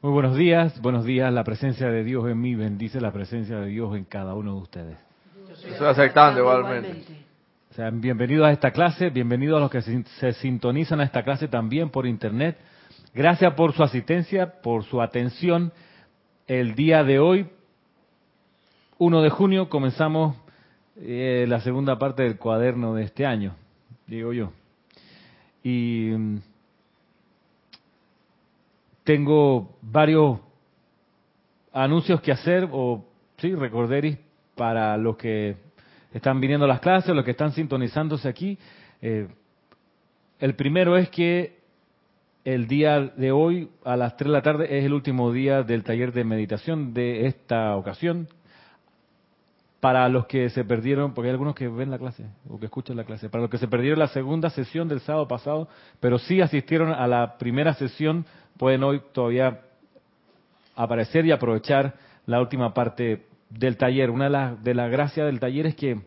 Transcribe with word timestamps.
Muy 0.00 0.12
buenos 0.12 0.36
días, 0.36 0.80
buenos 0.80 1.04
días. 1.04 1.32
La 1.32 1.42
presencia 1.42 1.88
de 1.90 2.04
Dios 2.04 2.24
en 2.28 2.40
mí 2.40 2.54
bendice 2.54 3.00
la 3.00 3.10
presencia 3.10 3.58
de 3.58 3.66
Dios 3.66 3.96
en 3.96 4.04
cada 4.04 4.32
uno 4.34 4.54
de 4.54 4.60
ustedes. 4.60 4.96
Estoy 5.50 5.88
aceptando 5.88 6.38
igualmente. 6.38 7.02
Sean 7.70 8.00
bienvenidos 8.00 8.46
a 8.46 8.52
esta 8.52 8.70
clase, 8.70 9.10
bienvenidos 9.10 9.56
a 9.56 9.60
los 9.60 9.70
que 9.72 9.82
se, 9.82 10.04
se 10.04 10.34
sintonizan 10.34 11.00
a 11.00 11.04
esta 11.04 11.24
clase 11.24 11.48
también 11.48 11.90
por 11.90 12.06
internet. 12.06 12.56
Gracias 13.12 13.52
por 13.54 13.72
su 13.72 13.82
asistencia, 13.82 14.60
por 14.62 14.84
su 14.84 15.02
atención. 15.02 15.72
El 16.46 16.76
día 16.76 17.02
de 17.02 17.18
hoy, 17.18 17.48
1 18.98 19.20
de 19.20 19.30
junio, 19.30 19.68
comenzamos 19.68 20.36
eh, 20.94 21.44
la 21.48 21.60
segunda 21.60 21.98
parte 21.98 22.22
del 22.22 22.38
cuaderno 22.38 22.94
de 22.94 23.02
este 23.02 23.26
año, 23.26 23.56
digo 24.06 24.32
yo. 24.32 24.52
Y 25.64 26.12
mm, 26.16 26.36
tengo 29.08 29.78
varios 29.80 30.38
anuncios 31.72 32.20
que 32.20 32.30
hacer, 32.30 32.68
o 32.70 33.06
sí, 33.38 33.54
recorderis 33.54 34.18
para 34.54 34.98
los 34.98 35.16
que 35.16 35.56
están 36.12 36.38
viniendo 36.42 36.66
a 36.66 36.68
las 36.68 36.80
clases, 36.80 37.14
los 37.14 37.24
que 37.24 37.30
están 37.30 37.52
sintonizándose 37.52 38.28
aquí. 38.28 38.58
Eh, 39.00 39.28
el 40.38 40.54
primero 40.56 40.98
es 40.98 41.08
que 41.08 41.56
el 42.44 42.68
día 42.68 43.00
de 43.00 43.32
hoy, 43.32 43.70
a 43.82 43.96
las 43.96 44.14
3 44.18 44.28
de 44.28 44.32
la 44.32 44.42
tarde, 44.42 44.78
es 44.78 44.84
el 44.84 44.92
último 44.92 45.32
día 45.32 45.62
del 45.62 45.84
taller 45.84 46.12
de 46.12 46.24
meditación 46.24 46.92
de 46.92 47.28
esta 47.28 47.76
ocasión. 47.76 48.28
Para 49.80 50.06
los 50.10 50.26
que 50.26 50.50
se 50.50 50.64
perdieron, 50.64 51.14
porque 51.14 51.28
hay 51.28 51.32
algunos 51.32 51.54
que 51.54 51.68
ven 51.68 51.90
la 51.90 51.98
clase 51.98 52.26
o 52.46 52.58
que 52.58 52.66
escuchan 52.66 52.96
la 52.96 53.04
clase, 53.04 53.30
para 53.30 53.40
los 53.40 53.50
que 53.50 53.58
se 53.58 53.68
perdieron 53.68 54.00
la 54.00 54.08
segunda 54.08 54.50
sesión 54.50 54.86
del 54.86 55.00
sábado 55.00 55.28
pasado, 55.28 55.68
pero 55.98 56.18
sí 56.18 56.42
asistieron 56.42 56.90
a 56.90 57.06
la 57.06 57.38
primera 57.38 57.72
sesión, 57.72 58.26
pueden 58.58 58.82
hoy 58.84 59.00
todavía 59.12 59.60
aparecer 60.74 61.24
y 61.26 61.32
aprovechar 61.32 61.94
la 62.26 62.40
última 62.40 62.74
parte 62.74 63.26
del 63.50 63.76
taller. 63.76 64.10
Una 64.10 64.24
de 64.24 64.30
las 64.30 64.62
de 64.64 64.74
la 64.74 64.88
gracias 64.88 65.26
del 65.26 65.40
taller 65.40 65.66
es 65.66 65.74
que 65.74 66.00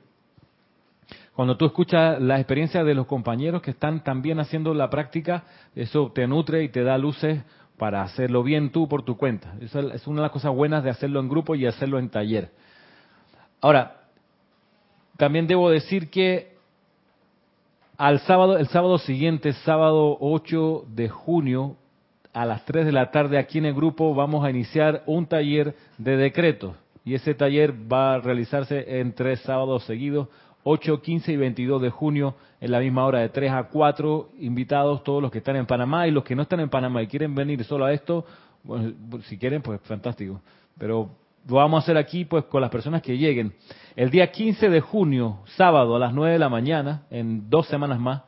cuando 1.33 1.57
tú 1.57 1.65
escuchas 1.65 2.21
la 2.21 2.37
experiencia 2.37 2.83
de 2.83 2.93
los 2.93 3.07
compañeros 3.07 3.61
que 3.61 3.71
están 3.71 4.03
también 4.03 4.39
haciendo 4.39 4.73
la 4.73 4.89
práctica, 4.89 5.45
eso 5.75 6.11
te 6.13 6.27
nutre 6.27 6.63
y 6.63 6.69
te 6.69 6.83
da 6.83 6.97
luces 6.97 7.41
para 7.77 8.03
hacerlo 8.03 8.43
bien 8.43 8.71
tú 8.71 8.87
por 8.87 9.03
tu 9.03 9.17
cuenta. 9.17 9.55
Esa 9.59 9.79
es 9.79 10.05
una 10.05 10.17
de 10.17 10.25
las 10.25 10.31
cosas 10.31 10.53
buenas 10.53 10.83
de 10.83 10.91
hacerlo 10.91 11.19
en 11.19 11.29
grupo 11.29 11.55
y 11.55 11.65
hacerlo 11.65 11.99
en 11.99 12.09
taller. 12.09 12.51
Ahora, 13.61 14.01
también 15.17 15.47
debo 15.47 15.69
decir 15.69 16.09
que 16.09 16.57
al 17.97 18.19
sábado, 18.21 18.57
el 18.57 18.67
sábado 18.67 18.97
siguiente, 18.97 19.53
sábado 19.53 20.17
8 20.19 20.85
de 20.89 21.09
junio, 21.09 21.77
a 22.33 22.45
las 22.45 22.65
3 22.65 22.85
de 22.85 22.91
la 22.91 23.11
tarde 23.11 23.37
aquí 23.37 23.57
en 23.57 23.65
el 23.65 23.73
grupo 23.73 24.13
vamos 24.15 24.43
a 24.45 24.49
iniciar 24.49 25.03
un 25.05 25.25
taller 25.25 25.75
de 25.97 26.17
decretos. 26.17 26.75
Y 27.03 27.15
ese 27.15 27.33
taller 27.33 27.73
va 27.91 28.13
a 28.13 28.19
realizarse 28.19 28.99
en 28.99 29.13
tres 29.13 29.41
sábados 29.41 29.83
seguidos, 29.85 30.27
8, 30.63 31.01
15 31.01 31.31
y 31.31 31.37
22 31.37 31.81
de 31.81 31.89
junio, 31.89 32.35
en 32.59 32.71
la 32.71 32.79
misma 32.79 33.05
hora 33.05 33.19
de 33.19 33.29
3 33.29 33.51
a 33.51 33.63
4, 33.63 34.29
invitados 34.39 35.03
todos 35.03 35.21
los 35.21 35.31
que 35.31 35.39
están 35.39 35.55
en 35.55 35.65
Panamá 35.65 36.07
y 36.07 36.11
los 36.11 36.23
que 36.23 36.35
no 36.35 36.43
están 36.43 36.59
en 36.59 36.69
Panamá 36.69 37.01
y 37.01 37.07
quieren 37.07 37.33
venir 37.33 37.63
solo 37.63 37.85
a 37.85 37.93
esto, 37.93 38.25
bueno, 38.63 38.93
si 39.23 39.37
quieren, 39.37 39.63
pues 39.63 39.81
fantástico. 39.81 40.41
Pero 40.77 41.09
lo 41.47 41.55
vamos 41.55 41.81
a 41.81 41.83
hacer 41.83 41.97
aquí 41.97 42.25
pues 42.25 42.45
con 42.45 42.61
las 42.61 42.69
personas 42.69 43.01
que 43.01 43.17
lleguen. 43.17 43.53
El 43.95 44.11
día 44.11 44.31
15 44.31 44.69
de 44.69 44.81
junio, 44.81 45.39
sábado 45.57 45.95
a 45.95 45.99
las 45.99 46.13
9 46.13 46.33
de 46.33 46.39
la 46.39 46.49
mañana, 46.49 47.03
en 47.09 47.49
dos 47.49 47.67
semanas 47.67 47.99
más, 47.99 48.21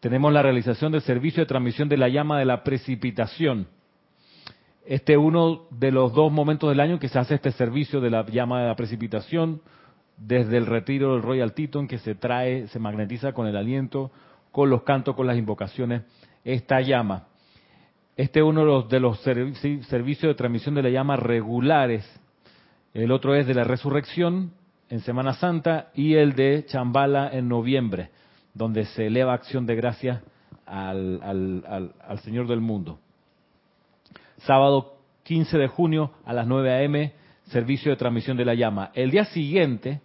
tenemos 0.00 0.32
la 0.32 0.42
realización 0.42 0.92
del 0.92 1.02
servicio 1.02 1.42
de 1.42 1.46
transmisión 1.46 1.88
de 1.88 1.96
la 1.96 2.08
llama 2.08 2.38
de 2.38 2.44
la 2.44 2.62
precipitación. 2.62 3.66
Este 4.86 5.12
es 5.12 5.18
uno 5.18 5.66
de 5.70 5.92
los 5.92 6.12
dos 6.14 6.32
momentos 6.32 6.70
del 6.70 6.80
año 6.80 6.98
que 6.98 7.08
se 7.08 7.18
hace 7.18 7.34
este 7.34 7.52
servicio 7.52 8.00
de 8.00 8.10
la 8.10 8.24
llama 8.26 8.60
de 8.60 8.68
la 8.68 8.76
precipitación, 8.76 9.60
desde 10.16 10.56
el 10.56 10.66
retiro 10.66 11.12
del 11.12 11.22
Royal 11.22 11.52
Teton, 11.52 11.86
que 11.86 11.98
se 11.98 12.14
trae, 12.14 12.68
se 12.68 12.78
magnetiza 12.78 13.32
con 13.32 13.46
el 13.46 13.56
aliento, 13.56 14.10
con 14.50 14.70
los 14.70 14.82
cantos, 14.82 15.14
con 15.14 15.26
las 15.26 15.36
invocaciones, 15.36 16.02
esta 16.44 16.80
llama. 16.80 17.26
Este 18.16 18.40
es 18.40 18.44
uno 18.44 18.60
de 18.60 18.66
los, 18.66 18.88
de 18.88 19.00
los 19.00 19.20
servicios 19.20 20.30
de 20.30 20.34
transmisión 20.34 20.74
de 20.74 20.82
la 20.82 20.90
llama 20.90 21.16
regulares 21.16 22.04
el 22.94 23.12
otro 23.12 23.34
es 23.34 23.46
de 23.46 23.54
la 23.54 23.64
resurrección 23.64 24.52
en 24.88 25.00
Semana 25.00 25.34
Santa 25.34 25.90
y 25.94 26.14
el 26.14 26.34
de 26.34 26.64
Chambala 26.66 27.30
en 27.32 27.48
noviembre, 27.48 28.10
donde 28.58 28.86
se 28.86 29.06
eleva 29.06 29.34
acción 29.34 29.66
de 29.66 29.76
gracias 29.76 30.20
al, 30.66 31.92
al, 32.04 32.18
Señor 32.18 32.48
del 32.48 32.60
mundo. 32.60 32.98
Sábado 34.38 34.96
15 35.22 35.56
de 35.56 35.68
junio 35.68 36.10
a 36.26 36.32
las 36.32 36.46
9 36.46 36.72
a.m., 36.72 37.12
servicio 37.44 37.92
de 37.92 37.96
transmisión 37.96 38.36
de 38.36 38.44
la 38.44 38.54
llama. 38.54 38.90
El 38.94 39.12
día 39.12 39.26
siguiente, 39.26 40.00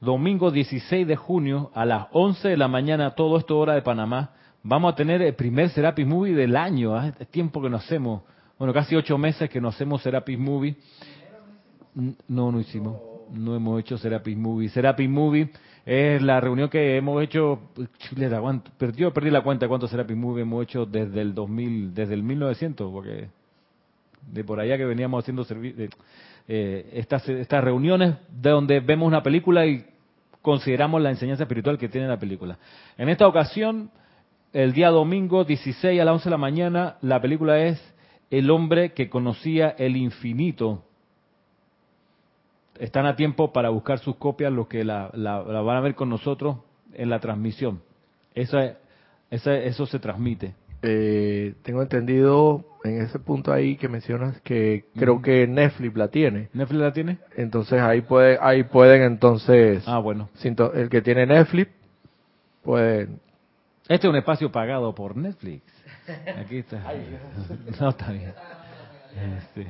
domingo 0.00 0.50
16 0.50 1.06
de 1.06 1.14
junio 1.14 1.70
a 1.74 1.86
las 1.86 2.08
11 2.10 2.48
de 2.48 2.56
la 2.56 2.66
mañana, 2.66 3.12
todo 3.12 3.38
esto 3.38 3.56
hora 3.56 3.74
de 3.74 3.82
Panamá, 3.82 4.32
vamos 4.64 4.92
a 4.92 4.96
tener 4.96 5.22
el 5.22 5.34
primer 5.34 5.70
Serapis 5.70 6.06
Movie 6.06 6.34
del 6.34 6.56
año. 6.56 7.00
¿eh? 7.00 7.14
Es 7.20 7.28
tiempo 7.28 7.62
que 7.62 7.70
no 7.70 7.76
hacemos, 7.76 8.22
bueno, 8.58 8.74
casi 8.74 8.96
ocho 8.96 9.16
meses 9.16 9.48
que 9.48 9.60
no 9.60 9.68
hacemos 9.68 10.02
Serapis 10.02 10.38
Movie. 10.38 10.74
No, 12.26 12.50
no 12.50 12.58
hicimos. 12.58 12.96
No 13.30 13.54
hemos 13.54 13.80
hecho 13.80 13.96
Serapis 13.96 14.36
Movie. 14.36 14.68
Serapis 14.70 15.08
Movie 15.08 15.50
es 15.84 16.22
la 16.22 16.40
reunión 16.40 16.68
que 16.68 16.96
hemos 16.96 17.22
hecho. 17.22 17.60
Yo 18.96 19.12
perdí 19.12 19.30
la 19.30 19.42
cuenta 19.42 19.64
de 19.64 19.68
cuántos 19.68 19.90
Serapis 19.90 20.16
Movie 20.16 20.42
hemos 20.42 20.62
hecho 20.62 20.86
desde 20.86 21.20
el 21.20 21.34
2000, 21.34 21.94
desde 21.94 22.14
el 22.14 22.22
1900, 22.22 22.92
porque 22.92 23.28
de 24.30 24.44
por 24.44 24.60
allá 24.60 24.76
que 24.76 24.84
veníamos 24.84 25.22
haciendo 25.22 25.44
eh, 26.48 26.90
estas, 26.94 27.28
estas 27.28 27.64
reuniones 27.64 28.14
de 28.30 28.50
donde 28.50 28.80
vemos 28.80 29.08
una 29.08 29.22
película 29.22 29.66
y 29.66 29.84
consideramos 30.40 31.02
la 31.02 31.10
enseñanza 31.10 31.44
espiritual 31.44 31.78
que 31.78 31.88
tiene 31.88 32.06
la 32.06 32.18
película. 32.18 32.58
En 32.96 33.08
esta 33.08 33.26
ocasión, 33.26 33.90
el 34.52 34.72
día 34.72 34.90
domingo 34.90 35.44
16 35.44 36.00
a 36.00 36.04
las 36.04 36.12
11 36.14 36.24
de 36.24 36.30
la 36.30 36.38
mañana, 36.38 36.96
la 37.00 37.20
película 37.20 37.58
es 37.60 37.82
El 38.30 38.50
hombre 38.50 38.92
que 38.92 39.10
conocía 39.10 39.70
el 39.70 39.96
infinito 39.96 40.84
están 42.78 43.06
a 43.06 43.16
tiempo 43.16 43.52
para 43.52 43.68
buscar 43.70 43.98
sus 43.98 44.16
copias, 44.16 44.52
los 44.52 44.68
que 44.68 44.84
la, 44.84 45.10
van 45.12 45.76
a 45.76 45.80
ver 45.80 45.94
con 45.94 46.08
nosotros 46.08 46.58
en 46.94 47.10
la 47.10 47.20
transmisión. 47.20 47.82
Eso, 48.34 48.58
eso 49.30 49.86
se 49.86 49.98
transmite. 49.98 50.54
Eh, 50.84 51.54
tengo 51.62 51.80
entendido 51.80 52.64
en 52.82 53.02
ese 53.02 53.20
punto 53.20 53.52
ahí 53.52 53.76
que 53.76 53.88
mencionas 53.88 54.40
que 54.40 54.86
creo 54.96 55.22
que 55.22 55.46
Netflix 55.46 55.96
la 55.96 56.08
tiene. 56.08 56.48
¿Netflix 56.52 56.80
la 56.80 56.92
tiene? 56.92 57.18
Entonces 57.36 57.80
ahí 57.80 58.00
puede, 58.00 58.38
ahí 58.40 58.64
pueden 58.64 59.02
entonces. 59.02 59.84
Ah, 59.86 59.98
bueno. 59.98 60.28
El 60.74 60.88
que 60.88 61.00
tiene 61.00 61.26
Netflix 61.26 61.70
puede. 62.62 63.08
Este 63.88 64.06
es 64.06 64.10
un 64.10 64.16
espacio 64.16 64.50
pagado 64.50 64.92
por 64.94 65.16
Netflix. 65.16 65.62
Aquí 66.36 66.58
está. 66.58 66.82
no 67.80 67.88
está 67.88 68.10
bien. 68.10 68.32
Este. 69.38 69.66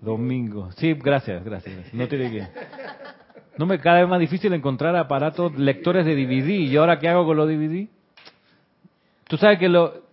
Domingo. 0.00 0.70
Sí, 0.72 0.94
gracias, 0.94 1.44
gracias. 1.44 1.92
No 1.92 2.08
tiene 2.08 2.30
que. 2.30 2.46
No 3.58 3.66
me 3.66 3.78
cada 3.78 4.00
vez 4.00 4.08
más 4.08 4.20
difícil 4.20 4.52
encontrar 4.54 4.96
aparatos 4.96 5.58
lectores 5.58 6.06
de 6.06 6.14
DVD. 6.14 6.48
¿Y 6.48 6.76
ahora 6.76 6.98
qué 6.98 7.08
hago 7.08 7.26
con 7.26 7.36
los 7.36 7.48
DVD? 7.48 7.88
Tú 9.28 9.36
sabes 9.36 9.58
que 9.58 9.68
lo 9.68 10.08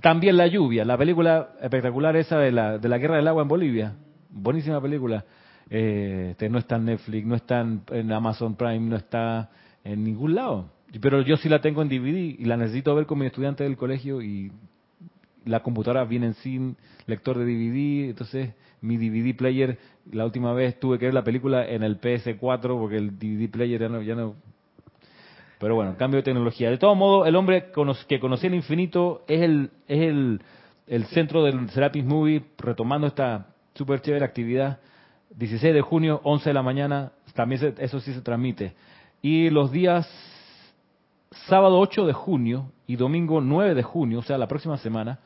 también 0.00 0.36
la 0.36 0.46
lluvia, 0.46 0.84
la 0.84 0.96
película 0.96 1.50
espectacular 1.60 2.16
esa 2.16 2.38
de 2.38 2.52
la 2.52 2.78
de 2.78 2.88
la 2.88 2.98
guerra 2.98 3.16
del 3.16 3.28
agua 3.28 3.42
en 3.42 3.48
Bolivia, 3.48 3.94
buenísima 4.30 4.80
película. 4.80 5.24
Eh, 5.70 6.28
este, 6.32 6.48
no 6.48 6.58
está 6.58 6.76
en 6.76 6.84
Netflix, 6.86 7.26
no 7.26 7.34
está 7.34 7.60
en 7.60 8.12
Amazon 8.12 8.56
Prime, 8.56 8.80
no 8.80 8.96
está 8.96 9.50
en 9.84 10.04
ningún 10.04 10.34
lado. 10.34 10.70
Pero 11.00 11.22
yo 11.22 11.36
sí 11.36 11.48
la 11.48 11.60
tengo 11.60 11.82
en 11.82 11.88
DVD 11.88 12.38
y 12.38 12.44
la 12.44 12.56
necesito 12.56 12.94
ver 12.94 13.06
con 13.06 13.18
mi 13.18 13.26
estudiante 13.26 13.64
del 13.64 13.76
colegio 13.76 14.20
y 14.20 14.52
la 15.44 15.60
computadora 15.60 16.04
viene 16.04 16.34
sin 16.34 16.76
lector 17.06 17.38
de 17.38 17.44
DVD, 17.44 18.10
entonces 18.10 18.54
mi 18.80 18.96
DVD 18.96 19.36
player, 19.36 19.78
la 20.10 20.24
última 20.24 20.52
vez 20.52 20.78
tuve 20.78 20.98
que 20.98 21.06
ver 21.06 21.14
la 21.14 21.24
película 21.24 21.66
en 21.66 21.82
el 21.82 22.00
PS4 22.00 22.78
porque 22.78 22.96
el 22.96 23.18
DVD 23.18 23.50
player 23.50 23.80
ya 23.80 23.88
no... 23.88 24.02
Ya 24.02 24.14
no 24.14 24.34
pero 25.62 25.76
bueno, 25.76 25.94
cambio 25.96 26.16
de 26.16 26.24
tecnología. 26.24 26.70
De 26.70 26.76
todo 26.76 26.96
modo, 26.96 27.24
el 27.24 27.36
hombre 27.36 27.70
que 28.08 28.18
conocía 28.18 28.48
el 28.48 28.54
infinito 28.56 29.22
es 29.28 29.42
el, 29.42 29.70
es 29.86 30.00
el, 30.00 30.40
el 30.88 31.04
centro 31.04 31.44
del 31.44 31.70
Serapis 31.70 32.04
Movie, 32.04 32.42
retomando 32.58 33.06
esta 33.06 33.46
super 33.74 34.00
chévere 34.02 34.24
actividad. 34.24 34.80
16 35.36 35.72
de 35.72 35.80
junio, 35.80 36.20
11 36.24 36.50
de 36.50 36.54
la 36.54 36.62
mañana, 36.62 37.12
también 37.34 37.76
eso 37.78 38.00
sí 38.00 38.12
se 38.12 38.22
transmite. 38.22 38.74
Y 39.22 39.50
los 39.50 39.70
días 39.70 40.10
sábado 41.48 41.78
8 41.78 42.06
de 42.06 42.12
junio 42.12 42.72
y 42.86 42.96
domingo 42.96 43.40
9 43.40 43.74
de 43.74 43.82
junio, 43.82 44.20
o 44.20 44.22
sea, 44.22 44.38
la 44.38 44.48
próxima 44.48 44.76
semana, 44.78 45.18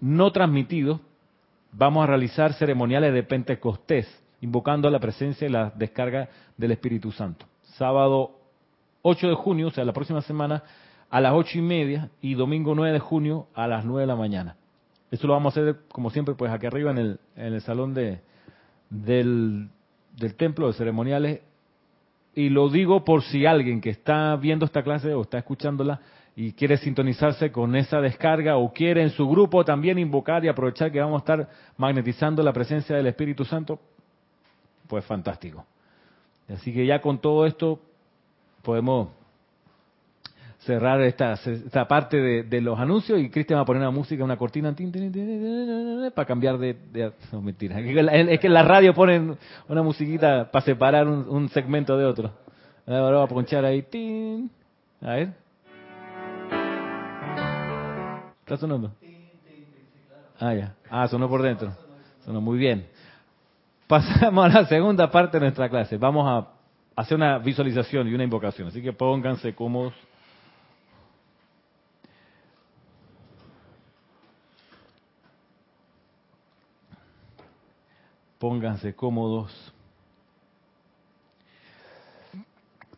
no 0.00 0.32
transmitidos, 0.32 1.00
vamos 1.72 2.04
a 2.04 2.06
realizar 2.06 2.52
ceremoniales 2.54 3.12
de 3.14 3.22
Pentecostés, 3.22 4.06
invocando 4.40 4.90
la 4.90 4.98
presencia 4.98 5.46
y 5.46 5.50
la 5.50 5.70
descarga 5.70 6.28
del 6.56 6.72
Espíritu 6.72 7.12
Santo. 7.12 7.46
Sábado 7.76 8.32
8 9.02 9.28
de 9.28 9.34
junio, 9.34 9.68
o 9.68 9.70
sea, 9.70 9.84
la 9.84 9.92
próxima 9.92 10.22
semana, 10.22 10.62
a 11.10 11.20
las 11.20 11.32
ocho 11.34 11.58
y 11.58 11.62
media, 11.62 12.10
y 12.20 12.34
domingo 12.34 12.74
9 12.74 12.92
de 12.92 12.98
junio 12.98 13.46
a 13.54 13.66
las 13.66 13.84
9 13.84 14.02
de 14.02 14.06
la 14.06 14.16
mañana. 14.16 14.56
Eso 15.10 15.26
lo 15.26 15.34
vamos 15.34 15.56
a 15.56 15.60
hacer, 15.60 15.76
como 15.92 16.10
siempre, 16.10 16.34
pues 16.34 16.50
aquí 16.50 16.66
arriba 16.66 16.90
en 16.90 16.98
el, 16.98 17.20
en 17.36 17.52
el 17.52 17.60
salón 17.60 17.92
de, 17.92 18.20
del 18.88 19.68
templo 20.36 20.68
de 20.68 20.72
ceremoniales. 20.72 21.40
Y 22.34 22.48
lo 22.48 22.68
digo 22.68 23.04
por 23.04 23.22
si 23.22 23.44
alguien 23.44 23.80
que 23.80 23.90
está 23.90 24.36
viendo 24.36 24.64
esta 24.64 24.82
clase 24.82 25.12
o 25.12 25.22
está 25.22 25.38
escuchándola 25.38 26.00
y 26.34 26.52
quiere 26.52 26.78
sintonizarse 26.78 27.52
con 27.52 27.76
esa 27.76 28.00
descarga 28.00 28.56
o 28.56 28.72
quiere 28.72 29.02
en 29.02 29.10
su 29.10 29.28
grupo 29.28 29.64
también 29.64 29.98
invocar 29.98 30.44
y 30.44 30.48
aprovechar 30.48 30.90
que 30.90 31.00
vamos 31.00 31.20
a 31.20 31.24
estar 31.24 31.48
magnetizando 31.76 32.42
la 32.42 32.52
presencia 32.52 32.96
del 32.96 33.06
Espíritu 33.06 33.44
Santo, 33.44 33.78
pues 34.88 35.04
fantástico. 35.04 35.66
Así 36.48 36.72
que 36.72 36.86
ya 36.86 37.00
con 37.00 37.18
todo 37.18 37.46
esto 37.46 37.80
podemos 38.62 39.08
cerrar 40.64 41.00
esta, 41.00 41.32
esta 41.32 41.88
parte 41.88 42.44
de, 42.44 42.60
los 42.60 42.78
anuncios 42.78 43.20
y 43.20 43.30
Cristian 43.30 43.58
va 43.58 43.62
a 43.62 43.66
poner 43.66 43.82
una 43.82 43.90
música, 43.90 44.22
una 44.22 44.36
cortina 44.36 44.74
para 46.14 46.26
cambiar 46.26 46.58
de... 46.58 47.12
no, 47.32 47.42
mentira. 47.42 47.80
Es 47.80 48.40
que 48.40 48.46
en 48.46 48.54
la 48.54 48.62
radio 48.62 48.94
ponen 48.94 49.36
una 49.68 49.82
musiquita 49.82 50.50
para 50.50 50.64
separar 50.64 51.08
un, 51.08 51.48
segmento 51.48 51.96
de 51.96 52.04
otro. 52.04 52.30
Ahora 52.86 53.18
va 53.18 53.24
a 53.24 53.28
ponchar 53.28 53.64
ahí. 53.64 53.84
A 55.00 55.14
ver. 55.14 55.32
¿Está 58.40 58.56
sonando? 58.56 58.92
Ah, 60.38 60.54
ya. 60.54 60.74
Ah, 60.90 61.08
sonó 61.08 61.28
por 61.28 61.42
dentro. 61.42 61.72
Sonó 62.24 62.40
muy 62.40 62.58
bien. 62.58 62.86
Pasamos 63.88 64.44
a 64.44 64.60
la 64.60 64.66
segunda 64.66 65.10
parte 65.10 65.38
de 65.38 65.46
nuestra 65.46 65.68
clase. 65.68 65.96
Vamos 65.96 66.26
a 66.28 67.00
hacer 67.00 67.16
una 67.16 67.38
visualización 67.38 68.06
y 68.08 68.14
una 68.14 68.24
invocación. 68.24 68.68
Así 68.68 68.80
que 68.80 68.92
pónganse 68.92 69.54
cómodos. 69.54 69.94
Pónganse 78.42 78.92
cómodos. 78.92 79.52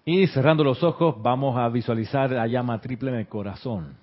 Y 0.06 0.26
cerrando 0.28 0.64
los 0.64 0.82
ojos, 0.82 1.20
vamos 1.20 1.58
a 1.58 1.68
visualizar 1.68 2.30
la 2.30 2.46
llama 2.46 2.80
triple 2.80 3.10
en 3.10 3.18
el 3.18 3.28
corazón. 3.28 3.94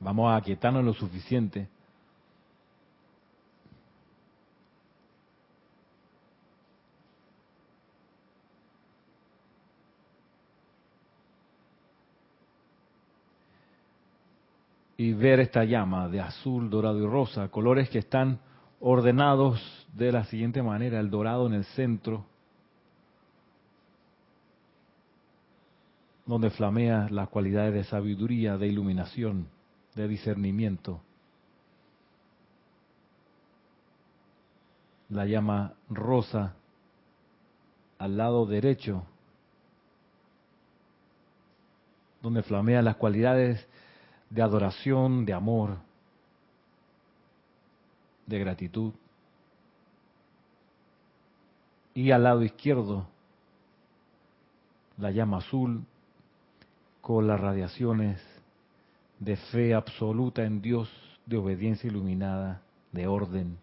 Vamos 0.00 0.32
a 0.32 0.36
aquietarnos 0.36 0.82
lo 0.82 0.94
suficiente. 0.94 1.68
Y 15.02 15.14
ver 15.14 15.40
esta 15.40 15.64
llama 15.64 16.08
de 16.08 16.20
azul, 16.20 16.70
dorado 16.70 16.96
y 17.02 17.04
rosa, 17.04 17.48
colores 17.48 17.90
que 17.90 17.98
están 17.98 18.38
ordenados 18.78 19.60
de 19.92 20.12
la 20.12 20.24
siguiente 20.26 20.62
manera, 20.62 21.00
el 21.00 21.10
dorado 21.10 21.48
en 21.48 21.54
el 21.54 21.64
centro, 21.64 22.24
donde 26.24 26.50
flamea 26.50 27.08
las 27.10 27.28
cualidades 27.30 27.74
de 27.74 27.82
sabiduría, 27.82 28.56
de 28.58 28.68
iluminación, 28.68 29.48
de 29.96 30.06
discernimiento. 30.06 31.00
La 35.08 35.26
llama 35.26 35.74
rosa 35.90 36.54
al 37.98 38.16
lado 38.16 38.46
derecho, 38.46 39.02
donde 42.22 42.44
flamea 42.44 42.82
las 42.82 42.94
cualidades 42.94 43.66
de 44.32 44.40
adoración, 44.40 45.26
de 45.26 45.34
amor, 45.34 45.76
de 48.26 48.38
gratitud. 48.38 48.92
Y 51.94 52.10
al 52.10 52.22
lado 52.22 52.42
izquierdo, 52.42 53.06
la 54.96 55.10
llama 55.10 55.38
azul 55.38 55.84
con 57.02 57.26
las 57.26 57.38
radiaciones 57.38 58.22
de 59.18 59.36
fe 59.36 59.74
absoluta 59.74 60.44
en 60.44 60.62
Dios, 60.62 60.88
de 61.26 61.36
obediencia 61.36 61.88
iluminada, 61.88 62.62
de 62.90 63.06
orden. 63.06 63.58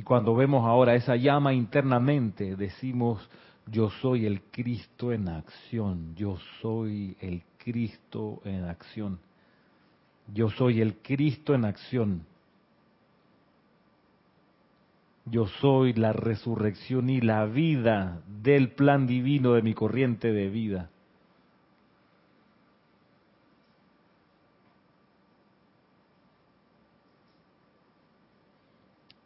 Y 0.00 0.02
cuando 0.02 0.34
vemos 0.34 0.64
ahora 0.64 0.94
esa 0.94 1.14
llama 1.14 1.52
internamente, 1.52 2.56
decimos, 2.56 3.28
yo 3.66 3.90
soy 3.90 4.24
el 4.24 4.40
Cristo 4.44 5.12
en 5.12 5.28
acción, 5.28 6.14
yo 6.16 6.38
soy 6.62 7.18
el 7.20 7.42
Cristo 7.58 8.40
en 8.46 8.64
acción, 8.64 9.18
yo 10.32 10.48
soy 10.48 10.80
el 10.80 10.94
Cristo 11.02 11.54
en 11.54 11.66
acción. 11.66 12.22
Yo 15.26 15.46
soy 15.60 15.92
la 15.92 16.14
resurrección 16.14 17.10
y 17.10 17.20
la 17.20 17.44
vida 17.44 18.22
del 18.26 18.70
plan 18.70 19.06
divino 19.06 19.52
de 19.52 19.60
mi 19.60 19.74
corriente 19.74 20.32
de 20.32 20.48
vida. 20.48 20.88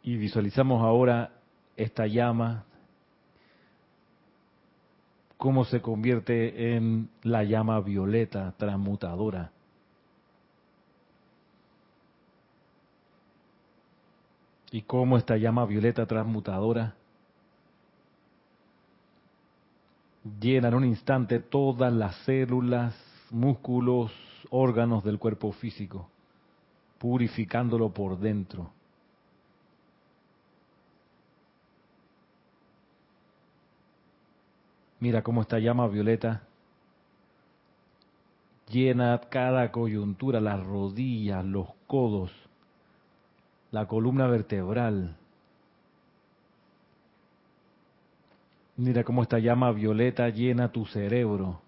Y 0.05 0.17
visualizamos 0.17 0.83
ahora 0.83 1.31
esta 1.75 2.05
llama, 2.05 2.63
cómo 5.35 5.65
se 5.65 5.81
convierte 5.81 6.75
en 6.75 7.09
la 7.23 7.43
llama 7.43 7.81
violeta 7.81 8.53
transmutadora 8.55 9.51
y 14.69 14.83
cómo 14.83 15.17
esta 15.17 15.37
llama 15.37 15.65
violeta 15.65 16.05
transmutadora 16.05 16.93
llena 20.39 20.67
en 20.67 20.75
un 20.75 20.85
instante 20.85 21.39
todas 21.39 21.91
las 21.91 22.15
células, 22.25 22.95
músculos, 23.31 24.11
órganos 24.51 25.03
del 25.03 25.17
cuerpo 25.17 25.51
físico, 25.51 26.07
purificándolo 26.99 27.89
por 27.89 28.19
dentro. 28.19 28.69
Mira 34.99 35.21
cómo 35.21 35.41
esta 35.41 35.59
llama 35.59 35.87
violeta 35.87 36.43
llena 38.69 39.19
cada 39.29 39.71
coyuntura, 39.71 40.39
las 40.39 40.65
rodillas, 40.65 41.45
los 41.45 41.67
codos, 41.87 42.31
la 43.71 43.87
columna 43.87 44.27
vertebral. 44.27 45.15
Mira 48.77 49.03
cómo 49.03 49.21
esta 49.21 49.39
llama 49.39 49.71
violeta 49.71 50.29
llena 50.29 50.71
tu 50.71 50.85
cerebro 50.85 51.61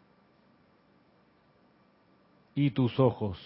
y 2.55 2.71
tus 2.71 2.99
ojos 2.99 3.39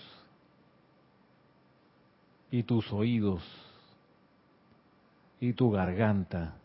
y 2.50 2.64
tus 2.64 2.92
oídos 2.92 3.44
y 5.40 5.54
tu 5.54 5.70
garganta. 5.72 6.61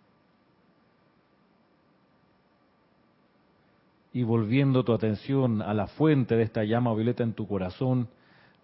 Y 4.16 4.23
volviendo 4.23 4.82
tu 4.82 4.94
atención 4.94 5.61
a 5.61 5.75
la 5.75 5.88
fuente 5.88 6.37
de 6.37 6.44
esta 6.44 6.64
llama 6.64 6.94
violeta 6.94 7.23
en 7.23 7.35
tu 7.35 7.46
corazón, 7.46 8.08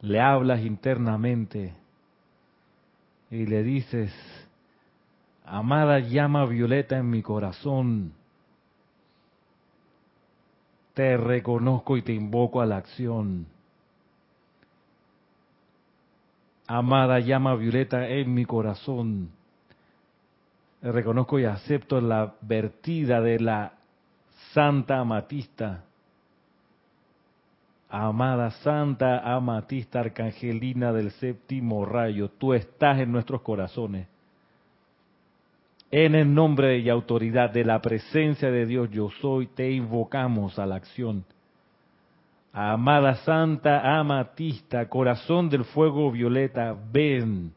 le 0.01 0.19
hablas 0.19 0.63
internamente 0.63 1.75
y 3.31 3.45
le 3.45 3.63
dices, 3.63 4.11
amada 5.45 5.99
llama 5.99 6.47
violeta 6.47 6.97
en 6.97 7.11
mi 7.11 7.21
corazón, 7.21 8.15
te 10.95 11.19
reconozco 11.19 11.99
y 11.99 12.03
te 12.03 12.15
invoco 12.15 12.63
a 12.63 12.65
la 12.65 12.79
acción. 12.79 13.45
Amada 16.67 17.21
llama 17.21 17.57
violeta 17.57 18.09
en 18.09 18.33
mi 18.33 18.47
corazón, 18.47 19.29
reconozco 20.81 21.39
y 21.39 21.45
acepto 21.45 22.01
la 22.01 22.37
vertida 22.41 23.21
de 23.21 23.39
la 23.39 23.82
Santa 24.53 24.99
Amatista 24.99 25.85
Amada 27.95 28.51
Santa 28.51 29.19
Amatista 29.19 30.01
Arcangelina 30.01 30.95
del 30.95 31.11
séptimo 31.11 31.85
rayo, 31.85 32.31
tú 32.31 32.55
estás 32.55 32.99
en 32.99 33.13
nuestros 33.13 33.43
corazones. 33.43 34.09
En 35.91 36.15
el 36.15 36.33
nombre 36.33 36.79
y 36.79 36.89
autoridad 36.89 37.51
de 37.51 37.67
la 37.67 37.83
presencia 37.83 38.51
de 38.51 38.65
Dios 38.65 38.89
yo 38.91 39.11
soy, 39.21 39.47
te 39.49 39.71
invocamos 39.71 40.59
a 40.59 40.65
la 40.65 40.77
acción. 40.77 41.23
Amada 42.55 43.17
Santa 43.17 43.99
Amatista, 43.99 44.89
corazón 44.89 45.51
del 45.51 45.65
fuego 45.65 46.11
violeta, 46.11 46.75
ven, 46.93 47.53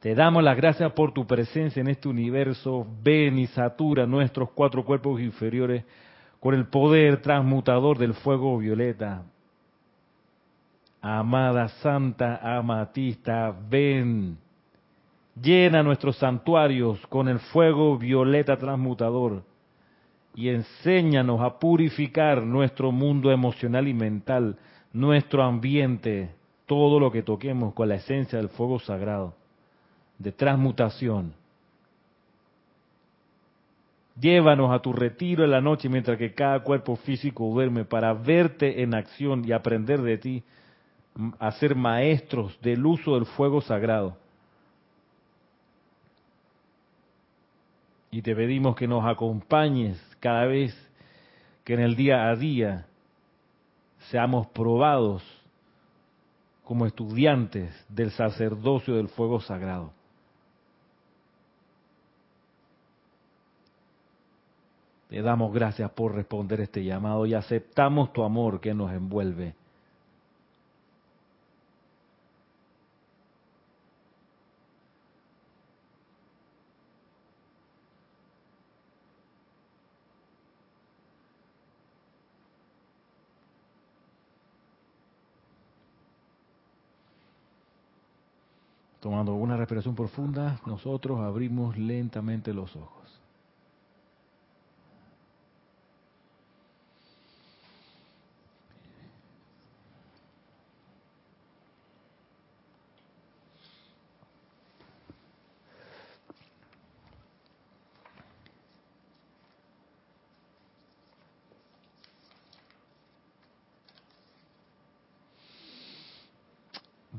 Te 0.00 0.14
damos 0.14 0.42
las 0.42 0.56
gracias 0.56 0.92
por 0.92 1.12
tu 1.12 1.26
presencia 1.26 1.82
en 1.82 1.88
este 1.88 2.08
universo. 2.08 2.86
Ven 3.02 3.38
y 3.38 3.46
satura 3.48 4.06
nuestros 4.06 4.50
cuatro 4.52 4.82
cuerpos 4.82 5.20
inferiores 5.20 5.84
con 6.40 6.54
el 6.54 6.68
poder 6.68 7.20
transmutador 7.20 7.98
del 7.98 8.14
fuego 8.14 8.56
violeta. 8.56 9.24
Amada 11.02 11.68
Santa 11.82 12.40
Amatista, 12.42 13.54
ven. 13.68 14.38
Llena 15.40 15.82
nuestros 15.82 16.16
santuarios 16.16 17.06
con 17.08 17.28
el 17.28 17.38
fuego 17.38 17.98
violeta 17.98 18.56
transmutador 18.56 19.42
y 20.34 20.48
enséñanos 20.48 21.42
a 21.42 21.58
purificar 21.58 22.42
nuestro 22.42 22.90
mundo 22.90 23.30
emocional 23.32 23.86
y 23.86 23.92
mental, 23.92 24.56
nuestro 24.94 25.42
ambiente, 25.42 26.30
todo 26.64 26.98
lo 26.98 27.12
que 27.12 27.22
toquemos 27.22 27.74
con 27.74 27.90
la 27.90 27.96
esencia 27.96 28.38
del 28.38 28.48
fuego 28.48 28.78
sagrado 28.78 29.39
de 30.20 30.32
transmutación. 30.32 31.32
Llévanos 34.20 34.70
a 34.70 34.80
tu 34.80 34.92
retiro 34.92 35.44
en 35.44 35.50
la 35.50 35.62
noche 35.62 35.88
mientras 35.88 36.18
que 36.18 36.34
cada 36.34 36.60
cuerpo 36.60 36.96
físico 36.96 37.48
duerme 37.50 37.86
para 37.86 38.12
verte 38.12 38.82
en 38.82 38.94
acción 38.94 39.42
y 39.48 39.52
aprender 39.52 40.02
de 40.02 40.18
ti 40.18 40.42
a 41.38 41.50
ser 41.52 41.74
maestros 41.74 42.56
del 42.60 42.84
uso 42.84 43.14
del 43.14 43.24
fuego 43.24 43.62
sagrado. 43.62 44.16
Y 48.10 48.20
te 48.20 48.36
pedimos 48.36 48.76
que 48.76 48.86
nos 48.86 49.06
acompañes 49.06 49.98
cada 50.20 50.44
vez 50.44 50.76
que 51.64 51.72
en 51.74 51.80
el 51.80 51.96
día 51.96 52.28
a 52.28 52.36
día 52.36 52.86
seamos 54.10 54.48
probados 54.48 55.22
como 56.64 56.84
estudiantes 56.84 57.72
del 57.88 58.10
sacerdocio 58.10 58.96
del 58.96 59.08
fuego 59.08 59.40
sagrado. 59.40 59.92
Te 65.10 65.20
damos 65.22 65.52
gracias 65.52 65.90
por 65.90 66.14
responder 66.14 66.60
este 66.60 66.84
llamado 66.84 67.26
y 67.26 67.34
aceptamos 67.34 68.12
tu 68.12 68.22
amor 68.22 68.60
que 68.60 68.72
nos 68.72 68.92
envuelve. 68.92 69.56
Tomando 89.00 89.34
una 89.34 89.56
respiración 89.56 89.96
profunda, 89.96 90.60
nosotros 90.66 91.18
abrimos 91.18 91.76
lentamente 91.76 92.54
los 92.54 92.76
ojos. 92.76 92.99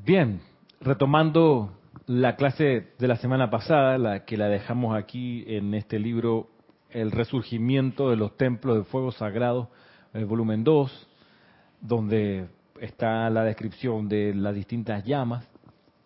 Bien, 0.03 0.41
retomando 0.79 1.77
la 2.07 2.35
clase 2.35 2.87
de 2.97 3.07
la 3.07 3.17
semana 3.17 3.51
pasada, 3.51 3.99
la 3.99 4.25
que 4.25 4.35
la 4.35 4.47
dejamos 4.47 4.97
aquí 4.97 5.43
en 5.45 5.75
este 5.75 5.99
libro, 5.99 6.49
El 6.89 7.11
resurgimiento 7.11 8.09
de 8.09 8.15
los 8.15 8.35
templos 8.35 8.77
de 8.77 8.83
fuego 8.85 9.11
sagrado, 9.11 9.69
el 10.13 10.25
volumen 10.25 10.63
2, 10.63 11.07
donde 11.81 12.47
está 12.79 13.29
la 13.29 13.43
descripción 13.43 14.09
de 14.09 14.33
las 14.33 14.55
distintas 14.55 15.05
llamas. 15.05 15.47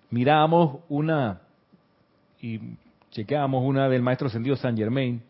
Miramos 0.10 0.82
una 0.90 1.44
y 2.42 2.60
chequeamos 3.12 3.64
una 3.64 3.88
del 3.88 4.02
maestro 4.02 4.28
ascendido 4.28 4.58
San 4.58 4.76
Germain, 4.76 5.24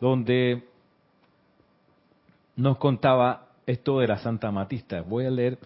donde 0.00 0.66
nos 2.56 2.78
contaba 2.78 3.50
esto 3.66 3.98
de 3.98 4.08
la 4.08 4.16
Santa 4.16 4.50
Matista. 4.50 5.02
Voy 5.02 5.26
a 5.26 5.30
leer 5.30 5.58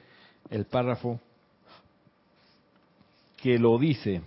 el 0.50 0.64
párrafo 0.64 1.20
que 3.46 3.60
lo 3.60 3.78
dice 3.78 4.22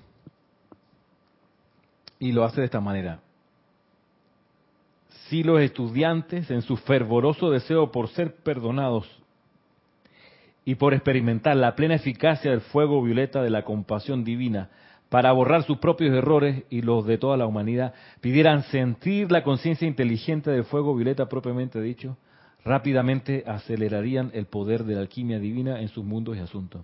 y 2.20 2.32
lo 2.32 2.46
hace 2.46 2.62
de 2.62 2.66
esta 2.68 2.80
manera. 2.80 3.20
Si 5.28 5.44
los 5.44 5.60
estudiantes, 5.60 6.50
en 6.50 6.62
su 6.62 6.78
fervoroso 6.78 7.52
deseo 7.52 7.92
por 7.92 8.08
ser 8.08 8.38
perdonados 8.38 9.10
y 10.64 10.76
por 10.76 10.94
experimentar 10.94 11.58
la 11.58 11.76
plena 11.76 11.96
eficacia 11.96 12.52
del 12.52 12.62
fuego 12.62 13.04
violeta 13.04 13.42
de 13.42 13.50
la 13.50 13.66
compasión 13.66 14.24
divina, 14.24 14.70
para 15.10 15.34
borrar 15.34 15.64
sus 15.64 15.80
propios 15.80 16.16
errores 16.16 16.64
y 16.70 16.82
los 16.82 17.06
de 17.06 17.18
toda 17.18 17.36
la 17.36 17.46
humanidad, 17.46 17.94
pidieran 18.22 18.64
sentir 18.72 19.34
la 19.34 19.44
conciencia 19.44 19.86
inteligente 19.86 20.50
del 20.50 20.64
fuego 20.64 20.96
violeta 20.96 21.28
propiamente 21.28 21.82
dicho, 21.82 22.16
rápidamente 22.64 23.44
acelerarían 23.46 24.32
el 24.34 24.46
poder 24.46 24.86
de 24.86 24.96
la 24.96 25.02
alquimia 25.02 25.40
divina 25.40 25.82
en 25.82 25.90
sus 25.90 26.06
mundos 26.06 26.38
y 26.38 26.40
asuntos. 26.40 26.84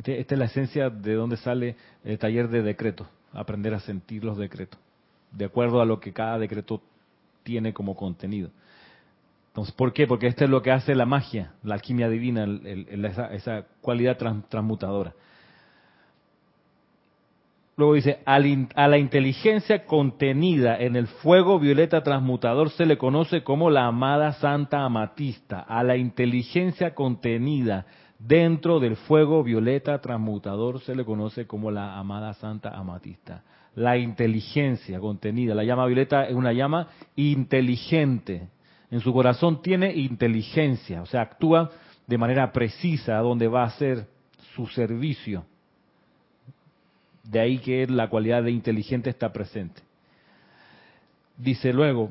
Este, 0.00 0.18
esta 0.18 0.34
es 0.34 0.38
la 0.38 0.46
esencia 0.46 0.88
de 0.88 1.12
donde 1.12 1.36
sale 1.36 1.76
el 2.04 2.18
taller 2.18 2.48
de 2.48 2.62
decretos, 2.62 3.06
aprender 3.34 3.74
a 3.74 3.80
sentir 3.80 4.24
los 4.24 4.38
decretos, 4.38 4.80
de 5.30 5.44
acuerdo 5.44 5.82
a 5.82 5.84
lo 5.84 6.00
que 6.00 6.10
cada 6.14 6.38
decreto 6.38 6.80
tiene 7.42 7.74
como 7.74 7.94
contenido. 7.94 8.48
Entonces, 9.48 9.74
¿por 9.74 9.92
qué? 9.92 10.06
Porque 10.06 10.28
esto 10.28 10.44
es 10.44 10.48
lo 10.48 10.62
que 10.62 10.70
hace 10.70 10.94
la 10.94 11.04
magia, 11.04 11.52
la 11.62 11.74
alquimia 11.74 12.08
divina, 12.08 12.46
esa, 13.32 13.66
cualidad 13.82 14.16
transmutadora. 14.16 15.12
Luego 17.76 17.92
dice, 17.92 18.20
a 18.24 18.38
la 18.88 18.96
inteligencia 18.96 19.84
contenida 19.84 20.78
en 20.78 20.96
el 20.96 21.08
fuego 21.08 21.58
violeta 21.58 22.02
transmutador 22.02 22.70
se 22.70 22.86
le 22.86 22.96
conoce 22.96 23.42
como 23.42 23.68
la 23.68 23.86
amada 23.86 24.32
Santa 24.32 24.82
Amatista. 24.82 25.60
A 25.60 25.82
la 25.82 25.98
inteligencia 25.98 26.94
contenida 26.94 27.84
Dentro 28.20 28.80
del 28.80 28.96
fuego 28.96 29.42
violeta 29.42 29.98
transmutador 29.98 30.80
se 30.80 30.94
le 30.94 31.06
conoce 31.06 31.46
como 31.46 31.70
la 31.70 31.98
amada 31.98 32.34
Santa 32.34 32.76
Amatista. 32.76 33.42
La 33.74 33.96
inteligencia 33.96 35.00
contenida, 35.00 35.54
la 35.54 35.64
llama 35.64 35.86
violeta 35.86 36.26
es 36.28 36.34
una 36.34 36.52
llama 36.52 36.88
inteligente. 37.16 38.48
En 38.90 39.00
su 39.00 39.14
corazón 39.14 39.62
tiene 39.62 39.94
inteligencia, 39.94 41.00
o 41.00 41.06
sea, 41.06 41.22
actúa 41.22 41.70
de 42.06 42.18
manera 42.18 42.52
precisa 42.52 43.16
donde 43.18 43.48
va 43.48 43.62
a 43.62 43.70
ser 43.70 44.06
su 44.54 44.66
servicio. 44.66 45.46
De 47.24 47.40
ahí 47.40 47.58
que 47.58 47.86
la 47.86 48.10
cualidad 48.10 48.42
de 48.42 48.50
inteligente 48.50 49.08
está 49.08 49.32
presente. 49.32 49.80
Dice 51.38 51.72
luego, 51.72 52.10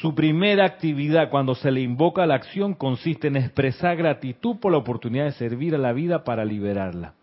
su 0.00 0.14
primera 0.14 0.64
actividad 0.64 1.30
cuando 1.30 1.54
se 1.54 1.70
le 1.70 1.80
invoca 1.80 2.26
la 2.26 2.34
acción 2.34 2.74
consiste 2.74 3.28
en 3.28 3.36
expresar 3.36 3.96
gratitud 3.96 4.56
por 4.56 4.72
la 4.72 4.78
oportunidad 4.78 5.26
de 5.26 5.32
servir 5.32 5.74
a 5.74 5.78
la 5.78 5.92
vida 5.92 6.24
para 6.24 6.44
liberarla. 6.44 7.14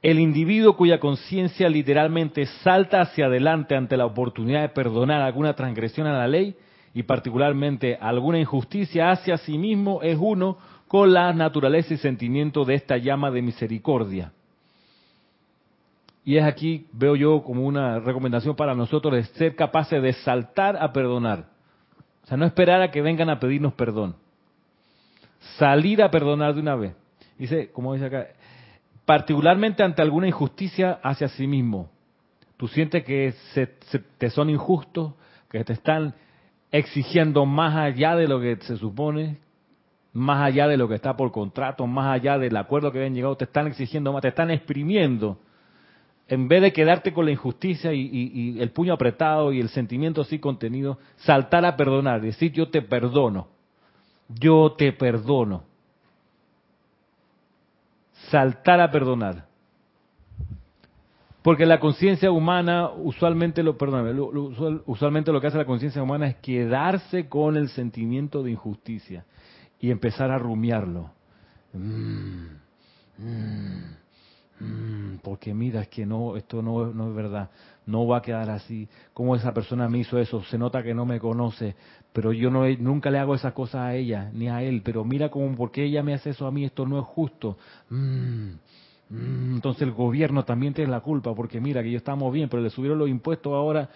El 0.00 0.20
individuo 0.20 0.76
cuya 0.76 1.00
conciencia 1.00 1.68
literalmente 1.68 2.46
salta 2.62 3.00
hacia 3.00 3.26
adelante 3.26 3.74
ante 3.74 3.96
la 3.96 4.06
oportunidad 4.06 4.62
de 4.62 4.68
perdonar 4.68 5.22
alguna 5.22 5.54
transgresión 5.54 6.06
a 6.06 6.16
la 6.16 6.28
ley 6.28 6.54
y 6.94 7.02
particularmente 7.02 7.98
alguna 8.00 8.38
injusticia 8.38 9.10
hacia 9.10 9.38
sí 9.38 9.58
mismo 9.58 10.00
es 10.02 10.16
uno 10.20 10.58
con 10.86 11.12
la 11.12 11.32
naturaleza 11.32 11.94
y 11.94 11.96
sentimiento 11.96 12.64
de 12.64 12.74
esta 12.74 12.96
llama 12.96 13.30
de 13.30 13.42
misericordia. 13.42 14.32
Y 16.28 16.36
es 16.36 16.44
aquí, 16.44 16.86
veo 16.92 17.16
yo 17.16 17.42
como 17.42 17.64
una 17.64 18.00
recomendación 18.00 18.54
para 18.54 18.74
nosotros 18.74 19.14
de 19.14 19.24
ser 19.38 19.56
capaces 19.56 20.02
de 20.02 20.12
saltar 20.12 20.76
a 20.76 20.92
perdonar. 20.92 21.46
O 22.22 22.26
sea, 22.26 22.36
no 22.36 22.44
esperar 22.44 22.82
a 22.82 22.90
que 22.90 23.00
vengan 23.00 23.30
a 23.30 23.40
pedirnos 23.40 23.72
perdón. 23.72 24.14
Salir 25.56 26.02
a 26.02 26.10
perdonar 26.10 26.54
de 26.54 26.60
una 26.60 26.76
vez. 26.76 26.94
Dice, 27.38 27.72
como 27.72 27.94
dice 27.94 28.04
acá, 28.04 28.26
particularmente 29.06 29.82
ante 29.82 30.02
alguna 30.02 30.28
injusticia 30.28 31.00
hacia 31.02 31.28
sí 31.28 31.46
mismo. 31.46 31.88
Tú 32.58 32.68
sientes 32.68 33.04
que 33.04 33.32
se, 33.54 33.66
te 34.18 34.28
son 34.28 34.50
injustos, 34.50 35.14
que 35.50 35.64
te 35.64 35.72
están 35.72 36.12
exigiendo 36.70 37.46
más 37.46 37.74
allá 37.74 38.16
de 38.16 38.28
lo 38.28 38.38
que 38.38 38.56
se 38.56 38.76
supone, 38.76 39.38
más 40.12 40.44
allá 40.44 40.68
de 40.68 40.76
lo 40.76 40.88
que 40.88 40.96
está 40.96 41.16
por 41.16 41.32
contrato, 41.32 41.86
más 41.86 42.14
allá 42.14 42.36
del 42.36 42.54
acuerdo 42.58 42.92
que 42.92 42.98
habían 42.98 43.14
llegado, 43.14 43.34
te 43.38 43.46
están 43.46 43.66
exigiendo 43.66 44.12
más, 44.12 44.20
te 44.20 44.28
están 44.28 44.50
exprimiendo 44.50 45.38
en 46.28 46.46
vez 46.46 46.60
de 46.60 46.72
quedarte 46.72 47.12
con 47.12 47.24
la 47.24 47.30
injusticia 47.30 47.92
y, 47.92 48.58
el 48.60 48.70
puño 48.70 48.92
apretado 48.92 49.52
y 49.52 49.60
el 49.60 49.70
sentimiento 49.70 50.20
así 50.20 50.38
contenido, 50.38 50.98
saltar 51.16 51.64
a 51.64 51.76
perdonar, 51.76 52.20
decir 52.20 52.52
yo 52.52 52.68
te 52.68 52.82
perdono, 52.82 53.48
yo 54.28 54.74
te 54.76 54.92
perdono. 54.92 55.64
saltar 58.30 58.78
a 58.80 58.90
perdonar. 58.90 59.46
Porque 61.40 61.64
la 61.64 61.80
conciencia 61.80 62.30
humana, 62.30 62.90
usualmente 62.90 63.62
lo, 63.62 63.78
perdóname, 63.78 64.12
usualmente 64.84 65.32
lo 65.32 65.40
que 65.40 65.46
hace 65.46 65.56
la 65.56 65.64
conciencia 65.64 66.02
humana 66.02 66.26
es 66.26 66.36
quedarse 66.36 67.26
con 67.30 67.56
el 67.56 67.70
sentimiento 67.70 68.42
de 68.42 68.50
injusticia 68.50 69.24
y 69.80 69.90
empezar 69.90 70.30
a 70.30 70.36
rumiarlo. 70.36 71.10
Mm, 71.72 72.48
mm, 73.16 73.97
mm, 74.60 75.16
porque 75.22 75.54
mira, 75.54 75.82
es 75.82 75.88
que 75.88 76.06
no, 76.06 76.36
esto 76.36 76.62
no, 76.62 76.92
no 76.92 77.08
es 77.10 77.14
verdad, 77.14 77.50
no 77.86 78.06
va 78.06 78.18
a 78.18 78.22
quedar 78.22 78.50
así. 78.50 78.88
¿Cómo 79.14 79.34
esa 79.34 79.52
persona 79.52 79.88
me 79.88 79.98
hizo 79.98 80.18
eso? 80.18 80.42
Se 80.44 80.58
nota 80.58 80.82
que 80.82 80.94
no 80.94 81.06
me 81.06 81.18
conoce, 81.18 81.74
pero 82.12 82.32
yo 82.32 82.50
no 82.50 82.68
nunca 82.78 83.10
le 83.10 83.18
hago 83.18 83.34
esas 83.34 83.52
cosas 83.52 83.80
a 83.82 83.94
ella 83.94 84.30
ni 84.32 84.48
a 84.48 84.62
él. 84.62 84.82
Pero 84.84 85.04
mira 85.04 85.30
cómo, 85.30 85.54
¿por 85.56 85.70
qué 85.70 85.84
ella 85.84 86.02
me 86.02 86.14
hace 86.14 86.30
eso 86.30 86.46
a 86.46 86.50
mí? 86.50 86.64
Esto 86.64 86.86
no 86.86 86.98
es 86.98 87.06
justo. 87.06 87.56
Mm, 87.90 88.50
mm, 89.10 89.54
entonces 89.54 89.82
el 89.82 89.92
gobierno 89.92 90.44
también 90.44 90.74
tiene 90.74 90.90
la 90.90 91.00
culpa, 91.00 91.34
porque 91.34 91.60
mira 91.60 91.82
que 91.82 91.90
yo 91.90 91.98
estamos 91.98 92.32
bien, 92.32 92.48
pero 92.48 92.62
le 92.62 92.70
subieron 92.70 92.98
los 92.98 93.08
impuestos 93.08 93.52
ahora. 93.52 93.88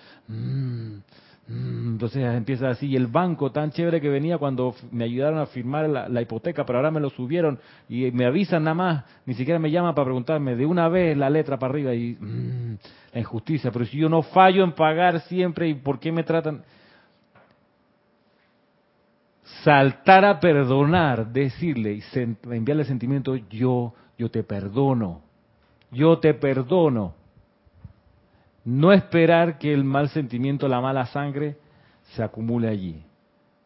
Mm, 1.52 1.92
entonces 1.92 2.22
empieza 2.22 2.70
así, 2.70 2.86
y 2.86 2.96
el 2.96 3.08
banco 3.08 3.52
tan 3.52 3.70
chévere 3.70 4.00
que 4.00 4.08
venía 4.08 4.38
cuando 4.38 4.74
me 4.90 5.04
ayudaron 5.04 5.38
a 5.38 5.46
firmar 5.46 5.88
la, 5.88 6.22
hipoteca, 6.22 6.64
pero 6.64 6.78
ahora 6.78 6.90
me 6.90 7.00
lo 7.00 7.10
subieron 7.10 7.58
y 7.88 8.10
me 8.12 8.24
avisan 8.24 8.64
nada 8.64 8.74
más, 8.74 9.04
ni 9.26 9.34
siquiera 9.34 9.58
me 9.58 9.70
llaman 9.70 9.94
para 9.94 10.06
preguntarme 10.06 10.56
de 10.56 10.64
una 10.64 10.88
vez 10.88 11.14
la 11.16 11.28
letra 11.28 11.58
para 11.58 11.72
arriba 11.72 11.94
y 11.94 12.16
mm, 12.18 12.78
la 13.12 13.20
injusticia, 13.20 13.70
pero 13.70 13.84
si 13.84 13.98
yo 13.98 14.08
no 14.08 14.22
fallo 14.22 14.64
en 14.64 14.72
pagar 14.72 15.20
siempre 15.22 15.68
y 15.68 15.74
por 15.74 15.98
qué 16.00 16.10
me 16.10 16.22
tratan 16.22 16.62
saltar 19.62 20.24
a 20.24 20.40
perdonar, 20.40 21.32
decirle 21.32 21.92
y 21.92 22.02
enviarle 22.50 22.84
sentimiento 22.84 23.36
yo 23.36 23.92
yo 24.16 24.30
te 24.30 24.42
perdono. 24.42 25.20
Yo 25.90 26.18
te 26.18 26.32
perdono. 26.32 27.14
No 28.64 28.92
esperar 28.92 29.58
que 29.58 29.72
el 29.72 29.84
mal 29.84 30.08
sentimiento, 30.10 30.68
la 30.68 30.80
mala 30.80 31.06
sangre 31.06 31.56
se 32.14 32.22
acumule 32.22 32.68
allí. 32.68 33.02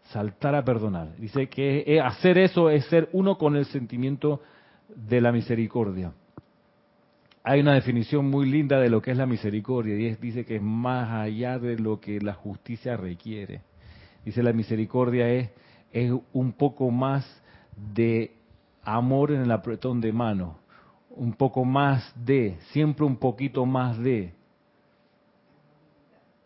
Saltar 0.04 0.54
a 0.54 0.64
perdonar. 0.64 1.16
Dice 1.16 1.48
que 1.48 1.84
eh, 1.86 2.00
hacer 2.00 2.38
eso 2.38 2.70
es 2.70 2.84
ser 2.86 3.08
uno 3.12 3.36
con 3.36 3.56
el 3.56 3.66
sentimiento 3.66 4.40
de 4.88 5.20
la 5.20 5.32
misericordia. 5.32 6.12
Hay 7.42 7.60
una 7.60 7.74
definición 7.74 8.28
muy 8.28 8.46
linda 8.46 8.80
de 8.80 8.88
lo 8.88 9.02
que 9.02 9.12
es 9.12 9.16
la 9.16 9.26
misericordia 9.26 9.96
y 9.96 10.06
es, 10.06 10.20
dice 10.20 10.44
que 10.44 10.56
es 10.56 10.62
más 10.62 11.10
allá 11.12 11.58
de 11.58 11.78
lo 11.78 12.00
que 12.00 12.20
la 12.20 12.34
justicia 12.34 12.96
requiere. 12.96 13.60
Dice 14.24 14.42
la 14.42 14.52
misericordia 14.52 15.28
es, 15.28 15.50
es 15.92 16.12
un 16.32 16.52
poco 16.52 16.90
más 16.90 17.24
de 17.94 18.32
amor 18.82 19.30
en 19.32 19.42
el 19.42 19.50
apretón 19.50 20.00
de 20.00 20.12
mano, 20.12 20.58
un 21.10 21.32
poco 21.34 21.64
más 21.64 22.12
de, 22.24 22.56
siempre 22.72 23.04
un 23.04 23.16
poquito 23.16 23.64
más 23.66 23.98
de, 23.98 24.32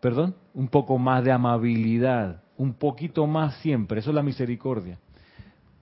perdón, 0.01 0.35
un 0.53 0.67
poco 0.67 0.97
más 0.97 1.23
de 1.23 1.31
amabilidad, 1.31 2.41
un 2.57 2.73
poquito 2.73 3.25
más 3.27 3.55
siempre, 3.57 3.99
eso 3.99 4.09
es 4.09 4.15
la 4.15 4.23
misericordia. 4.23 4.97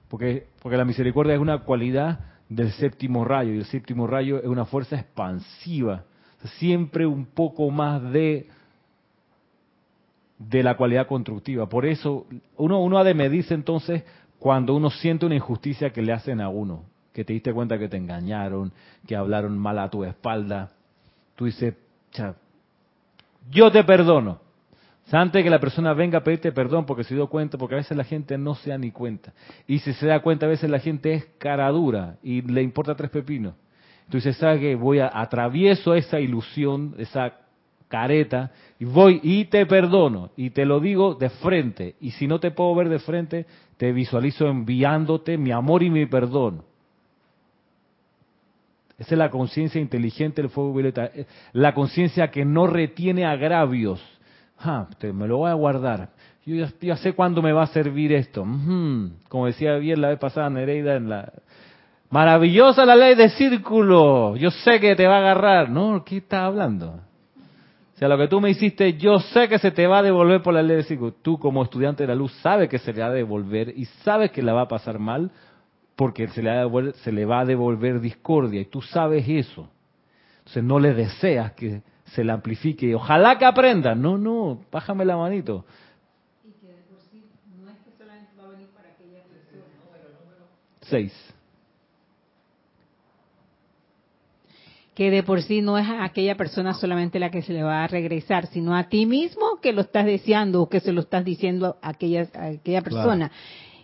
Porque, 0.10 0.48
porque 0.62 0.78
la 0.78 0.86
misericordia 0.86 1.34
es 1.34 1.40
una 1.40 1.60
cualidad 1.60 2.20
del 2.50 2.72
séptimo 2.74 3.26
rayo 3.26 3.54
y 3.54 3.58
el 3.58 3.66
séptimo 3.66 4.06
rayo 4.06 4.38
es 4.40 4.46
una 4.46 4.66
fuerza 4.66 4.98
expansiva, 4.98 6.04
siempre 6.60 7.06
un 7.06 7.26
poco 7.26 7.72
más 7.72 8.12
de 8.12 8.48
de 10.40 10.64
la 10.64 10.78
cualidad 10.78 11.06
constructiva. 11.06 11.68
Por 11.68 11.86
eso 11.86 12.26
uno, 12.56 12.82
uno 12.82 12.98
ha 12.98 13.04
de 13.04 13.14
medirse 13.14 13.54
entonces 13.54 14.04
cuando 14.40 14.74
uno 14.74 14.90
siente 14.90 15.26
una 15.26 15.36
injusticia 15.36 15.92
que 15.92 16.02
le 16.02 16.14
hacen 16.14 16.40
a 16.40 16.48
uno, 16.48 16.86
que 17.14 17.26
te 17.26 17.34
diste 17.34 17.54
cuenta 17.54 17.78
que 17.78 17.90
te 17.90 17.98
engañaron, 17.98 18.72
que 19.06 19.18
hablaron 19.18 19.58
mal 19.58 19.78
a 19.80 19.90
tu 19.90 20.06
espalda. 20.06 20.72
Tú 21.36 21.46
dices, 21.46 21.76
"Cha, 22.12 22.36
yo 23.50 23.72
te 23.72 23.84
perdono. 23.84 24.40
Antes 25.12 25.40
de 25.40 25.44
que 25.44 25.50
la 25.50 25.60
persona 25.60 25.94
venga 25.94 26.20
a 26.20 26.24
pedirte 26.24 26.52
perdón 26.52 26.86
porque 26.86 27.04
se 27.04 27.16
dio 27.16 27.28
cuenta, 27.28 27.58
porque 27.58 27.76
a 27.76 27.78
veces 27.78 27.98
la 27.98 28.04
gente 28.04 28.38
no 28.38 28.54
se 28.54 28.70
da 28.70 28.78
ni 28.78 28.92
cuenta. 28.92 29.34
Y 29.66 29.80
si 29.80 29.94
se 29.94 30.06
da 30.06 30.20
cuenta, 30.20 30.46
a 30.46 30.50
veces 30.50 30.70
la 30.70 30.80
gente 30.80 31.14
es 31.14 31.26
cara 31.40 31.68
dura 31.70 32.18
y 32.22 32.44
le 32.44 32.62
importa 32.62 32.96
tres 32.96 33.10
pepinos. 33.10 33.56
Entonces, 34.06 34.38
¿sabes 34.38 34.60
qué? 34.60 34.76
Voy 34.76 35.00
a 35.00 35.10
atravieso 35.12 35.96
esa 35.96 36.20
ilusión, 36.20 36.94
esa 37.00 37.34
careta, 37.88 38.52
y 38.80 38.86
voy 38.86 39.20
y 39.24 39.46
te 39.46 39.66
perdono, 39.66 40.30
y 40.38 40.52
te 40.52 40.64
lo 40.64 40.80
digo 40.80 41.16
de 41.16 41.30
frente. 41.30 41.96
Y 42.00 42.12
si 42.12 42.28
no 42.28 42.40
te 42.40 42.52
puedo 42.52 42.76
ver 42.76 42.90
de 42.90 43.00
frente, 43.00 43.48
te 43.78 43.92
visualizo 43.92 44.48
enviándote 44.48 45.38
mi 45.38 45.52
amor 45.52 45.82
y 45.82 45.90
mi 45.90 46.06
perdón. 46.06 46.64
Esa 49.00 49.16
es 49.16 49.18
la 49.18 49.30
conciencia 49.30 49.80
inteligente 49.80 50.42
del 50.42 50.52
fuego 50.52 50.74
violeta. 50.74 51.10
La 51.54 51.74
conciencia 51.74 52.30
que 52.30 52.44
no 52.44 52.68
retiene 52.68 53.26
agravios. 53.26 54.04
Ah, 54.60 54.88
me 55.02 55.26
lo 55.26 55.38
voy 55.38 55.50
a 55.50 55.54
guardar. 55.54 56.10
Yo 56.46 56.68
ya, 56.82 56.98
sé 56.98 57.14
cuándo 57.14 57.42
me 57.42 57.54
va 57.54 57.64
a 57.64 57.68
servir 57.68 58.12
esto. 58.12 58.42
Ujú. 58.42 59.12
Como 59.30 59.46
decía 59.46 59.76
bien 59.76 60.02
la 60.02 60.10
vez 60.10 60.20
pasada 60.20 60.50
Nereida 60.50 60.96
en 60.96 61.10
la... 61.10 61.32
Maravillosa 62.10 62.86
la 62.86 62.96
ley 62.96 63.16
de 63.16 63.30
círculo. 63.30 64.36
Yo 64.36 64.52
sé 64.52 64.80
que 64.80 64.96
te 64.96 65.08
va 65.08 65.18
a 65.18 65.20
agarrar. 65.20 65.70
No, 65.70 66.04
¿qué 66.04 66.18
estás 66.18 66.42
hablando? 66.42 67.00
O 67.96 67.98
sea, 68.00 68.10
lo 68.10 68.18
que 68.18 68.28
tú 68.28 68.42
me 68.42 68.50
hiciste, 68.50 68.94
yo 68.94 69.20
sé 69.20 69.48
que 69.48 69.60
se 69.60 69.72
te 69.72 69.86
va 69.86 70.00
a 70.00 70.04
devolver 70.04 70.42
por 70.42 70.54
la 70.54 70.64
ley 70.64 70.78
de 70.78 70.84
círculo. 70.84 71.14
Tú 71.22 71.38
como 71.38 71.64
estudiante 71.64 72.04
de 72.04 72.08
la 72.08 72.16
luz 72.16 72.34
sabes 72.42 72.68
que 72.68 72.80
se 72.80 72.92
le 72.92 73.02
va 73.02 73.08
a 73.08 73.12
devolver 73.12 73.74
y 73.78 73.86
sabes 74.04 74.32
que 74.32 74.42
la 74.42 74.54
va 74.54 74.62
a 74.62 74.68
pasar 74.68 75.00
mal 75.00 75.32
porque 76.00 76.30
se 76.30 76.42
le, 76.42 76.50
va 76.50 76.56
a 76.56 76.62
devolver, 76.62 76.94
se 76.94 77.12
le 77.12 77.26
va 77.26 77.40
a 77.42 77.46
devolver 77.46 78.00
discordia 78.00 78.62
y 78.62 78.66
tú 78.66 78.82
sabes 78.82 79.28
eso. 79.28 79.68
Entonces 80.38 80.64
no 80.64 80.80
le 80.80 80.94
deseas 80.94 81.52
que 81.52 81.82
se 82.06 82.24
la 82.24 82.36
amplifique. 82.36 82.96
Ojalá 82.96 83.38
que 83.38 83.44
aprenda. 83.44 83.96
No, 83.96 84.18
no, 84.18 84.62
bájame 84.72 85.04
la 85.04 85.18
manito. 85.18 85.66
Y 86.46 86.52
que 86.54 86.68
de 86.68 86.84
por 86.84 87.02
sí 87.02 87.22
no 87.62 87.70
es 87.70 87.78
que 87.80 87.92
solamente 87.98 88.32
va 88.38 88.48
a 88.48 88.52
venir 88.52 88.68
para 88.70 88.90
aquella 88.92 89.24
persona. 89.24 89.66
Seis. 90.84 91.34
Que 94.96 95.12
de 95.12 95.24
por 95.24 95.42
sí 95.42 95.62
no 95.62 95.78
es 95.78 95.86
a 95.86 96.06
aquella 96.06 96.36
persona 96.36 96.76
solamente 96.76 97.20
la 97.20 97.30
que 97.30 97.42
se 97.42 97.52
le 97.52 97.62
va 97.62 97.84
a 97.84 97.88
regresar, 97.88 98.48
sino 98.48 98.74
a 98.74 98.88
ti 98.88 99.06
mismo 99.06 99.60
que 99.62 99.74
lo 99.74 99.82
estás 99.82 100.06
deseando 100.06 100.62
o 100.62 100.70
que 100.70 100.80
se 100.80 100.94
lo 100.94 101.02
estás 101.02 101.26
diciendo 101.26 101.78
a 101.82 101.90
aquella, 101.90 102.26
a 102.36 102.46
aquella 102.46 102.82
persona. 102.84 103.30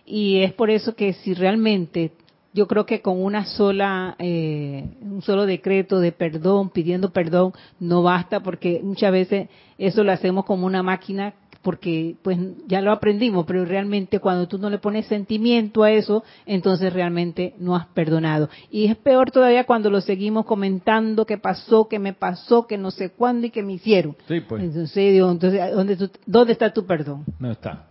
Y 0.06 0.38
es 0.42 0.52
por 0.52 0.70
eso 0.70 0.94
que 0.94 1.12
si 1.14 1.34
realmente 1.34 2.12
yo 2.54 2.66
creo 2.68 2.86
que 2.86 3.02
con 3.02 3.22
una 3.22 3.44
sola, 3.44 4.14
eh, 4.18 4.88
un 5.02 5.20
solo 5.20 5.44
decreto 5.44 6.00
de 6.00 6.12
perdón, 6.12 6.70
pidiendo 6.70 7.10
perdón, 7.10 7.52
no 7.80 8.02
basta 8.02 8.40
porque 8.40 8.80
muchas 8.82 9.12
veces 9.12 9.48
eso 9.76 10.04
lo 10.04 10.12
hacemos 10.12 10.44
como 10.46 10.64
una 10.66 10.82
máquina 10.82 11.34
porque 11.60 12.14
pues 12.22 12.38
ya 12.68 12.80
lo 12.80 12.92
aprendimos, 12.92 13.44
pero 13.44 13.64
realmente 13.64 14.20
cuando 14.20 14.46
tú 14.46 14.56
no 14.56 14.70
le 14.70 14.78
pones 14.78 15.06
sentimiento 15.06 15.82
a 15.82 15.90
eso, 15.90 16.22
entonces 16.46 16.92
realmente 16.92 17.54
no 17.58 17.74
has 17.74 17.88
perdonado. 17.88 18.48
Y 18.70 18.86
es 18.86 18.96
peor 18.96 19.32
todavía 19.32 19.64
cuando 19.64 19.90
lo 19.90 20.00
seguimos 20.00 20.46
comentando 20.46 21.26
que 21.26 21.38
pasó, 21.38 21.88
que 21.88 21.98
me 21.98 22.12
pasó, 22.12 22.68
que 22.68 22.78
no 22.78 22.92
sé 22.92 23.10
cuándo 23.10 23.48
y 23.48 23.50
que 23.50 23.64
me 23.64 23.72
hicieron. 23.72 24.16
Sí, 24.28 24.40
pues. 24.40 24.62
Entonces, 24.62 25.12
digo, 25.12 25.28
entonces 25.28 25.60
¿dónde, 25.74 25.96
tú- 25.96 26.10
¿dónde 26.24 26.52
está 26.52 26.72
tu 26.72 26.86
perdón? 26.86 27.24
No 27.40 27.50
está. 27.50 27.88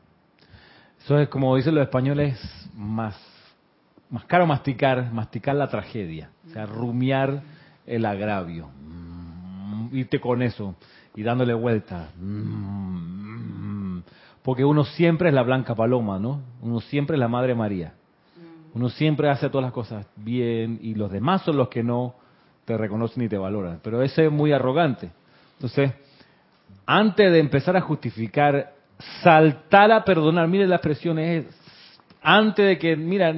Eso 1.05 1.19
es 1.19 1.29
como 1.29 1.55
dicen 1.55 1.75
los 1.75 1.83
españoles, 1.83 2.35
más, 2.73 3.15
más 4.09 4.25
caro 4.25 4.47
masticar, 4.47 5.13
masticar 5.13 5.55
la 5.55 5.67
tragedia, 5.67 6.31
o 6.47 6.49
sea, 6.49 6.65
rumiar 6.65 7.43
el 7.85 8.05
agravio, 8.07 8.69
Mm, 8.81 9.95
irte 9.95 10.19
con 10.19 10.41
eso 10.41 10.73
y 11.15 11.21
dándole 11.21 11.53
vuelta. 11.53 12.09
Mm, 12.19 13.99
Porque 14.41 14.65
uno 14.65 14.83
siempre 14.83 15.29
es 15.29 15.35
la 15.35 15.43
blanca 15.43 15.75
paloma, 15.75 16.17
¿no? 16.17 16.41
Uno 16.61 16.79
siempre 16.79 17.17
es 17.17 17.19
la 17.19 17.27
Madre 17.27 17.53
María. 17.53 17.93
Uno 18.73 18.89
siempre 18.89 19.29
hace 19.29 19.49
todas 19.49 19.63
las 19.65 19.73
cosas 19.73 20.07
bien 20.15 20.79
y 20.81 20.95
los 20.95 21.11
demás 21.11 21.43
son 21.43 21.57
los 21.57 21.69
que 21.69 21.83
no 21.83 22.15
te 22.65 22.77
reconocen 22.77 23.21
ni 23.23 23.29
te 23.29 23.37
valoran. 23.37 23.79
Pero 23.83 24.01
ese 24.01 24.25
es 24.25 24.31
muy 24.31 24.51
arrogante. 24.51 25.11
Entonces, 25.53 25.93
antes 26.85 27.31
de 27.31 27.39
empezar 27.39 27.77
a 27.77 27.81
justificar, 27.81 28.74
saltar 29.21 29.91
a 29.91 30.03
perdonar, 30.03 30.47
mire 30.47 30.67
la 30.67 30.75
expresión 30.75 31.19
es, 31.19 31.45
antes 32.21 32.65
de 32.65 32.77
que, 32.77 32.95
mira, 32.95 33.34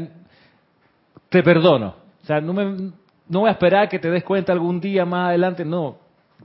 te 1.30 1.44
perdono. 1.44 1.96
O 2.24 2.26
sea, 2.26 2.42
no, 2.42 2.54
me, 2.54 2.92
no 3.28 3.42
voy 3.42 3.50
a 3.50 3.54
esperar 3.54 3.90
que 3.90 4.00
te 4.00 4.10
des 4.10 4.24
cuenta 4.24 4.54
algún 4.54 4.80
día 4.80 5.06
más 5.06 5.30
adelante, 5.30 5.66
no. 5.66 5.98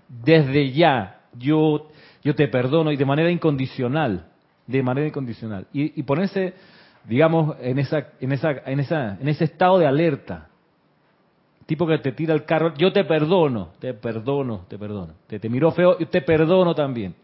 Desde 0.09 0.72
ya, 0.72 1.20
yo, 1.38 1.88
yo 2.22 2.35
te 2.35 2.48
perdono 2.48 2.92
y 2.92 2.96
de 2.96 3.05
manera 3.05 3.31
incondicional, 3.31 4.27
de 4.66 4.83
manera 4.83 5.07
incondicional. 5.07 5.66
Y, 5.72 5.98
y 5.98 6.03
ponerse, 6.03 6.55
digamos, 7.05 7.57
en, 7.61 7.79
esa, 7.79 8.09
en, 8.20 8.33
esa, 8.33 8.51
en, 8.66 8.81
esa, 8.81 9.18
en 9.20 9.29
ese 9.29 9.44
estado 9.44 9.79
de 9.79 9.87
alerta. 9.87 10.48
Tipo 11.66 11.87
que 11.87 11.98
te 11.98 12.12
tira 12.12 12.35
el 12.35 12.44
carro, 12.44 12.75
yo 12.75 12.92
te 12.92 13.05
perdono, 13.05 13.70
te 13.79 13.94
perdono, 13.94 14.66
te 14.68 14.79
perdono. 14.79 15.14
Te, 15.27 15.38
te 15.38 15.48
miró 15.48 15.70
feo, 15.70 15.96
y 15.98 16.07
te 16.07 16.22
perdono 16.22 16.75
también. 16.75 17.14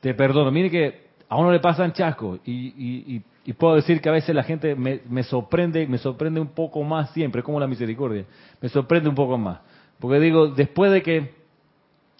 Te 0.00 0.14
perdono. 0.14 0.50
Mire 0.50 0.70
que 0.70 1.06
a 1.28 1.36
uno 1.36 1.50
le 1.50 1.60
pasan 1.60 1.92
chascos 1.92 2.40
y, 2.44 2.52
y, 2.52 3.16
y, 3.16 3.22
y 3.46 3.52
puedo 3.52 3.76
decir 3.76 4.00
que 4.00 4.08
a 4.08 4.12
veces 4.12 4.34
la 4.34 4.42
gente 4.42 4.74
me, 4.74 5.22
sorprende, 5.22 5.86
me 5.86 5.98
sorprende 5.98 6.40
un 6.40 6.48
poco 6.48 6.82
más 6.82 7.10
siempre, 7.10 7.42
como 7.42 7.60
la 7.60 7.66
misericordia, 7.66 8.24
me 8.60 8.68
sorprende 8.68 9.08
un 9.08 9.14
poco 9.14 9.38
más. 9.38 9.60
Porque 9.98 10.20
digo, 10.20 10.48
después 10.48 10.92
de 10.92 11.02
que, 11.02 11.34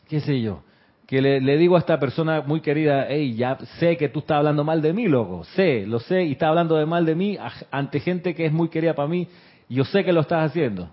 qué 0.08 0.20
sé 0.20 0.40
yo, 0.40 0.62
que 1.06 1.20
le, 1.20 1.56
digo 1.56 1.76
a 1.76 1.78
esta 1.78 2.00
persona 2.00 2.42
muy 2.44 2.60
querida, 2.60 3.06
hey, 3.08 3.34
ya 3.34 3.58
sé 3.78 3.96
que 3.96 4.08
tú 4.08 4.20
estás 4.20 4.38
hablando 4.38 4.64
mal 4.64 4.82
de 4.82 4.92
mí, 4.92 5.06
loco, 5.06 5.44
sé, 5.44 5.86
lo 5.86 6.00
sé, 6.00 6.24
y 6.24 6.32
estás 6.32 6.48
hablando 6.48 6.76
de 6.76 6.86
mal 6.86 7.04
de 7.04 7.14
mí 7.14 7.38
ante 7.70 8.00
gente 8.00 8.34
que 8.34 8.46
es 8.46 8.52
muy 8.52 8.68
querida 8.68 8.94
para 8.94 9.08
mí, 9.08 9.28
yo 9.68 9.84
sé 9.84 10.04
que 10.04 10.12
lo 10.12 10.20
estás 10.20 10.50
haciendo. 10.50 10.84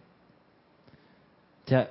O 1.65 1.69
sea, 1.69 1.89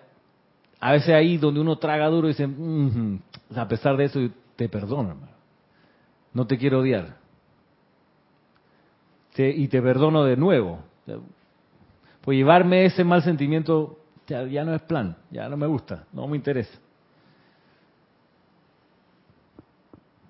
a 0.79 0.93
veces 0.93 1.11
ahí 1.11 1.37
donde 1.37 1.61
uno 1.61 1.77
traga 1.77 2.07
duro 2.09 2.29
y 2.29 2.33
dice, 2.33 2.47
"Mhm", 2.47 3.21
a 3.57 3.67
pesar 3.67 3.97
de 3.97 4.05
eso, 4.05 4.21
te 4.57 4.69
perdono, 4.69 5.11
hermano. 5.11 5.33
No 6.35 6.47
te 6.47 6.59
quiero 6.59 6.81
odiar. 6.81 7.17
Y 9.37 9.69
te 9.69 9.81
perdono 9.81 10.25
de 10.25 10.37
nuevo. 10.37 10.81
Pues 12.21 12.37
llevarme 12.37 12.85
ese 12.85 13.03
mal 13.05 13.23
sentimiento 13.23 13.99
ya, 14.27 14.65
no 14.65 14.75
es 14.75 14.83
plan, 14.83 15.17
ya 15.31 15.49
no 15.49 15.57
me 15.57 15.67
gusta, 15.67 16.05
no 16.13 16.27
me 16.29 16.37
interesa. 16.37 16.79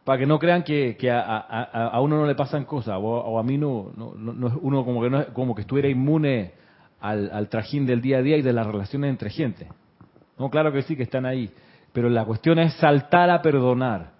Para 0.04 0.18
que 0.18 0.26
no 0.26 0.38
crean 0.38 0.64
que, 0.64 0.96
que 0.96 1.10
a, 1.10 2.00
uno 2.00 2.16
no 2.16 2.26
le 2.26 2.34
pasan 2.34 2.64
cosas, 2.64 2.98
o, 3.00 3.38
a 3.38 3.42
mí 3.44 3.56
no, 3.58 3.92
no, 3.96 4.14
no- 4.16 4.58
uno 4.62 4.84
como 4.84 5.00
que, 5.02 5.10
no 5.10 5.26
como 5.32 5.54
que 5.54 5.60
estuviera 5.62 5.88
inmune 5.88 6.52
al, 7.00 7.30
al 7.32 7.48
trajín 7.48 7.86
del 7.86 8.00
día 8.00 8.18
a 8.18 8.22
día 8.22 8.36
y 8.36 8.42
de 8.42 8.52
las 8.52 8.66
relaciones 8.66 9.10
entre 9.10 9.30
gente. 9.30 9.68
No, 10.38 10.50
claro 10.50 10.72
que 10.72 10.82
sí, 10.82 10.96
que 10.96 11.04
están 11.04 11.24
ahí. 11.26 11.52
Pero 11.92 12.08
la 12.08 12.24
cuestión 12.24 12.58
es 12.58 12.74
saltar 12.74 13.30
a 13.30 13.42
perdonar. 13.42 14.12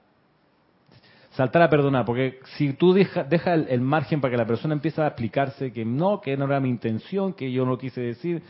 Saltar 1.30 1.62
a 1.62 1.70
perdonar, 1.70 2.04
porque 2.04 2.40
si 2.56 2.74
tú 2.74 2.92
dejas 2.92 3.28
deja 3.28 3.54
el, 3.54 3.80
margen 3.80 4.20
para 4.20 4.32
que 4.32 4.37
la 4.37 4.46
persona 4.46 4.74
empiece 4.74 5.00
a 5.00 5.06
explicarse 5.06 5.72
que 5.72 5.82
no, 5.82 6.20
que 6.20 6.37
no 6.37 6.44
era 6.44 6.61
mi 6.61 6.68
intención, 6.68 7.32
que 7.32 7.50
yo 7.50 7.64
no 7.64 7.78
quise 7.78 8.02
decir, 8.02 8.42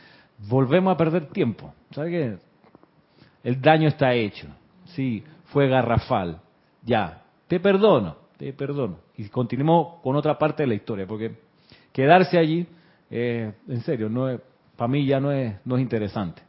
volvemos 0.48 0.92
a 0.92 0.96
perder 0.96 1.26
tiempo. 1.26 1.72
¿Sabes 1.92 2.11
qué? 2.11 2.38
El 3.44 3.61
daño 3.61 3.87
está 3.87 4.12
hecho. 4.14 4.48
Sí, 4.87 5.22
fue 5.46 5.68
garrafal. 5.68 6.40
Ya, 6.85 7.22
te 7.46 7.61
perdono, 7.61 8.16
te 8.37 8.52
perdono. 8.52 8.98
Y 9.16 9.28
continuemos 9.28 10.00
con 10.02 10.16
otra 10.16 10.37
parte 10.37 10.64
de 10.64 10.66
la 10.66 10.74
historia, 10.74 11.06
porque 11.06 11.37
quedarse 11.92 12.37
allí, 12.37 12.66
eh, 13.11 13.52
en 13.68 13.80
serio, 13.82 14.08
no 14.08 14.28
es, 14.28 14.40
para 14.76 14.88
mí 14.88 15.06
ya 15.06 15.20
no 15.20 15.30
es, 15.30 15.54
no 15.64 15.76
es 15.76 15.82
interesante. 15.82 16.42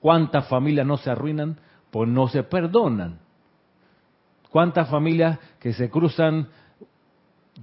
¿Cuántas 0.00 0.48
familias 0.48 0.86
no 0.86 0.96
se 0.96 1.10
arruinan? 1.10 1.58
Pues 1.90 2.08
no 2.08 2.28
se 2.28 2.42
perdonan. 2.42 3.18
¿Cuántas 4.50 4.88
familias 4.88 5.38
que 5.58 5.72
se 5.72 5.90
cruzan 5.90 6.48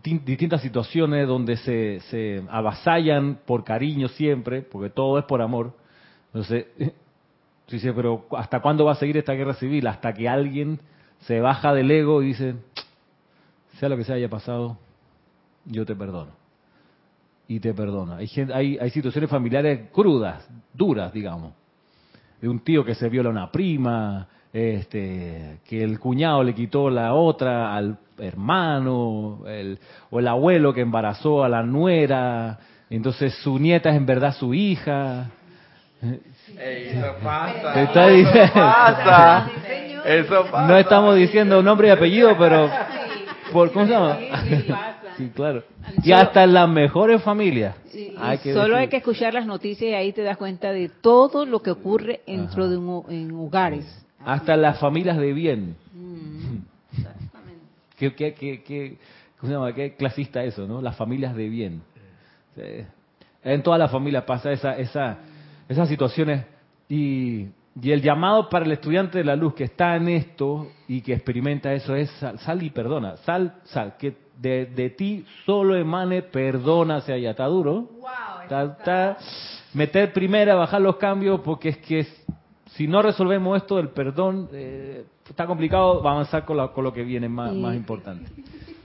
di- 0.04 0.20
distintas 0.20 0.62
situaciones 0.62 1.28
donde 1.28 1.58
se, 1.58 2.00
se 2.12 2.44
avasallan 2.50 3.40
por 3.46 3.64
cariño 3.64 4.08
siempre, 4.10 4.62
porque 4.62 4.90
todo 4.90 5.18
es 5.18 5.26
por 5.26 5.42
amor? 5.42 5.74
Entonces, 6.28 6.68
tú 7.66 7.76
dices, 7.76 7.94
pero 7.96 8.26
¿hasta 8.32 8.62
cuándo 8.62 8.86
va 8.86 8.92
a 8.94 8.96
seguir 8.96 9.18
esta 9.18 9.34
guerra 9.34 9.54
civil? 9.54 9.88
Hasta 9.88 10.14
que 10.14 10.28
alguien 10.28 10.80
se 11.22 11.40
baja 11.40 11.74
del 11.74 11.90
ego 11.90 12.22
y 12.22 12.28
dice, 12.28 12.56
sea 13.80 13.90
lo 13.90 13.98
que 13.98 14.04
sea 14.04 14.16
haya 14.16 14.30
pasado, 14.30 14.78
yo 15.66 15.86
te 15.86 15.96
perdono. 15.96 16.32
Y 17.48 17.60
te 17.60 17.74
perdono. 17.74 18.16
Hay, 18.16 18.30
hay, 18.54 18.78
hay 18.80 18.90
situaciones 18.90 19.30
familiares 19.30 19.90
crudas, 19.92 20.48
duras, 20.74 21.14
digamos 21.14 21.54
de 22.46 22.50
un 22.50 22.60
tío 22.60 22.86
que 22.86 22.94
se 22.94 23.10
viola 23.10 23.30
a 23.30 23.32
una 23.32 23.52
prima, 23.52 24.28
este, 24.54 25.58
que 25.68 25.84
el 25.84 26.00
cuñado 26.00 26.44
le 26.44 26.54
quitó 26.54 26.92
la 26.92 27.16
otra 27.16 27.76
al 27.76 27.98
hermano, 28.20 29.40
el, 29.48 29.80
o 30.12 30.20
el 30.20 30.28
abuelo 30.28 30.72
que 30.72 30.82
embarazó 30.82 31.44
a 31.44 31.50
la 31.50 31.64
nuera, 31.64 32.60
entonces 32.92 33.34
su 33.42 33.58
nieta 33.58 33.90
es 33.90 33.96
en 33.98 34.06
verdad 34.06 34.32
su 34.36 34.54
hija. 34.54 35.32
eso 36.56 37.16
pasa. 37.24 37.74
Te 37.74 37.84
está 37.84 38.08
diciendo- 38.10 38.44
Eso 38.44 38.54
pasa. 38.54 39.50
Eso 40.06 40.46
pasa. 40.52 40.68
No 40.68 40.78
estamos 40.78 41.16
diciendo 41.16 41.64
nombre 41.64 41.88
y 41.88 41.92
apellido, 41.92 42.38
pero 42.38 42.70
por 43.52 43.72
¿cómo 43.72 43.88
se 43.88 43.92
llama? 43.92 44.20
Sí, 45.18 45.32
claro. 45.34 45.64
Y 46.04 46.12
hasta 46.12 46.44
en 46.44 46.54
las 46.54 46.68
mejores 46.70 47.22
familias. 47.24 47.76
Sí, 47.86 48.12
y 48.14 48.16
Hay 48.20 48.38
que 48.40 48.54
solo 48.54 48.76
hay 48.78 48.88
que 48.90 48.98
escuchar 48.98 49.34
las 49.34 49.46
noticias 49.46 49.90
y 49.92 49.94
ahí 49.94 50.12
te 50.14 50.24
das 50.24 50.38
cuenta 50.38 50.72
de 50.72 50.90
todo 50.90 51.46
lo 51.46 51.62
que 51.62 51.72
ocurre 51.72 52.22
dentro 52.28 52.64
Ajá. 52.64 52.72
de 52.72 52.78
un, 52.78 53.06
en 53.10 53.32
hogares. 53.32 54.06
hasta 54.24 54.58
las 54.58 54.80
familias 54.80 55.18
de 55.18 55.34
bien. 55.34 55.76
Mm, 55.94 56.58
exactamente. 56.98 57.62
¿Qué, 57.98 58.14
qué, 58.16 58.34
qué, 58.34 58.64
qué- 58.64 58.98
cómo 59.40 59.50
se 59.50 59.54
llama? 59.58 59.74
¿Qué 59.74 59.96
clasista 59.96 60.44
eso, 60.44 60.68
no? 60.68 60.82
Las 60.82 60.96
familias 60.96 61.36
de 61.36 61.48
bien. 61.50 61.82
Sí. 62.56 62.62
En 63.44 63.62
todas 63.64 63.80
las 63.80 63.92
familias 63.92 64.24
pasa 64.24 64.52
esa, 64.52 64.78
esa, 64.78 65.18
esas 65.70 65.88
situaciones 65.88 66.44
y, 66.90 67.48
y 67.82 67.92
el 67.92 68.02
llamado 68.02 68.50
para 68.50 68.66
el 68.66 68.72
estudiante 68.72 69.20
de 69.20 69.24
la 69.24 69.36
luz 69.36 69.54
que 69.54 69.66
está 69.66 69.96
en 69.96 70.10
esto 70.10 70.68
y 70.88 71.02
que 71.02 71.14
experimenta 71.14 71.72
eso 71.74 71.96
es 71.96 72.10
sal, 72.12 72.40
sal 72.40 72.64
y 72.64 72.70
perdona, 72.72 73.18
sal, 73.18 73.56
sal, 73.66 73.96
que 74.00 74.25
de, 74.38 74.66
de 74.66 74.90
ti 74.90 75.26
solo 75.46 75.76
emane 75.76 76.22
perdona 76.22 76.98
hacia 76.98 77.16
allá. 77.16 77.32
¿Está 77.32 77.46
duro? 77.46 77.90
Está- 78.44 78.64
está- 78.64 79.18
meter 79.74 80.14
primera, 80.14 80.56
bajar 80.56 80.82
los 80.82 80.98
cambios, 80.98 81.42
porque 81.42 81.70
es 81.70 81.78
que 81.78 82.00
es- 82.00 82.26
si 82.72 82.88
no 82.88 83.02
resolvemos 83.02 83.58
esto 83.58 83.78
del 83.78 83.90
perdón, 83.90 84.50
eh, 84.54 85.06
está 85.30 85.46
complicado 85.48 86.00
avanzar 86.08 86.46
con, 86.46 86.58
la- 86.58 86.70
con 86.70 86.84
lo 86.84 86.94
que 86.94 87.04
viene 87.04 87.28
más, 87.30 87.54
más 87.54 87.76
importante. 87.76 88.30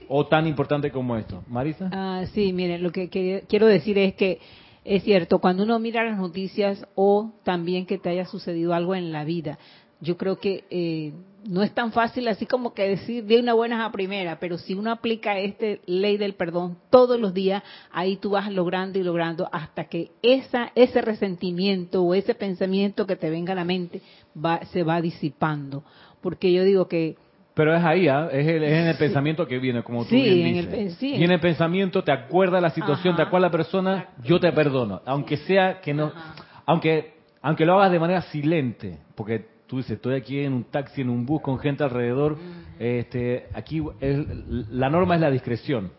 O 0.07 0.25
tan 0.27 0.45
importante 0.47 0.91
como 0.91 1.15
esto. 1.15 1.43
Marisa. 1.47 1.89
Ah, 1.93 2.23
sí, 2.33 2.51
miren, 2.51 2.83
lo 2.83 2.91
que, 2.91 3.09
que 3.09 3.43
quiero 3.47 3.65
decir 3.67 3.97
es 3.97 4.13
que 4.15 4.39
es 4.83 5.03
cierto, 5.03 5.39
cuando 5.39 5.63
uno 5.63 5.77
mira 5.79 6.03
las 6.03 6.17
noticias 6.17 6.85
o 6.95 7.31
también 7.43 7.85
que 7.85 7.97
te 7.97 8.09
haya 8.09 8.25
sucedido 8.25 8.73
algo 8.73 8.95
en 8.95 9.11
la 9.11 9.23
vida, 9.23 9.57
yo 10.01 10.17
creo 10.17 10.37
que 10.39 10.63
eh, 10.71 11.13
no 11.45 11.63
es 11.63 11.71
tan 11.73 11.91
fácil 11.91 12.27
así 12.27 12.45
como 12.45 12.73
que 12.73 12.87
decir 12.87 13.25
de 13.25 13.39
una 13.39 13.53
buena 13.53 13.83
a 13.85 13.91
primera, 13.91 14.39
pero 14.39 14.57
si 14.57 14.73
uno 14.73 14.91
aplica 14.91 15.37
esta 15.39 15.65
ley 15.87 16.17
del 16.17 16.33
perdón 16.35 16.77
todos 16.89 17.19
los 17.19 17.33
días, 17.33 17.63
ahí 17.91 18.17
tú 18.17 18.31
vas 18.31 18.51
logrando 18.51 18.99
y 18.99 19.03
logrando 19.03 19.49
hasta 19.51 19.85
que 19.85 20.11
esa 20.21 20.71
ese 20.75 21.01
resentimiento 21.01 22.03
o 22.03 22.13
ese 22.13 22.35
pensamiento 22.35 23.07
que 23.07 23.15
te 23.15 23.29
venga 23.29 23.53
a 23.53 23.55
la 23.55 23.65
mente 23.65 24.01
va, 24.35 24.63
se 24.65 24.83
va 24.83 25.01
disipando. 25.01 25.83
Porque 26.21 26.51
yo 26.53 26.63
digo 26.63 26.87
que 26.87 27.15
Pero 27.53 27.75
es 27.75 27.83
ahí, 27.83 28.07
¿ah? 28.07 28.29
es, 28.31 28.47
el- 28.47 28.63
es 28.63 28.71
en 28.73 28.87
el 28.87 28.97
pensamiento 28.97 29.47
que 29.47 29.57
viene, 29.59 29.83
como 29.83 30.03
tú 30.03 30.11
Sí, 30.11 30.21
bien 30.21 30.41
en 30.47 30.55
el 30.57 30.69
dices. 30.71 30.93
sí. 30.99 31.17
Viene 31.17 31.33
el 31.33 31.39
pensamiento, 31.41 32.03
te 32.03 32.11
acuerdas 32.11 32.61
la 32.61 32.69
situación, 32.69 33.15
Ajá. 33.15 33.29
te 33.29 33.39
la 33.39 33.49
persona, 33.51 34.09
yo 34.23 34.39
te 34.39 34.51
perdono. 34.51 35.01
Aunque 35.05 35.37
sea 35.37 35.81
que 35.81 35.93
no, 35.93 36.05
Ajá. 36.05 36.35
aunque 36.65 37.19
aunque 37.41 37.65
lo 37.65 37.73
hagas 37.79 37.91
de 37.91 37.99
manera 37.99 38.21
silente, 38.23 38.99
porque 39.15 39.47
tú 39.71 39.77
dices, 39.77 39.91
estoy 39.93 40.15
aquí 40.15 40.41
en 40.41 40.51
un 40.51 40.63
taxi, 40.65 40.99
en 40.99 41.09
un 41.09 41.25
bus 41.25 41.41
con 41.41 41.57
gente 41.57 41.81
alrededor, 41.81 42.37
este, 42.77 43.47
aquí 43.53 43.81
es- 44.01 44.27
la 44.69 44.89
norma 44.89 45.15
es 45.15 45.21
la 45.21 45.31
discreción. 45.31 45.91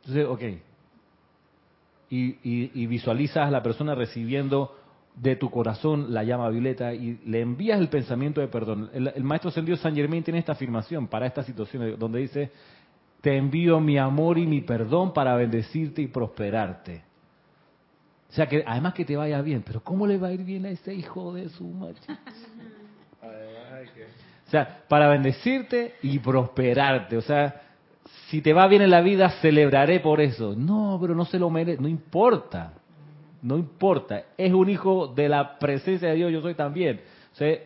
Entonces, 0.00 0.24
ok. 0.26 0.42
Y, 2.08 2.24
y, 2.42 2.70
y 2.72 2.86
visualizas 2.86 3.46
a 3.46 3.50
la 3.50 3.62
persona 3.62 3.94
recibiendo 3.94 4.74
de 5.14 5.36
tu 5.36 5.50
corazón 5.50 6.14
la 6.14 6.24
llama 6.24 6.48
violeta 6.48 6.94
y 6.94 7.20
le 7.26 7.42
envías 7.42 7.78
el 7.78 7.90
pensamiento 7.90 8.40
de 8.40 8.48
perdón. 8.48 8.88
El, 8.94 9.08
el 9.14 9.22
maestro 9.22 9.50
ascendido 9.50 9.76
San 9.76 9.94
Germain 9.94 10.22
tiene 10.22 10.38
esta 10.38 10.52
afirmación 10.52 11.08
para 11.08 11.26
esta 11.26 11.42
situación 11.42 11.98
donde 11.98 12.20
dice, 12.20 12.50
te 13.20 13.36
envío 13.36 13.80
mi 13.80 13.98
amor 13.98 14.38
y 14.38 14.46
mi 14.46 14.62
perdón 14.62 15.12
para 15.12 15.36
bendecirte 15.36 16.00
y 16.00 16.06
prosperarte. 16.06 17.02
O 18.30 18.32
sea, 18.32 18.46
que 18.48 18.64
además 18.66 18.94
que 18.94 19.04
te 19.04 19.14
vaya 19.14 19.42
bien, 19.42 19.62
pero 19.62 19.82
¿cómo 19.82 20.06
le 20.06 20.16
va 20.16 20.28
a 20.28 20.32
ir 20.32 20.42
bien 20.42 20.64
a 20.64 20.70
ese 20.70 20.94
hijo 20.94 21.34
de 21.34 21.50
su 21.50 21.64
macho? 21.64 22.00
O 24.46 24.50
sea, 24.50 24.80
para 24.88 25.08
bendecirte 25.08 25.94
y 26.02 26.18
prosperarte. 26.18 27.16
O 27.16 27.22
sea, 27.22 27.62
si 28.28 28.40
te 28.40 28.52
va 28.52 28.66
bien 28.66 28.82
en 28.82 28.90
la 28.90 29.00
vida, 29.00 29.30
celebraré 29.42 30.00
por 30.00 30.20
eso. 30.20 30.54
No, 30.56 30.98
pero 31.00 31.14
no 31.14 31.24
se 31.24 31.38
lo 31.38 31.50
merece. 31.50 31.80
No 31.80 31.88
importa. 31.88 32.72
No 33.42 33.56
importa. 33.56 34.24
Es 34.36 34.52
un 34.52 34.68
hijo 34.70 35.08
de 35.08 35.28
la 35.28 35.58
presencia 35.58 36.08
de 36.08 36.14
Dios, 36.14 36.32
yo 36.32 36.40
soy 36.40 36.54
también. 36.54 37.00
O 37.32 37.36
sea, 37.36 37.56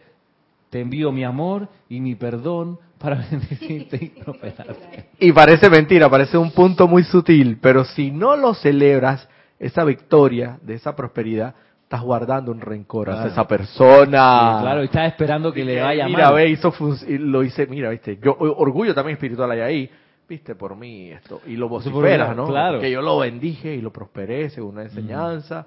te 0.70 0.80
envío 0.80 1.12
mi 1.12 1.24
amor 1.24 1.68
y 1.88 2.00
mi 2.00 2.14
perdón 2.14 2.78
para 2.98 3.16
bendecirte 3.30 3.98
y 4.00 4.08
prosperarte. 4.08 5.10
Y 5.18 5.32
parece 5.32 5.68
mentira, 5.70 6.08
parece 6.08 6.36
un 6.36 6.50
punto 6.50 6.88
muy 6.88 7.04
sutil, 7.04 7.58
pero 7.60 7.84
si 7.84 8.10
no 8.10 8.36
lo 8.36 8.54
celebras, 8.54 9.28
esa 9.58 9.84
victoria 9.84 10.58
de 10.62 10.74
esa 10.74 10.96
prosperidad, 10.96 11.54
estás 11.92 12.02
guardando 12.06 12.50
un 12.50 12.60
rencor 12.62 13.10
hacia 13.10 13.20
Claro. 13.24 13.32
esa 13.32 13.46
persona. 13.46 14.54
Sí, 14.56 14.62
claro, 14.62 14.80
y 14.82 14.84
estás 14.86 15.08
esperando 15.12 15.52
que 15.52 15.62
le 15.62 15.78
vaya 15.82 16.06
mira, 16.06 16.26
mal. 16.26 16.34
ve, 16.36 16.48
hizo 16.48 16.72
y 17.06 17.18
lo 17.18 17.42
hice, 17.44 17.66
mira, 17.66 17.90
viste, 17.90 18.16
yo 18.16 18.34
orgullo 18.38 18.94
también 18.94 19.16
espiritual 19.16 19.50
hay 19.50 19.60
ahí, 19.60 19.90
viste, 20.26 20.54
por 20.54 20.74
mí 20.74 21.10
esto, 21.10 21.42
y 21.46 21.54
lo 21.56 21.68
vociferas, 21.68 22.34
¿no? 22.34 22.46
claro. 22.46 22.80
Que 22.80 22.90
yo 22.90 23.02
lo 23.02 23.18
bendije 23.18 23.74
y 23.74 23.82
lo 23.82 23.92
prosperé 23.92 24.48
según 24.48 24.72
una 24.76 24.84
enseñanza, 24.84 25.66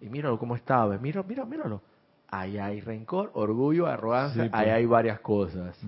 y 0.00 0.08
míralo 0.08 0.38
cómo 0.38 0.56
estaba, 0.56 0.96
mira, 0.96 1.22
mira, 1.22 1.44
míralo. 1.44 1.82
ahí 2.30 2.56
hay 2.56 2.80
rencor, 2.80 3.30
orgullo, 3.34 3.86
arrogancia, 3.86 4.44
Sí, 4.44 4.48
pues. 4.48 4.62
ahí 4.62 4.70
hay 4.70 4.86
varias 4.86 5.20
cosas. 5.20 5.78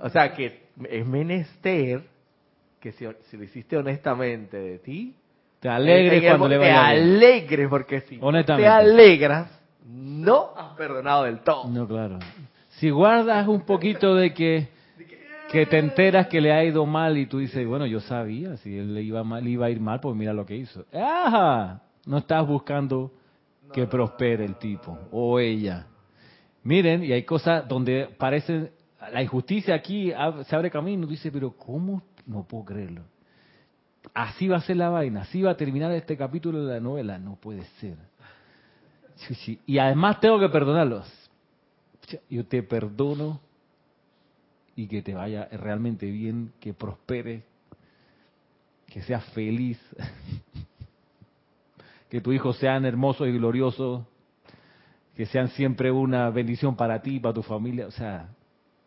O 0.00 0.08
sea 0.08 0.32
que 0.34 0.64
es 0.90 1.06
menester 1.06 2.02
que 2.80 2.90
si, 2.90 3.06
si 3.30 3.36
lo 3.36 3.44
hiciste 3.44 3.76
honestamente 3.76 4.56
de 4.56 4.78
ti, 4.80 5.14
Te 5.60 5.68
alegres 5.68 6.22
cuando 6.24 6.48
le 6.48 6.56
te 6.56 6.58
vaya 6.60 6.92
bien. 6.92 7.02
alegres 7.02 7.68
porque 7.68 8.00
si 8.02 8.18
te 8.18 8.66
alegras, 8.66 9.50
no 9.84 10.50
has 10.56 10.76
perdonado 10.76 11.24
del 11.24 11.40
todo. 11.40 11.68
No, 11.68 11.86
claro. 11.86 12.18
Si 12.68 12.90
guardas 12.90 13.48
un 13.48 13.62
poquito 13.62 14.14
de 14.14 14.32
que 14.32 14.68
que 15.50 15.66
te 15.66 15.78
enteras 15.78 16.26
que 16.26 16.40
le 16.40 16.52
ha 16.52 16.62
ido 16.62 16.84
mal 16.84 17.16
y 17.16 17.26
tú 17.26 17.38
dices, 17.38 17.66
bueno, 17.66 17.86
yo 17.86 18.00
sabía, 18.00 18.56
si 18.58 18.76
él 18.76 18.94
le 18.94 19.02
iba 19.02 19.24
mal, 19.24 19.42
le 19.42 19.50
iba 19.50 19.66
a 19.66 19.70
ir 19.70 19.80
mal, 19.80 19.98
pues 19.98 20.14
mira 20.14 20.32
lo 20.32 20.44
que 20.44 20.56
hizo. 20.56 20.84
¡Ajá! 20.92 21.80
No 22.04 22.18
estás 22.18 22.46
buscando 22.46 23.12
que 23.72 23.86
prospere 23.86 24.44
el 24.44 24.56
tipo 24.56 24.98
o 25.10 25.38
ella. 25.38 25.86
Miren, 26.62 27.02
y 27.02 27.12
hay 27.12 27.22
cosas 27.22 27.66
donde 27.66 28.08
parece 28.18 28.72
la 29.12 29.22
injusticia 29.22 29.74
aquí 29.74 30.12
se 30.46 30.56
abre 30.56 30.70
camino. 30.70 31.06
Dice, 31.06 31.30
pero 31.30 31.52
¿cómo? 31.52 32.02
No 32.26 32.44
puedo 32.44 32.64
creerlo. 32.64 33.02
Así 34.14 34.48
va 34.48 34.58
a 34.58 34.60
ser 34.60 34.76
la 34.76 34.88
vaina, 34.88 35.22
así 35.22 35.42
va 35.42 35.52
a 35.52 35.56
terminar 35.56 35.92
este 35.92 36.16
capítulo 36.16 36.64
de 36.64 36.74
la 36.74 36.80
novela. 36.80 37.18
No 37.18 37.36
puede 37.36 37.64
ser. 37.80 37.96
Y 39.66 39.78
además 39.78 40.20
tengo 40.20 40.38
que 40.38 40.48
perdonarlos. 40.48 41.06
Yo 42.30 42.46
te 42.46 42.62
perdono 42.62 43.40
y 44.76 44.86
que 44.86 45.02
te 45.02 45.14
vaya 45.14 45.48
realmente 45.50 46.06
bien, 46.06 46.52
que 46.60 46.72
prospere, 46.72 47.42
que 48.86 49.02
seas 49.02 49.24
feliz, 49.32 49.78
que 52.08 52.20
tus 52.20 52.34
hijos 52.34 52.56
sean 52.58 52.86
hermosos 52.86 53.28
y 53.28 53.32
gloriosos, 53.32 54.04
que 55.16 55.26
sean 55.26 55.48
siempre 55.48 55.90
una 55.90 56.30
bendición 56.30 56.76
para 56.76 57.02
ti, 57.02 57.18
para 57.18 57.34
tu 57.34 57.42
familia. 57.42 57.88
O 57.88 57.90
sea, 57.90 58.28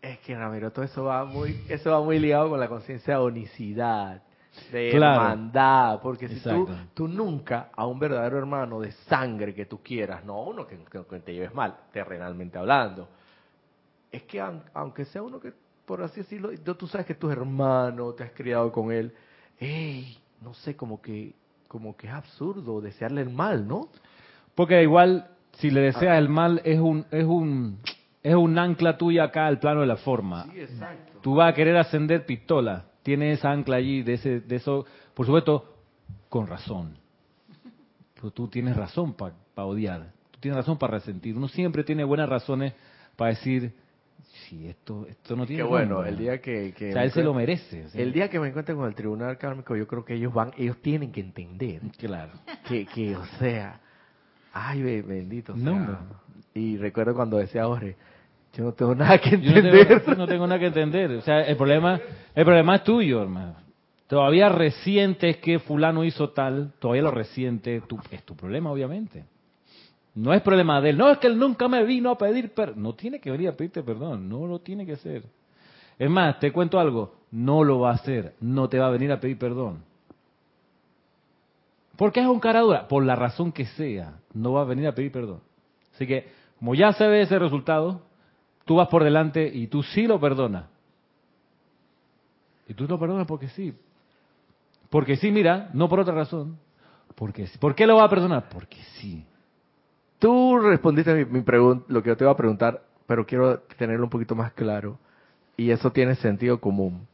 Es 0.01 0.17
que 0.19 0.35
Ramiro, 0.35 0.71
todo 0.71 0.85
eso 0.85 1.03
va 1.03 1.25
muy, 1.25 1.59
eso 1.69 1.91
va 1.91 2.01
muy 2.01 2.19
ligado 2.19 2.49
con 2.49 2.59
la 2.59 2.69
conciencia 2.69 3.15
de 3.15 3.23
unicidad, 3.23 4.23
de 4.71 4.91
Claro. 4.91 5.21
hermandad, 5.21 5.99
porque 6.01 6.27
si 6.27 6.39
tú, 6.41 6.67
tú 6.93 7.07
nunca 7.07 7.69
a 7.75 7.85
un 7.87 7.99
verdadero 7.99 8.37
hermano 8.37 8.79
de 8.79 8.91
sangre 9.07 9.53
que 9.53 9.65
tú 9.65 9.79
quieras, 9.81 10.23
no 10.25 10.41
uno 10.43 10.67
que, 10.67 10.77
te 11.19 11.33
lleves 11.33 11.53
mal, 11.53 11.75
terrenalmente 11.91 12.57
hablando, 12.57 13.07
es 14.11 14.23
que 14.23 14.41
aun- 14.41 14.63
aunque 14.73 15.05
sea 15.05 15.21
uno 15.21 15.39
que, 15.39 15.53
por 15.85 16.01
así 16.03 16.21
decirlo, 16.21 16.49
tú- 16.75 16.87
sabes 16.87 17.07
que 17.07 17.15
tu 17.15 17.29
hermano, 17.29 18.13
te 18.13 18.23
has 18.23 18.31
criado 18.31 18.71
con 18.71 18.91
él, 18.91 19.13
no 20.41 20.53
sé, 20.53 20.75
como 20.75 21.01
que, 21.01 21.33
como 21.67 21.95
que 21.95 22.07
es 22.07 22.13
absurdo 22.13 22.81
desearle 22.81 23.21
el 23.21 23.29
mal, 23.29 23.67
¿no? 23.67 23.87
porque 24.55 24.81
igual 24.83 25.27
si 25.53 25.69
le 25.71 25.81
deseas 25.81 26.17
el 26.17 26.27
mal 26.29 26.61
es 26.65 26.79
un 26.79 27.05
es 27.09 27.25
un 27.25 27.79
es 28.21 28.35
un 28.35 28.59
ancla 28.59 28.97
tuya 28.97 29.23
acá 29.23 29.47
al 29.47 29.59
plano 29.59 29.81
de 29.81 29.87
la 29.87 29.95
forma. 29.95 30.45
exacto. 30.55 31.19
Tú 31.21 31.35
vas 31.35 31.51
a 31.51 31.55
querer 31.55 31.77
ascender 31.77 32.25
pistola. 32.25 32.85
Tienes 33.03 33.39
esa 33.39 33.51
ancla 33.51 33.77
allí 33.77 34.03
de 34.03 34.13
ese 34.13 34.39
de 34.41 34.55
eso, 34.55 34.85
por 35.13 35.25
supuesto, 35.25 35.73
con 36.29 36.47
razón. 36.47 36.97
Pero 38.15 38.31
tú 38.31 38.47
tienes 38.47 38.75
razón 38.75 39.13
para 39.13 39.33
odiar. 39.55 40.11
Tú 40.31 40.39
tienes 40.39 40.57
razón 40.57 40.77
para 40.77 40.93
resentir. 40.97 41.35
Uno 41.35 41.47
siempre 41.47 41.83
tiene 41.83 42.03
buenas 42.03 42.29
razones 42.29 42.73
para 43.15 43.31
decir, 43.31 43.73
si 44.47 44.67
esto 44.67 45.05
esto 45.09 45.35
no 45.35 45.45
tiene 45.47 45.63
Qué 45.63 45.67
bueno, 45.67 45.95
nombre". 45.95 46.09
el 46.11 46.17
día 46.17 46.41
que... 46.41 46.73
que 46.77 46.89
o 46.89 46.93
sea, 46.93 47.03
él 47.03 47.11
se 47.11 47.23
lo 47.23 47.33
merece. 47.33 47.87
El 47.95 48.13
día 48.13 48.29
que 48.29 48.39
me 48.39 48.49
encuentre 48.49 48.75
con 48.75 48.87
el 48.87 48.93
tribunal 48.95 49.37
kármico, 49.37 49.75
yo 49.75 49.87
creo 49.87 50.05
que 50.05 50.13
ellos 50.13 50.33
van, 50.33 50.51
ellos 50.57 50.77
tienen 50.81 51.11
que 51.11 51.21
entender 51.21 51.81
Claro. 51.97 52.33
que, 52.67 52.85
que 52.85 53.15
o 53.15 53.25
sea, 53.39 53.79
ay, 54.53 54.81
be- 54.83 55.01
bendito 55.01 55.55
sea. 55.55 55.63
No, 55.63 55.71
hombre. 55.73 55.95
Y 56.53 56.77
recuerdo 56.77 57.15
cuando 57.15 57.37
decía 57.37 57.65
Jorge, 57.65 57.95
yo 58.53 58.65
no 58.65 58.73
tengo 58.73 58.95
nada 58.95 59.17
que 59.19 59.31
Yo 59.31 59.37
no 59.37 59.57
entender. 59.57 59.87
tengo, 59.87 60.05
yo 60.05 60.15
no 60.15 60.27
tengo 60.27 60.47
nada 60.47 60.59
que 60.59 60.67
entender. 60.67 61.11
O 61.11 61.21
sea, 61.21 61.41
el 61.41 61.55
problema, 61.55 61.99
el 62.35 62.45
problema 62.45 62.75
es 62.75 62.83
tuyo, 62.83 63.21
hermano. 63.21 63.55
Todavía 64.07 64.49
resientes 64.49 65.37
que 65.37 65.59
fulano 65.59 66.03
hizo 66.03 66.31
tal, 66.31 66.73
todavía 66.79 67.03
lo 67.03 67.11
resiente, 67.11 67.81
tú, 67.87 67.97
es 68.11 68.23
tu 68.23 68.35
problema, 68.35 68.69
obviamente. 68.71 69.23
No 70.15 70.33
es 70.33 70.41
problema 70.41 70.81
de 70.81 70.89
él. 70.89 70.97
No, 70.97 71.09
es 71.09 71.17
que 71.19 71.27
él 71.27 71.37
nunca 71.39 71.69
me 71.69 71.85
vino 71.85 72.11
a 72.11 72.17
pedir 72.17 72.53
perdón. 72.53 72.83
No 72.83 72.93
tiene 72.93 73.19
que 73.19 73.31
venir 73.31 73.47
a 73.47 73.53
pedirte 73.53 73.81
perdón, 73.83 74.27
no 74.27 74.45
lo 74.47 74.59
tiene 74.59 74.85
que 74.85 74.93
hacer. 74.93 75.23
Es 75.97 76.09
más, 76.09 76.39
te 76.39 76.51
cuento 76.51 76.79
algo, 76.79 77.13
no 77.31 77.63
lo 77.63 77.79
va 77.79 77.91
a 77.91 77.93
hacer, 77.93 78.33
no 78.41 78.67
te 78.67 78.79
va 78.79 78.87
a 78.87 78.91
venir 78.91 79.11
a 79.11 79.19
pedir 79.21 79.37
perdón. 79.37 79.83
¿Por 81.95 82.11
qué 82.11 82.19
es 82.19 82.27
un 82.27 82.39
cara 82.39 82.61
dura? 82.61 82.87
Por 82.87 83.05
la 83.05 83.15
razón 83.15 83.51
que 83.51 83.65
sea, 83.65 84.15
no 84.33 84.53
va 84.53 84.61
a 84.61 84.65
venir 84.65 84.87
a 84.87 84.95
pedir 84.95 85.11
perdón. 85.11 85.39
Así 85.93 86.07
que, 86.07 86.27
como 86.59 86.73
ya 86.75 86.91
se 86.93 87.07
ve 87.07 87.21
ese 87.21 87.37
resultado, 87.37 88.01
tú 88.71 88.77
vas 88.77 88.87
por 88.87 89.03
delante 89.03 89.45
y 89.53 89.67
tú 89.67 89.83
sí 89.83 90.07
lo 90.07 90.17
perdonas. 90.17 90.63
Y 92.69 92.73
tú 92.73 92.87
lo 92.87 92.97
perdonas 92.97 93.27
porque 93.27 93.49
sí. 93.49 93.75
Porque 94.89 95.17
sí, 95.17 95.29
mira, 95.29 95.69
no 95.73 95.89
por 95.89 95.99
otra 95.99 96.15
razón. 96.15 96.57
Porque 97.15 97.47
sí. 97.47 97.57
¿Por 97.57 97.75
qué 97.75 97.85
lo 97.85 97.97
va 97.97 98.05
a 98.05 98.09
perdonar? 98.09 98.47
Porque 98.47 98.77
sí. 98.95 99.25
Tú 100.19 100.57
respondiste 100.57 101.13
mi, 101.13 101.25
mi 101.25 101.41
pregunta, 101.41 101.83
lo 101.89 102.01
que 102.01 102.07
yo 102.07 102.15
te 102.15 102.23
iba 102.23 102.31
a 102.31 102.37
preguntar, 102.37 102.81
pero 103.05 103.25
quiero 103.25 103.59
tenerlo 103.77 104.05
un 104.05 104.09
poquito 104.09 104.35
más 104.35 104.53
claro. 104.53 104.97
Y 105.57 105.71
eso 105.71 105.91
tiene 105.91 106.15
sentido 106.15 106.61
común. 106.61 107.05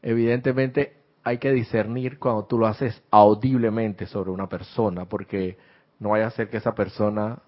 Evidentemente 0.00 0.96
hay 1.24 1.36
que 1.36 1.52
discernir 1.52 2.18
cuando 2.18 2.46
tú 2.46 2.58
lo 2.58 2.66
haces 2.66 3.02
audiblemente 3.10 4.06
sobre 4.06 4.30
una 4.30 4.48
persona, 4.48 5.04
porque 5.04 5.58
no 6.00 6.08
vaya 6.08 6.28
a 6.28 6.30
ser 6.30 6.48
que 6.48 6.56
esa 6.56 6.74
persona, 6.74 7.38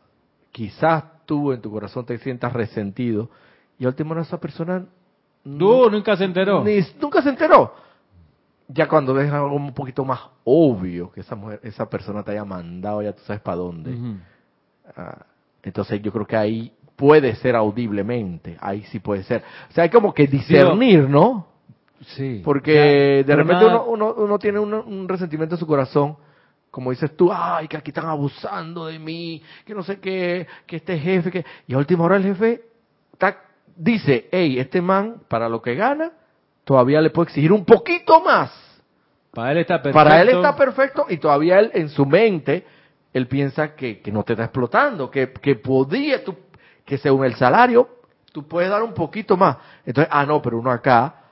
quizás 0.52 1.24
tú 1.24 1.50
en 1.50 1.62
tu 1.62 1.70
corazón 1.70 2.04
te 2.04 2.18
sientas 2.18 2.52
resentido, 2.52 3.30
y 3.78 3.84
al 3.84 3.88
último 3.88 4.18
esa 4.18 4.38
persona 4.40 4.84
Tú 5.42 5.90
nunca 5.90 6.16
se 6.16 6.24
enteró. 6.24 6.64
ni- 6.64 6.80
nunca 7.00 7.20
se 7.22 7.28
enteró. 7.28 7.74
Ya 8.68 8.88
cuando 8.88 9.12
ves 9.12 9.30
algo 9.30 9.54
un 9.54 9.74
poquito 9.74 10.04
más 10.04 10.20
obvio, 10.44 11.10
que 11.12 11.20
esa 11.20 11.34
mujer, 11.34 11.60
esa 11.62 11.88
persona 11.90 12.22
te 12.22 12.30
haya 12.30 12.44
mandado, 12.46 13.02
ya 13.02 13.12
tú 13.12 13.20
sabes 13.26 13.42
para 13.42 13.58
dónde. 13.58 13.94
Ah, 14.96 15.26
entonces 15.62 16.00
yo 16.02 16.12
creo 16.12 16.26
que 16.26 16.36
ahí 16.36 16.72
puede 16.96 17.34
ser 17.36 17.56
audiblemente, 17.56 18.56
ahí 18.60 18.82
sí 18.84 19.00
puede 19.00 19.22
ser. 19.24 19.42
O 19.70 19.72
sea, 19.72 19.84
hay 19.84 19.90
como 19.90 20.14
que 20.14 20.26
discernir, 20.26 21.08
¿no? 21.08 21.46
Sí. 22.00 22.40
Porque 22.44 23.22
Ya, 23.26 23.26
de 23.28 23.36
repente 23.36 23.64
una- 23.66 23.82
uno, 23.82 24.12
uno, 24.12 24.14
uno 24.24 24.38
tiene 24.38 24.58
un, 24.58 24.72
un 24.74 25.08
resentimiento 25.08 25.54
en 25.56 25.58
su 25.58 25.66
corazón, 25.66 26.16
como 26.70 26.90
dices 26.90 27.14
tú, 27.16 27.30
ay, 27.32 27.68
que 27.68 27.76
aquí 27.76 27.90
están 27.90 28.06
abusando 28.06 28.86
de 28.86 28.98
mí, 28.98 29.42
que 29.64 29.74
no 29.74 29.82
sé 29.82 30.00
qué, 30.00 30.46
que 30.66 30.76
este 30.76 30.98
jefe, 30.98 31.30
que... 31.30 31.44
Y 31.66 31.74
a 31.74 31.78
última 31.78 32.04
hora 32.04 32.16
el 32.16 32.24
jefe 32.24 32.62
tac, 33.18 33.38
dice, 33.76 34.28
hey, 34.30 34.58
este 34.58 34.80
man, 34.80 35.22
para 35.28 35.48
lo 35.48 35.60
que 35.62 35.74
gana, 35.74 36.12
todavía 36.64 37.00
le 37.00 37.10
puedo 37.10 37.28
exigir 37.28 37.52
un 37.52 37.64
poquito 37.64 38.20
más. 38.20 38.52
Para 39.32 39.52
él 39.52 39.58
está 39.58 39.82
perfecto. 39.82 40.04
Para 40.04 40.20
él 40.20 40.28
está 40.28 40.56
perfecto 40.56 41.06
y 41.08 41.16
todavía 41.18 41.58
él 41.58 41.70
en 41.74 41.88
su 41.88 42.06
mente, 42.06 42.64
él 43.12 43.26
piensa 43.26 43.74
que, 43.74 44.00
que 44.00 44.12
no 44.12 44.22
te 44.22 44.32
está 44.34 44.44
explotando, 44.44 45.10
que, 45.10 45.32
que 45.32 45.56
podía, 45.56 46.24
tú, 46.24 46.36
que 46.84 46.98
según 46.98 47.24
el 47.24 47.34
salario, 47.34 47.88
tú 48.32 48.46
puedes 48.46 48.70
dar 48.70 48.82
un 48.82 48.94
poquito 48.94 49.36
más. 49.36 49.56
Entonces, 49.84 50.10
ah, 50.12 50.24
no, 50.26 50.40
pero 50.40 50.58
uno 50.58 50.70
acá, 50.70 51.23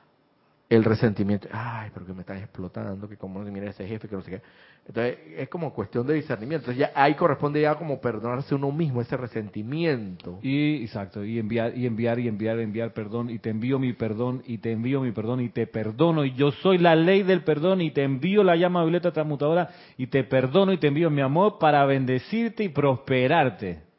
el 0.74 0.85
resentimiento, 0.85 1.48
ay, 1.52 1.90
pero 1.92 2.06
que 2.06 2.14
me 2.14 2.20
están 2.20 2.38
explotando, 2.38 3.06
que 3.06 3.18
como 3.18 3.40
mira 3.40 3.68
ese 3.68 3.87
jefe, 3.87 4.08
que 4.08 4.16
no 4.16 4.22
sé 4.22 4.30
qué. 4.30 4.42
Entonces, 4.87 5.18
es 5.37 5.48
como 5.50 5.72
cuestión 5.74 6.06
de 6.06 6.14
discernimiento. 6.14 6.70
Entonces, 6.70 6.90
ya 6.94 7.00
ahí 7.00 7.14
corresponde 7.14 7.61
ya 7.61 7.74
como 7.74 8.00
perdonarse 8.00 8.54
uno 8.54 8.72
mismo 8.72 9.02
ese 9.02 9.16
resentimiento. 9.16 10.38
Y 10.42 10.82
exacto, 10.82 11.24
y 11.24 11.38
enviar 11.38 11.76
y 11.76 11.87
enviar 11.87 12.18
y 12.18 12.26
enviar, 12.26 12.58
enviar 12.58 12.92
perdón 12.94 13.28
y 13.28 13.38
te 13.38 13.50
envío 13.50 13.78
mi 13.78 13.92
perdón 13.92 14.42
y 14.46 14.58
te 14.58 14.72
envío 14.72 15.02
mi 15.02 15.12
perdón 15.12 15.40
y 15.40 15.50
te 15.50 15.66
perdono 15.66 16.24
y 16.24 16.32
yo 16.32 16.50
soy 16.50 16.78
la 16.78 16.96
ley 16.96 17.22
del 17.22 17.44
perdón 17.44 17.82
y 17.82 17.90
te 17.90 18.02
envío 18.02 18.42
la 18.42 18.56
llama 18.56 18.82
violeta 18.82 19.12
transmutadora 19.12 19.68
y 19.98 20.06
te 20.06 20.24
perdono 20.24 20.72
y 20.72 20.78
te 20.78 20.88
envío 20.88 21.11
mi 21.11 21.20
amor 21.20 21.58
para 21.58 21.85
bendecirte 21.85 22.64
y 22.64 22.70
prosperarte. 22.70 23.91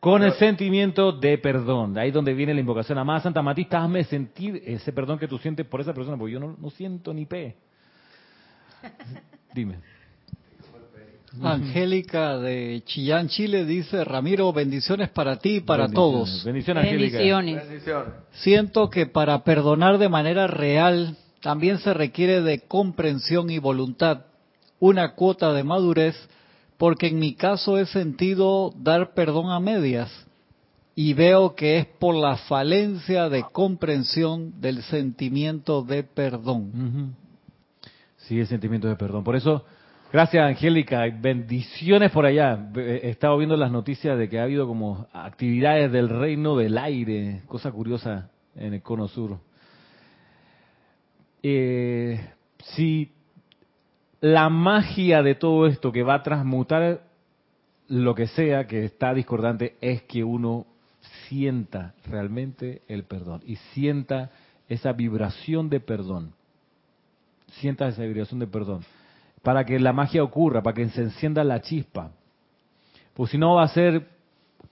Con 0.00 0.22
el 0.22 0.32
sentimiento 0.34 1.10
de 1.10 1.38
perdón, 1.38 1.94
de 1.94 2.02
ahí 2.02 2.10
donde 2.12 2.32
viene 2.32 2.54
la 2.54 2.60
invocación. 2.60 2.98
Amada 2.98 3.20
Santa 3.20 3.42
Matista, 3.42 3.82
hazme 3.82 4.04
sentir 4.04 4.62
ese 4.64 4.92
perdón 4.92 5.18
que 5.18 5.26
tú 5.26 5.38
sientes 5.38 5.66
por 5.66 5.80
esa 5.80 5.92
persona, 5.92 6.16
porque 6.16 6.34
yo 6.34 6.40
no, 6.40 6.56
no 6.58 6.70
siento 6.70 7.12
ni 7.12 7.26
pe. 7.26 7.56
Dime. 9.54 9.78
Angélica 11.42 12.38
de 12.38 12.82
Chillán, 12.86 13.28
Chile 13.28 13.64
dice, 13.64 14.04
Ramiro, 14.04 14.52
bendiciones 14.52 15.10
para 15.10 15.36
ti 15.36 15.56
y 15.56 15.60
para 15.60 15.84
Bendiciones. 15.84 16.12
todos. 16.12 16.44
Bendiciones, 16.44 16.84
Angélica. 16.84 17.18
Bendiciones. 17.18 17.68
Bendiciones. 17.68 18.14
Siento 18.32 18.90
que 18.90 19.06
para 19.06 19.44
perdonar 19.44 19.98
de 19.98 20.08
manera 20.08 20.46
real 20.46 21.16
también 21.40 21.78
se 21.78 21.92
requiere 21.94 22.40
de 22.40 22.60
comprensión 22.60 23.50
y 23.50 23.58
voluntad, 23.58 24.26
una 24.80 25.14
cuota 25.14 25.52
de 25.52 25.64
madurez, 25.64 26.16
porque 26.78 27.08
en 27.08 27.18
mi 27.18 27.34
caso 27.34 27.76
he 27.76 27.86
sentido 27.86 28.72
dar 28.76 29.12
perdón 29.12 29.50
a 29.50 29.60
medias 29.60 30.10
y 30.94 31.12
veo 31.12 31.54
que 31.54 31.78
es 31.78 31.86
por 31.86 32.14
la 32.14 32.36
falencia 32.36 33.28
de 33.28 33.44
comprensión 33.52 34.60
del 34.60 34.82
sentimiento 34.82 35.82
de 35.82 36.04
perdón. 36.04 37.14
Sí, 38.16 38.40
el 38.40 38.46
sentimiento 38.46 38.88
de 38.88 38.96
perdón. 38.96 39.22
Por 39.22 39.36
eso, 39.36 39.64
Gracias, 40.10 40.42
Angélica. 40.42 41.04
Bendiciones 41.20 42.10
por 42.10 42.24
allá. 42.24 42.70
He 42.74 43.10
estado 43.10 43.36
viendo 43.36 43.58
las 43.58 43.70
noticias 43.70 44.18
de 44.18 44.30
que 44.30 44.40
ha 44.40 44.44
habido 44.44 44.66
como 44.66 45.06
actividades 45.12 45.92
del 45.92 46.08
reino 46.08 46.56
del 46.56 46.78
aire, 46.78 47.42
cosa 47.46 47.70
curiosa 47.70 48.30
en 48.56 48.72
el 48.72 48.80
cono 48.80 49.06
sur. 49.08 49.38
Eh, 51.42 52.18
si 52.74 53.12
la 54.20 54.48
magia 54.48 55.22
de 55.22 55.34
todo 55.34 55.66
esto 55.66 55.92
que 55.92 56.02
va 56.02 56.14
a 56.14 56.22
transmutar 56.22 57.02
lo 57.88 58.14
que 58.14 58.26
sea 58.26 58.66
que 58.66 58.84
está 58.84 59.14
discordante 59.14 59.76
es 59.80 60.02
que 60.02 60.24
uno 60.24 60.66
sienta 61.28 61.94
realmente 62.06 62.82
el 62.88 63.04
perdón 63.04 63.42
y 63.46 63.56
sienta 63.72 64.30
esa 64.68 64.92
vibración 64.92 65.70
de 65.70 65.80
perdón. 65.80 66.32
Sienta 67.60 67.88
esa 67.88 68.02
vibración 68.02 68.40
de 68.40 68.46
perdón. 68.46 68.84
Para 69.42 69.64
que 69.64 69.78
la 69.78 69.92
magia 69.92 70.22
ocurra, 70.22 70.62
para 70.62 70.74
que 70.74 70.88
se 70.88 71.02
encienda 71.02 71.42
la 71.44 71.62
chispa. 71.62 72.10
Pues 73.14 73.30
si 73.30 73.38
no 73.38 73.54
va 73.54 73.62
a 73.62 73.68
ser 73.68 74.06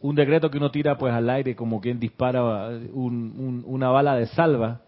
un 0.01 0.15
decreto 0.15 0.51
que 0.51 0.59
uno 0.59 0.71
tira 0.71 0.99
pues 0.99 1.15
al 1.15 1.31
aire 1.31 1.57
como 1.57 1.81
quien 1.81 1.99
dispara 1.99 2.69
una 2.93 3.89
bala 3.89 4.17
de 4.17 4.27
salva. 4.27 4.83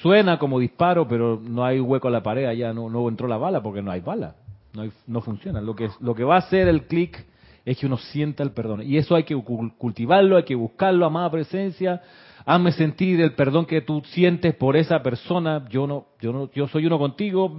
Suena 0.00 0.38
como 0.38 0.58
disparo, 0.58 1.08
pero 1.08 1.40
no 1.42 1.64
hay 1.64 1.80
hueco 1.80 2.08
en 2.08 2.12
la 2.14 2.22
pared, 2.22 2.46
allá 2.46 2.72
no, 2.72 3.08
entró 3.08 3.26
la 3.28 3.36
bala 3.36 3.62
porque 3.62 3.82
no 3.82 3.90
hay 3.90 4.00
bala. 4.00 4.36
No, 4.72 4.84
no 5.06 5.20
funciona. 5.20 5.60
Lo 5.60 5.74
que, 5.74 5.88
lo 6.00 6.14
que 6.14 6.24
va 6.24 6.36
a 6.36 6.38
hacer 6.38 6.68
el 6.68 6.86
clic 6.86 7.26
es 7.64 7.76
que 7.76 7.86
uno 7.86 7.98
sienta 7.98 8.42
el 8.42 8.52
perdón. 8.52 8.82
Y 8.82 8.96
eso 8.96 9.14
hay 9.14 9.24
que 9.24 9.34
cultivarlo, 9.36 10.36
hay 10.36 10.44
que 10.44 10.54
buscarlo, 10.54 11.04
amada 11.04 11.30
presencia. 11.30 12.00
Hazme 12.46 12.72
sentir 12.72 13.20
el 13.20 13.34
perdón 13.34 13.66
que 13.66 13.82
tú 13.82 14.02
sientes 14.06 14.54
por 14.54 14.76
esa 14.76 15.02
persona. 15.02 15.66
Yo 15.68 15.86
no, 15.86 16.06
yo 16.20 16.32
no, 16.32 16.50
yo 16.52 16.66
soy 16.68 16.86
uno 16.86 16.98
contigo. 16.98 17.54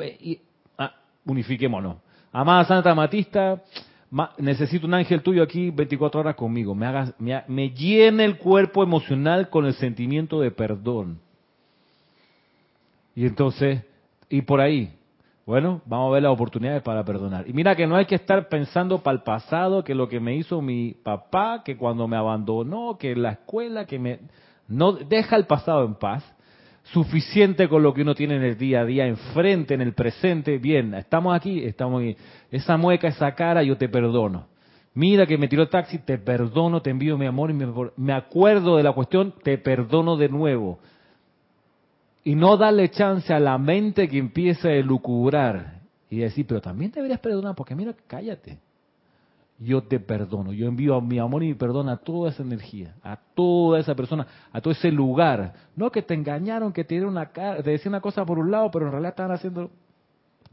Ah, 0.77 0.95
unifiquémonos. 1.25 1.97
Amada 2.31 2.65
Santa 2.65 2.95
Matista, 2.95 3.61
necesito 4.37 4.87
un 4.87 4.95
ángel 4.95 5.21
tuyo 5.21 5.43
aquí 5.43 5.69
24 5.69 6.21
horas 6.21 6.35
conmigo. 6.35 6.73
Me, 6.73 6.85
haga, 6.85 7.13
me, 7.19 7.43
me 7.47 7.69
llene 7.69 8.25
el 8.25 8.37
cuerpo 8.37 8.81
emocional 8.81 9.49
con 9.49 9.65
el 9.65 9.73
sentimiento 9.73 10.39
de 10.41 10.51
perdón. 10.51 11.19
Y 13.15 13.25
entonces, 13.25 13.83
y 14.29 14.41
por 14.41 14.61
ahí, 14.61 14.93
bueno, 15.49 15.81
vamos 15.87 16.11
a 16.11 16.13
ver 16.13 16.21
las 16.21 16.31
oportunidades 16.31 16.83
para 16.83 17.03
perdonar. 17.03 17.49
Y 17.49 17.53
mira 17.53 17.75
que 17.75 17.87
no 17.87 17.95
hay 17.95 18.05
que 18.05 18.13
estar 18.13 18.49
pensando 18.49 18.99
para 18.99 19.17
el 19.17 19.23
pasado, 19.23 19.83
que 19.83 19.95
lo 19.95 20.07
que 20.07 20.19
me 20.19 20.35
hizo 20.35 20.61
mi 20.61 20.93
papá, 20.93 21.63
que 21.65 21.75
cuando 21.75 22.07
me 22.07 22.17
abandonó, 22.17 22.99
que 22.99 23.15
la 23.15 23.31
escuela, 23.31 23.85
que 23.85 23.97
me... 23.97 24.19
No, 24.67 24.91
deja 24.91 25.35
el 25.35 25.47
pasado 25.47 25.85
en 25.85 25.95
paz. 25.95 26.23
Suficiente 26.83 27.67
con 27.67 27.81
lo 27.81 27.95
que 27.95 28.03
uno 28.03 28.13
tiene 28.13 28.35
en 28.35 28.43
el 28.43 28.59
día 28.59 28.81
a 28.81 28.85
día, 28.85 29.07
enfrente, 29.07 29.73
en 29.73 29.81
el 29.81 29.93
presente. 29.93 30.59
Bien, 30.59 30.93
estamos 30.93 31.35
aquí, 31.35 31.63
estamos 31.63 32.03
aquí. 32.03 32.15
Esa 32.51 32.77
mueca, 32.77 33.07
esa 33.07 33.33
cara, 33.33 33.63
yo 33.63 33.75
te 33.75 33.89
perdono. 33.89 34.45
Mira 34.93 35.25
que 35.25 35.39
me 35.39 35.47
tiró 35.47 35.63
el 35.63 35.69
taxi, 35.69 35.97
te 35.97 36.19
perdono, 36.19 36.83
te 36.83 36.91
envío 36.91 37.17
mi 37.17 37.25
amor 37.25 37.49
y 37.49 37.55
me 37.55 38.13
acuerdo 38.13 38.77
de 38.77 38.83
la 38.83 38.91
cuestión, 38.91 39.33
te 39.43 39.57
perdono 39.57 40.15
de 40.15 40.29
nuevo 40.29 40.77
y 42.23 42.35
no 42.35 42.57
darle 42.57 42.89
chance 42.89 43.33
a 43.33 43.39
la 43.39 43.57
mente 43.57 44.07
que 44.07 44.17
empiece 44.17 44.69
a 44.69 44.73
elucubrar 44.73 45.79
y 46.09 46.17
decir, 46.17 46.45
pero 46.47 46.61
también 46.61 46.91
deberías 46.91 47.19
perdonar, 47.19 47.55
porque 47.55 47.75
mira, 47.75 47.95
cállate. 48.07 48.59
Yo 49.61 49.83
te 49.83 49.99
perdono, 49.99 50.53
yo 50.53 50.67
envío 50.67 51.01
mi 51.01 51.19
amor 51.19 51.43
y 51.43 51.47
mi 51.47 51.53
perdón 51.53 51.89
a 51.89 51.97
toda 51.97 52.29
esa 52.29 52.43
energía, 52.43 52.95
a 53.03 53.17
toda 53.17 53.79
esa 53.79 53.93
persona, 53.93 54.25
a 54.53 54.61
todo 54.61 54.71
ese 54.71 54.89
lugar. 54.89 55.53
No 55.75 55.91
que 55.91 56.01
te 56.01 56.13
engañaron, 56.13 56.71
que 56.71 56.85
te 56.85 56.95
dieron 56.95 57.11
una 57.11 57.29
te 57.29 57.69
decían 57.69 57.93
una 57.93 57.99
cosa 57.99 58.25
por 58.25 58.39
un 58.39 58.51
lado, 58.51 58.71
pero 58.71 58.85
en 58.85 58.91
realidad 58.91 59.11
estaban 59.11 59.33
haciendo. 59.33 59.69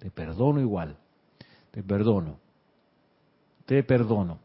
Te 0.00 0.10
perdono 0.10 0.60
igual, 0.60 0.96
te 1.70 1.84
perdono, 1.84 2.38
te 3.64 3.84
perdono. 3.84 4.40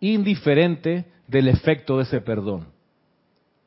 Indiferente 0.00 1.06
del 1.28 1.46
efecto 1.46 1.98
de 1.98 2.02
ese 2.02 2.20
perdón. 2.20 2.73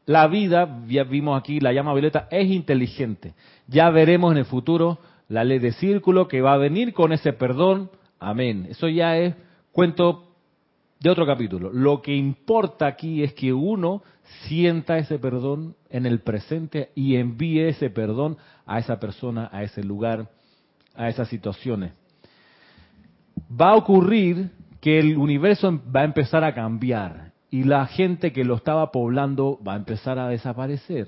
La 0.07 0.27
vida, 0.27 0.83
ya 0.87 1.03
vimos 1.03 1.37
aquí, 1.37 1.59
la 1.59 1.73
llama 1.73 1.91
violeta, 1.93 2.29
es 2.31 2.49
inteligente. 2.49 3.33
Ya 3.67 3.89
veremos 3.89 4.31
en 4.31 4.37
el 4.37 4.45
futuro 4.45 4.99
la 5.27 5.43
ley 5.43 5.59
de 5.59 5.73
círculo 5.73 6.29
que 6.29 6.39
va 6.39 6.53
a 6.53 6.57
venir 6.57 6.93
con 6.93 7.11
ese 7.11 7.33
perdón. 7.33 7.91
Amén. 8.17 8.67
Eso 8.69 8.87
ya 8.87 9.17
es 9.17 9.35
cuento 9.73 10.31
de 11.01 11.09
otro 11.09 11.25
capítulo. 11.25 11.73
Lo 11.73 12.01
que 12.01 12.15
importa 12.15 12.87
aquí 12.87 13.21
es 13.21 13.33
que 13.33 13.51
uno 13.51 14.01
sienta 14.47 14.97
ese 14.97 15.19
perdón 15.19 15.75
en 15.89 16.05
el 16.05 16.21
presente 16.21 16.89
y 16.95 17.17
envíe 17.17 17.67
ese 17.67 17.89
perdón 17.89 18.37
a 18.65 18.79
esa 18.79 19.01
persona, 19.01 19.49
a 19.51 19.63
ese 19.63 19.83
lugar, 19.83 20.29
a 20.95 21.09
esas 21.09 21.27
situaciones. 21.27 21.91
Va 23.49 23.71
a 23.71 23.75
ocurrir 23.75 24.51
que 24.79 24.99
el 24.99 25.17
universo 25.17 25.81
va 25.93 25.99
a 25.99 26.05
empezar 26.05 26.45
a 26.45 26.53
cambiar 26.53 27.26
y 27.49 27.63
la 27.63 27.85
gente 27.85 28.33
que 28.33 28.43
lo 28.43 28.55
estaba 28.55 28.91
poblando 28.91 29.59
va 29.65 29.73
a 29.73 29.77
empezar 29.77 30.19
a 30.19 30.27
desaparecer. 30.27 31.07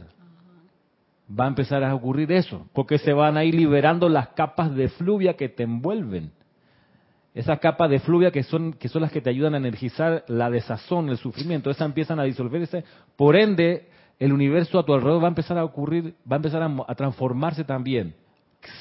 Va 1.30 1.45
a 1.45 1.49
empezar 1.49 1.84
a 1.84 1.93
ocurrir 1.93 2.32
eso, 2.32 2.67
porque 2.73 2.97
se 2.97 3.13
van 3.13 3.38
a 3.38 3.43
ir 3.43 3.54
liberando 3.54 4.10
las 4.10 4.30
capas 4.30 4.73
de 4.73 4.89
fluvia 4.89 5.36
que 5.36 5.49
te 5.49 5.63
envuelven. 5.63 6.32
Esas 7.36 7.60
capas 7.60 7.89
de 7.89 7.99
fluvia 7.99 8.32
que 8.32 8.43
son, 8.43 8.73
que 8.73 8.88
son 8.88 9.04
las 9.04 9.12
que 9.12 9.21
te 9.21 9.30
ayudan 9.30 9.54
a 9.54 9.58
energizar 9.58 10.23
la 10.28 10.49
desazón, 10.49 11.10
el 11.10 11.17
sufrimiento, 11.17 11.69
esas 11.69 11.86
empiezan 11.86 12.19
a 12.19 12.23
disolverse. 12.23 12.84
Por 13.15 13.36
ende, 13.36 13.89
el 14.17 14.34
universo 14.34 14.80
a 14.80 14.86
tu 14.86 14.93
alrededor 14.93 15.21
va 15.21 15.28
a 15.28 15.30
empezar 15.30 15.58
a 15.58 15.63
ocurrir, 15.63 16.15
va 16.30 16.36
a 16.36 16.38
empezar 16.38 16.63
a, 16.63 16.75
a 16.88 16.95
transformarse 16.95 17.63
también. 17.63 18.15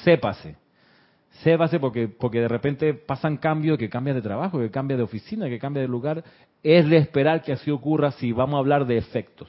Sépase. 0.03 0.55
Sépase 1.43 1.79
porque, 1.79 2.07
porque 2.09 2.41
de 2.41 2.47
repente 2.47 2.93
pasan 2.93 3.37
cambios, 3.37 3.77
que 3.77 3.89
cambia 3.89 4.13
de 4.13 4.21
trabajo, 4.21 4.59
que 4.59 4.69
cambia 4.69 4.97
de 4.97 5.03
oficina, 5.03 5.47
que 5.47 5.57
cambia 5.57 5.81
de 5.81 5.87
lugar, 5.87 6.23
es 6.63 6.89
de 6.89 6.97
esperar 6.97 7.41
que 7.41 7.53
así 7.53 7.71
ocurra 7.71 8.11
si 8.11 8.33
vamos 8.33 8.55
a 8.55 8.59
hablar 8.59 8.85
de 8.85 8.97
efectos. 8.97 9.47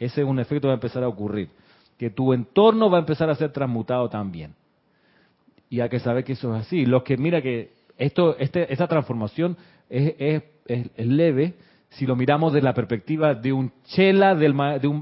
Ese 0.00 0.22
es 0.22 0.26
un 0.26 0.40
efecto 0.40 0.62
que 0.62 0.68
va 0.68 0.72
a 0.72 0.74
empezar 0.74 1.04
a 1.04 1.08
ocurrir. 1.08 1.50
Que 1.96 2.10
tu 2.10 2.32
entorno 2.32 2.90
va 2.90 2.98
a 2.98 3.00
empezar 3.00 3.30
a 3.30 3.34
ser 3.36 3.52
transmutado 3.52 4.08
también. 4.08 4.54
Y 5.70 5.80
hay 5.80 5.88
que 5.88 6.00
saber 6.00 6.24
que 6.24 6.32
eso 6.32 6.54
es 6.56 6.62
así. 6.62 6.86
Los 6.86 7.02
que, 7.04 7.16
mira 7.16 7.40
que 7.40 7.72
esto, 7.96 8.36
este, 8.38 8.72
esta 8.72 8.88
transformación 8.88 9.56
es, 9.88 10.14
es, 10.18 10.42
es, 10.66 11.06
leve 11.06 11.54
si 11.90 12.06
lo 12.06 12.16
miramos 12.16 12.52
desde 12.52 12.64
la 12.64 12.74
perspectiva 12.74 13.34
de 13.34 13.52
un 13.52 13.72
chela 13.84 14.34
del, 14.34 14.54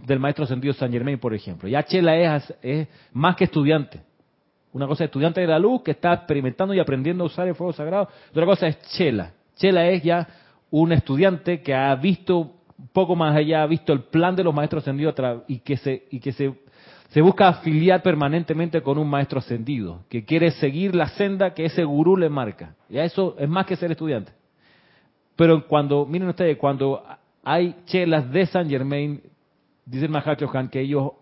del 0.07 0.19
maestro 0.21 0.47
sentido 0.47 0.75
San 0.75 0.93
Germain, 0.93 1.19
por 1.19 1.35
ejemplo. 1.35 1.69
Ya 1.69 1.83
chela 1.85 2.17
es, 2.17 2.55
es 2.63 2.89
más 3.13 3.37
que 3.37 3.45
estudiante. 3.45 4.01
Una 4.77 4.87
cosa 4.87 5.05
es 5.05 5.09
estudiante 5.09 5.41
de 5.41 5.47
la 5.47 5.59
luz 5.59 5.81
que 5.81 5.93
está 5.93 6.13
experimentando 6.13 6.75
y 6.75 6.79
aprendiendo 6.79 7.25
a 7.25 7.29
usar 7.29 7.49
el 7.49 7.55
fuego 7.55 7.73
sagrado. 7.73 8.11
Otra 8.29 8.45
cosa 8.45 8.67
es 8.67 8.79
chela. 8.91 9.33
Chela 9.55 9.89
es 9.89 10.03
ya 10.03 10.29
un 10.71 10.93
estudiante 10.93 11.63
que 11.63 11.75
ha 11.75 11.95
visto 11.95 12.53
poco 12.93 13.17
más 13.17 13.35
allá, 13.35 13.63
ha 13.63 13.67
visto 13.67 13.95
el 13.95 14.01
plan 14.01 14.37
de 14.37 14.45
los 14.45 14.55
maestros 14.55 14.83
ascendidos 14.83 15.15
y 15.49 15.61
que 15.61 15.79
se, 15.79 16.05
y 16.11 16.21
que 16.21 16.31
se, 16.33 16.53
se 17.09 17.23
busca 17.23 17.49
afiliar 17.49 18.03
permanentemente 18.03 18.83
con 18.83 18.99
un 18.99 19.09
maestro 19.09 19.39
ascendido, 19.39 20.05
que 20.11 20.27
quiere 20.27 20.51
seguir 20.51 20.95
la 20.95 21.09
senda 21.09 21.55
que 21.55 21.65
ese 21.65 21.83
gurú 21.83 22.15
le 22.15 22.29
marca. 22.29 22.75
Y 22.91 22.99
eso 22.99 23.35
es 23.39 23.49
más 23.49 23.65
que 23.65 23.77
ser 23.77 23.93
estudiante. 23.93 24.33
Pero 25.37 25.67
cuando, 25.67 26.05
miren 26.05 26.29
ustedes, 26.29 26.59
cuando 26.59 27.03
hay 27.43 27.77
chelas 27.87 28.31
de 28.31 28.45
San 28.45 28.69
Germain, 28.69 29.23
dice 29.87 30.07
que 30.71 30.81
ellos 30.81 31.13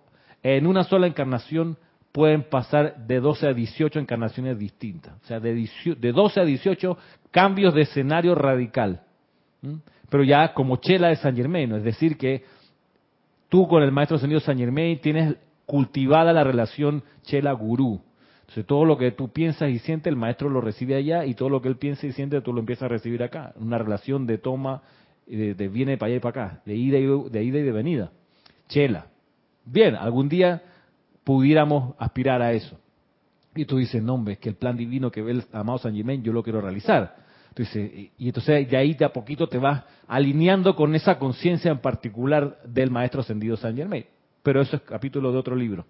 en 0.43 0.67
una 0.67 0.83
sola 0.83 1.07
encarnación 1.07 1.79
pueden 2.15 2.45
pasar 2.45 3.09
de 3.09 3.19
12 3.19 3.49
a 3.49 3.53
18 3.53 3.99
encarnaciones 3.99 4.57
distintas. 4.57 5.21
O 5.21 5.27
sea, 5.27 5.41
de, 5.41 5.69
de 5.99 6.13
12 6.13 6.41
a 6.41 6.45
18 6.45 6.97
cambios 7.33 7.75
de 7.75 7.83
escenario 7.83 8.37
radical. 8.37 9.01
Pero 10.09 10.23
ya 10.23 10.55
como 10.55 10.77
chela 10.77 11.09
de 11.09 11.17
San 11.17 11.35
Germain, 11.35 11.73
es 11.73 11.83
decir, 11.83 12.17
que 12.17 12.45
tú 13.49 13.67
con 13.67 13.83
el 13.83 13.91
maestro 13.91 14.17
ascendido 14.17 14.39
San 14.39 14.57
Germain 14.57 15.01
tienes 15.01 15.35
cultivada 15.67 16.33
la 16.33 16.45
relación 16.45 17.03
chela-gurú. 17.23 18.01
Entonces 18.43 18.65
todo 18.65 18.85
lo 18.85 18.97
que 18.97 19.11
tú 19.11 19.31
piensas 19.31 19.71
y 19.71 19.81
sientes, 19.81 20.09
el 20.09 20.17
maestro 20.17 20.49
lo 20.49 20.61
recibe 20.61 20.95
allá 20.95 21.25
y 21.25 21.35
todo 21.35 21.49
lo 21.49 21.61
que 21.61 21.67
él 21.67 21.79
piensa 21.79 22.07
y 22.07 22.13
siente, 22.13 22.41
tú 22.43 22.53
lo 22.53 22.61
empiezas 22.61 22.85
a 22.85 22.89
recibir 22.89 23.25
acá. 23.25 23.55
Una 23.57 23.77
relación 23.77 24.25
de 24.25 24.39
toma, 24.39 24.83
de, 25.27 25.55
de 25.55 25.69
viene 25.69 25.99
para 25.99 26.11
allá 26.11 26.17
y 26.19 26.21
para 26.21 26.45
acá, 26.45 26.63
de 26.65 26.77
ida 26.77 26.99
y 26.99 27.07
de, 27.29 27.43
ida 27.43 27.59
y 27.59 27.63
de 27.63 27.73
venida. 27.73 28.13
Chela. 28.69 29.07
Bien, 29.65 29.97
algún 29.97 30.29
día 30.29 30.63
pudiéramos 31.25 31.95
aspirar 31.99 32.43
a 32.43 32.53
eso. 32.53 32.79
Y 33.55 33.65
tú 33.65 33.79
dices, 33.79 34.03
no, 34.03 34.15
hombre, 34.15 34.37
que 34.37 34.49
el 34.49 34.57
plan 34.57 34.77
divino 34.77 35.11
que 35.11 35.23
ve 35.23 35.33
el 35.33 35.45
amado 35.53 35.79
San 35.79 35.95
Germain 35.95 36.23
yo 36.23 36.33
lo 36.33 36.43
quiero 36.43 36.61
realizar. 36.61 37.17
Entonces, 37.49 38.11
y 38.19 38.27
entonces 38.27 38.69
de 38.69 38.77
ahí 38.77 38.95
de 38.95 39.05
a 39.05 39.13
poquito 39.13 39.47
te 39.49 39.59
vas 39.59 39.85
alineando 40.09 40.75
con 40.75 40.95
esa 40.95 41.19
conciencia 41.19 41.71
en 41.71 41.79
particular 41.79 42.59
del 42.65 42.91
maestro 42.91 43.21
ascendido 43.21 43.57
San 43.57 43.77
Germain. 43.77 44.05
Pero 44.43 44.61
eso 44.61 44.77
es 44.77 44.83
capítulo 44.83 45.31
de 45.31 45.39
otro 45.39 45.55
libro. 45.55 45.87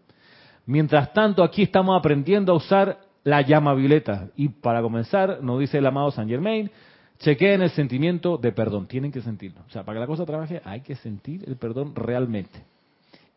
Mientras 0.66 1.12
tanto, 1.12 1.42
aquí 1.42 1.62
estamos 1.62 1.98
aprendiendo 1.98 2.52
a 2.52 2.56
usar 2.56 2.98
la 3.24 3.40
llama 3.40 3.74
violeta. 3.74 4.28
Y 4.36 4.48
para 4.48 4.82
comenzar, 4.82 5.42
nos 5.42 5.58
dice 5.58 5.78
el 5.78 5.86
amado 5.86 6.10
San 6.10 6.28
Germain, 6.28 6.70
chequeen 7.18 7.62
el 7.62 7.70
sentimiento 7.70 8.36
de 8.36 8.52
perdón. 8.52 8.86
Tienen 8.86 9.10
que 9.10 9.22
sentirlo. 9.22 9.62
O 9.66 9.70
sea, 9.70 9.84
para 9.84 9.96
que 9.96 10.00
la 10.00 10.06
cosa 10.06 10.26
trabaje 10.26 10.60
hay 10.64 10.82
que 10.82 10.96
sentir 10.96 11.44
el 11.46 11.56
perdón 11.56 11.94
realmente. 11.94 12.62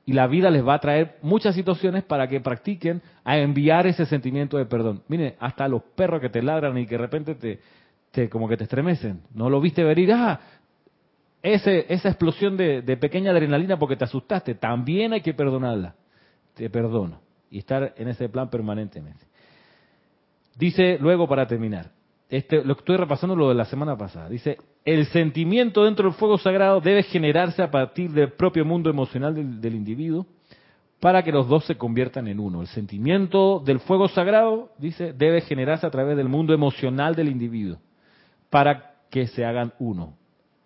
Y 0.08 0.14
la 0.14 0.26
vida 0.26 0.50
les 0.50 0.66
va 0.66 0.76
a 0.76 0.80
traer 0.80 1.18
muchas 1.22 1.54
situaciones 1.54 2.02
para 2.02 2.30
que 2.30 2.40
practiquen 2.40 3.02
a 3.26 3.38
enviar 3.38 3.88
ese 3.88 4.06
sentimiento 4.06 4.58
de 4.58 4.66
perdón. 4.66 5.04
Miren, 5.10 5.36
hasta 5.38 5.68
los 5.68 5.84
perros 5.84 6.22
que 6.22 6.30
te 6.30 6.42
ladran 6.42 6.78
y 6.78 6.86
que 6.86 6.96
de 6.96 6.98
repente 6.98 7.36
te, 7.36 7.60
te 8.12 8.30
como 8.30 8.48
que 8.48 8.56
te 8.56 8.64
estremecen. 8.64 9.20
No 9.34 9.50
lo 9.50 9.60
viste 9.60 9.84
venir, 9.84 10.14
ah, 10.14 10.40
ese, 11.44 11.88
esa 11.90 12.08
explosión 12.08 12.56
de, 12.56 12.82
de 12.82 12.96
pequeña 12.96 13.32
adrenalina 13.32 13.78
porque 13.78 13.98
te 13.98 14.06
asustaste, 14.06 14.56
también 14.56 15.12
hay 15.12 15.20
que 15.20 15.34
perdonarla. 15.34 15.96
Te 16.54 16.70
perdono. 16.70 17.20
Y 17.52 17.60
estar 17.60 17.94
en 17.98 18.08
ese 18.08 18.30
plan 18.30 18.50
permanentemente. 18.50 19.26
Dice 20.58 20.98
luego 21.02 21.28
para 21.28 21.48
terminar, 21.48 21.92
este, 22.30 22.64
lo 22.64 22.74
estoy 22.74 22.98
repasando 22.98 23.36
lo 23.36 23.50
de 23.50 23.56
la 23.56 23.66
semana 23.66 23.98
pasada. 23.98 24.30
Dice, 24.30 24.58
el 24.84 25.06
sentimiento 25.08 25.86
dentro 25.86 26.06
del 26.06 26.18
fuego 26.18 26.38
sagrado 26.38 26.82
debe 26.82 27.04
generarse 27.04 27.62
a 27.62 27.72
partir 27.72 28.12
del 28.12 28.34
propio 28.34 28.66
mundo 28.66 28.90
emocional 28.90 29.34
del, 29.34 29.62
del 29.62 29.76
individuo 29.76 30.26
para 31.00 31.24
que 31.24 31.32
los 31.32 31.48
dos 31.48 31.66
se 31.66 31.78
conviertan 31.78 32.28
en 32.28 32.40
uno. 32.40 32.62
El 32.62 32.68
sentimiento 32.68 33.62
del 33.64 33.80
fuego 33.80 34.08
sagrado, 34.08 34.72
dice, 34.78 35.14
debe 35.14 35.42
generarse 35.42 35.86
a 35.86 35.92
través 35.92 36.18
del 36.18 36.28
mundo 36.28 36.54
emocional 36.54 37.16
del 37.16 37.30
individuo 37.30 37.78
para 38.50 38.96
que 39.10 39.28
se 39.28 39.46
hagan 39.46 39.74
uno. 39.80 40.14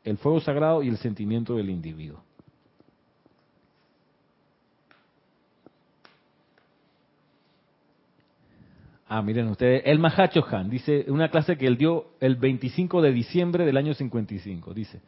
El 0.04 0.18
fuego 0.18 0.40
sagrado 0.40 0.82
y 0.82 0.88
el 0.88 0.98
sentimiento 0.98 1.56
del 1.56 1.70
individuo. 1.70 2.24
Ah, 9.14 9.22
miren 9.22 9.50
ustedes, 9.50 9.84
el 9.84 10.00
Mahacho 10.00 10.46
Han 10.50 10.70
dice, 10.70 11.04
una 11.10 11.28
clase 11.28 11.58
que 11.58 11.68
él 11.68 11.76
dio 11.76 12.12
el 12.22 12.38
25 12.38 13.02
de 13.02 13.12
diciembre 13.12 13.66
del 13.66 13.76
año 13.76 13.94
55, 13.94 14.74
dice, 14.74 15.02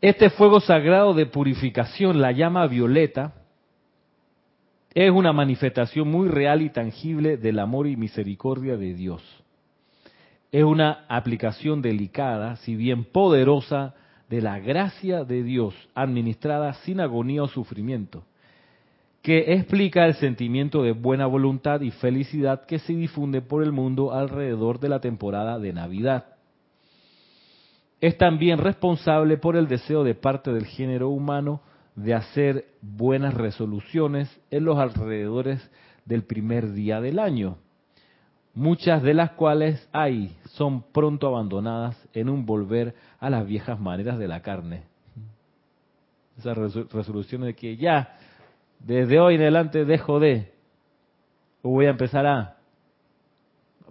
este 0.00 0.30
fuego 0.30 0.60
sagrado 0.60 1.12
de 1.12 1.26
purificación, 1.26 2.22
la 2.22 2.32
llama 2.32 2.66
violeta, 2.68 3.34
es 4.94 5.10
una 5.10 5.34
manifestación 5.34 6.10
muy 6.10 6.30
real 6.30 6.62
y 6.62 6.70
tangible 6.70 7.36
del 7.36 7.58
amor 7.58 7.86
y 7.86 7.96
misericordia 7.96 8.78
de 8.78 8.94
Dios. 8.94 9.22
Es 10.50 10.64
una 10.64 11.04
aplicación 11.06 11.82
delicada, 11.82 12.56
si 12.56 12.76
bien 12.76 13.04
poderosa, 13.04 13.94
de 14.30 14.40
la 14.40 14.58
gracia 14.58 15.24
de 15.24 15.42
Dios, 15.42 15.74
administrada 15.94 16.72
sin 16.72 16.98
agonía 16.98 17.42
o 17.42 17.48
sufrimiento 17.48 18.24
que 19.22 19.54
explica 19.54 20.04
el 20.04 20.14
sentimiento 20.14 20.82
de 20.82 20.92
buena 20.92 21.26
voluntad 21.26 21.80
y 21.80 21.92
felicidad 21.92 22.66
que 22.66 22.80
se 22.80 22.92
difunde 22.92 23.40
por 23.40 23.62
el 23.62 23.70
mundo 23.70 24.12
alrededor 24.12 24.80
de 24.80 24.88
la 24.88 25.00
temporada 25.00 25.60
de 25.60 25.72
Navidad. 25.72 26.26
Es 28.00 28.18
también 28.18 28.58
responsable 28.58 29.36
por 29.36 29.54
el 29.54 29.68
deseo 29.68 30.02
de 30.02 30.16
parte 30.16 30.52
del 30.52 30.66
género 30.66 31.08
humano 31.08 31.60
de 31.94 32.14
hacer 32.14 32.66
buenas 32.80 33.34
resoluciones 33.34 34.28
en 34.50 34.64
los 34.64 34.78
alrededores 34.78 35.70
del 36.04 36.24
primer 36.24 36.72
día 36.72 37.00
del 37.00 37.20
año, 37.20 37.58
muchas 38.54 39.04
de 39.04 39.14
las 39.14 39.30
cuales 39.32 39.88
hay 39.92 40.34
son 40.46 40.82
pronto 40.82 41.28
abandonadas 41.28 41.96
en 42.12 42.28
un 42.28 42.44
volver 42.44 42.96
a 43.20 43.30
las 43.30 43.46
viejas 43.46 43.78
maneras 43.78 44.18
de 44.18 44.26
la 44.26 44.42
carne. 44.42 44.82
Esas 46.36 46.56
resoluciones 46.56 47.46
de 47.46 47.54
que 47.54 47.76
ya 47.76 48.16
desde 48.84 49.20
hoy 49.20 49.36
en 49.36 49.42
adelante 49.42 49.84
dejo 49.84 50.20
de, 50.20 50.52
o 51.62 51.70
voy 51.70 51.86
a 51.86 51.90
empezar 51.90 52.26
a, 52.26 52.56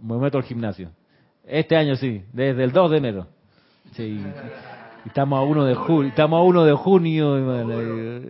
me 0.02 0.18
meto 0.18 0.38
al 0.38 0.44
gimnasio. 0.44 0.92
Este 1.46 1.76
año 1.76 1.96
sí, 1.96 2.24
desde 2.34 2.64
el 2.64 2.72
2 2.72 2.92
de 2.92 2.98
enero. 2.98 3.28
Sí. 3.94 4.24
Estamos 5.06 5.40
a 5.40 5.42
1 5.42 5.66
de 5.66 5.76
junio, 5.76 6.10
estamos 6.10 6.40
a 6.40 6.44
1 6.44 6.66
de 6.66 6.74
junio. 6.74 8.22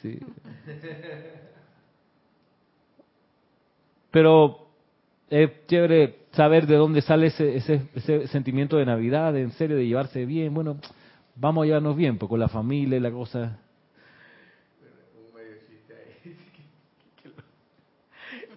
Sí. 0.00 0.18
Pero 4.10 4.68
es 5.28 5.50
chévere 5.66 6.20
saber 6.32 6.66
de 6.66 6.76
dónde 6.76 7.02
sale 7.02 7.26
ese, 7.26 7.56
ese, 7.56 7.82
ese 7.94 8.28
sentimiento 8.28 8.76
de 8.76 8.86
Navidad, 8.86 9.36
en 9.36 9.50
serio, 9.52 9.76
de 9.76 9.86
llevarse 9.86 10.24
bien. 10.24 10.54
Bueno, 10.54 10.78
vamos 11.36 11.62
a 11.62 11.66
llevarnos 11.66 11.96
bien, 11.96 12.18
pues 12.18 12.28
con 12.28 12.40
la 12.40 12.48
familia 12.48 12.96
y 12.96 13.00
la 13.00 13.10
cosa. 13.10 13.58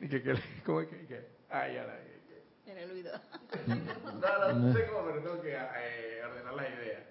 Que, 0.07 0.21
que, 0.21 0.33
¿Cómo 0.65 0.81
es 0.81 0.87
que? 0.89 1.05
que 1.07 1.19
ah, 1.51 1.67
ya 1.67 1.83
la. 1.83 1.93
En 2.71 2.77
el 2.77 2.91
oído. 2.91 3.11
No, 3.67 4.53
no, 4.53 4.53
no 4.53 4.73
sé 4.73 4.85
cómo, 4.87 5.05
pero 5.07 5.21
tengo 5.21 5.41
que 5.41 5.53
eh, 5.53 6.21
ordenar 6.27 6.53
las 6.53 6.65
ideas. 6.69 7.01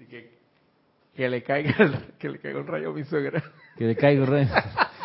Y 0.00 0.04
que, 0.06 0.30
que 1.14 1.28
le 1.28 1.42
caiga 1.42 1.74
que 2.18 2.28
le 2.30 2.38
caiga 2.38 2.60
un 2.60 2.66
rayo 2.66 2.90
a 2.90 2.92
mi 2.94 3.04
suegra. 3.04 3.42
Que 3.76 3.84
le 3.84 3.96
caiga 3.96 4.22
un 4.22 4.28
rayo. 4.30 4.48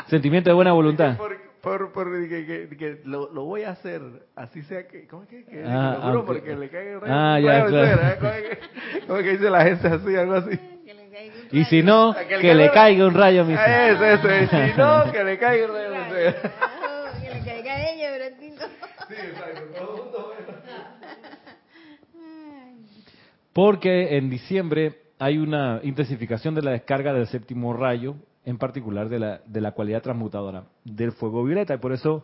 Sentimiento 0.07 0.49
de 0.51 0.53
buena 0.53 0.71
voluntad. 0.73 1.17
Por, 1.17 1.35
por, 1.61 1.91
por 1.91 2.29
que, 2.29 2.45
que, 2.69 2.77
que 2.77 3.01
lo, 3.03 3.31
lo, 3.33 3.43
voy 3.45 3.63
a 3.63 3.71
hacer, 3.71 4.01
así 4.35 4.61
sea 4.63 4.87
que, 4.87 5.07
¿cómo 5.07 5.23
es 5.23 5.29
que? 5.29 5.43
que 5.45 5.63
Ah, 5.65 5.93
lo 5.95 6.01
juro 6.01 6.13
aunque- 6.19 6.25
porque 6.33 6.55
le 6.55 6.69
caiga 6.69 6.95
un 6.95 7.01
rayo, 7.01 7.13
Ah, 7.15 7.39
ya, 7.39 7.47
rayo 7.49 7.61
a 7.61 7.65
mi 7.65 7.71
claro. 7.71 7.87
suegra, 7.97 8.13
¿eh? 8.13 8.17
¿Cómo 8.19 8.31
es 8.31 8.43
que, 8.43 8.59
cómo 9.07 9.17
es 9.19 9.23
que 9.25 9.31
dice 9.31 9.49
la 9.49 9.63
gente 9.63 9.87
así, 9.87 10.15
algo 10.15 10.33
así? 10.35 10.57
Que 10.85 10.93
le 10.93 11.09
caiga 11.09 11.33
un 11.35 11.47
Y 11.57 11.65
si 11.65 11.81
rayo. 11.81 11.93
no, 11.93 12.15
Que 12.15 12.21
le 12.35 12.39
que 12.41 12.55
le 12.55 12.71
caiga- 12.71 13.07
un 13.07 13.13
rayo 13.15 13.41
a 13.41 13.45
mi 13.45 13.53
Ah, 13.55 13.87
Eso, 13.89 14.05
eso, 14.05 14.27
y 14.35 14.47
si 14.71 14.77
no, 14.77 15.11
que 15.11 15.23
le 15.23 15.37
caiga 15.39 15.65
un 15.65 15.71
rayo 15.73 15.87
a 15.95 15.99
mi 16.03 16.09
suegra. 16.09 16.51
Oh, 16.85 17.21
Que 17.21 17.29
le 17.33 17.43
caiga 17.43 17.73
a 17.73 17.89
ella, 17.89 18.09
pero 18.11 18.25
a 18.25 18.39
ti 18.39 18.49
no. 18.51 18.65
Sí, 19.07 19.15
exacto, 19.15 19.61
todo 19.75 20.33
el 20.37 20.45
mundo. 20.45 20.59
Porque 23.53 24.17
en 24.17 24.29
diciembre 24.29 24.95
hay 25.17 25.37
una 25.37 25.81
intensificación 25.83 26.55
de 26.55 26.61
la 26.61 26.71
descarga 26.71 27.13
del 27.13 27.27
séptimo 27.27 27.73
rayo, 27.73 28.15
en 28.45 28.57
particular 28.57 29.09
de 29.09 29.19
la, 29.19 29.41
de 29.45 29.61
la 29.61 29.71
cualidad 29.73 30.01
transmutadora 30.01 30.63
del 30.85 31.11
fuego 31.11 31.43
violeta, 31.43 31.73
y 31.73 31.77
por 31.77 31.91
eso 31.91 32.23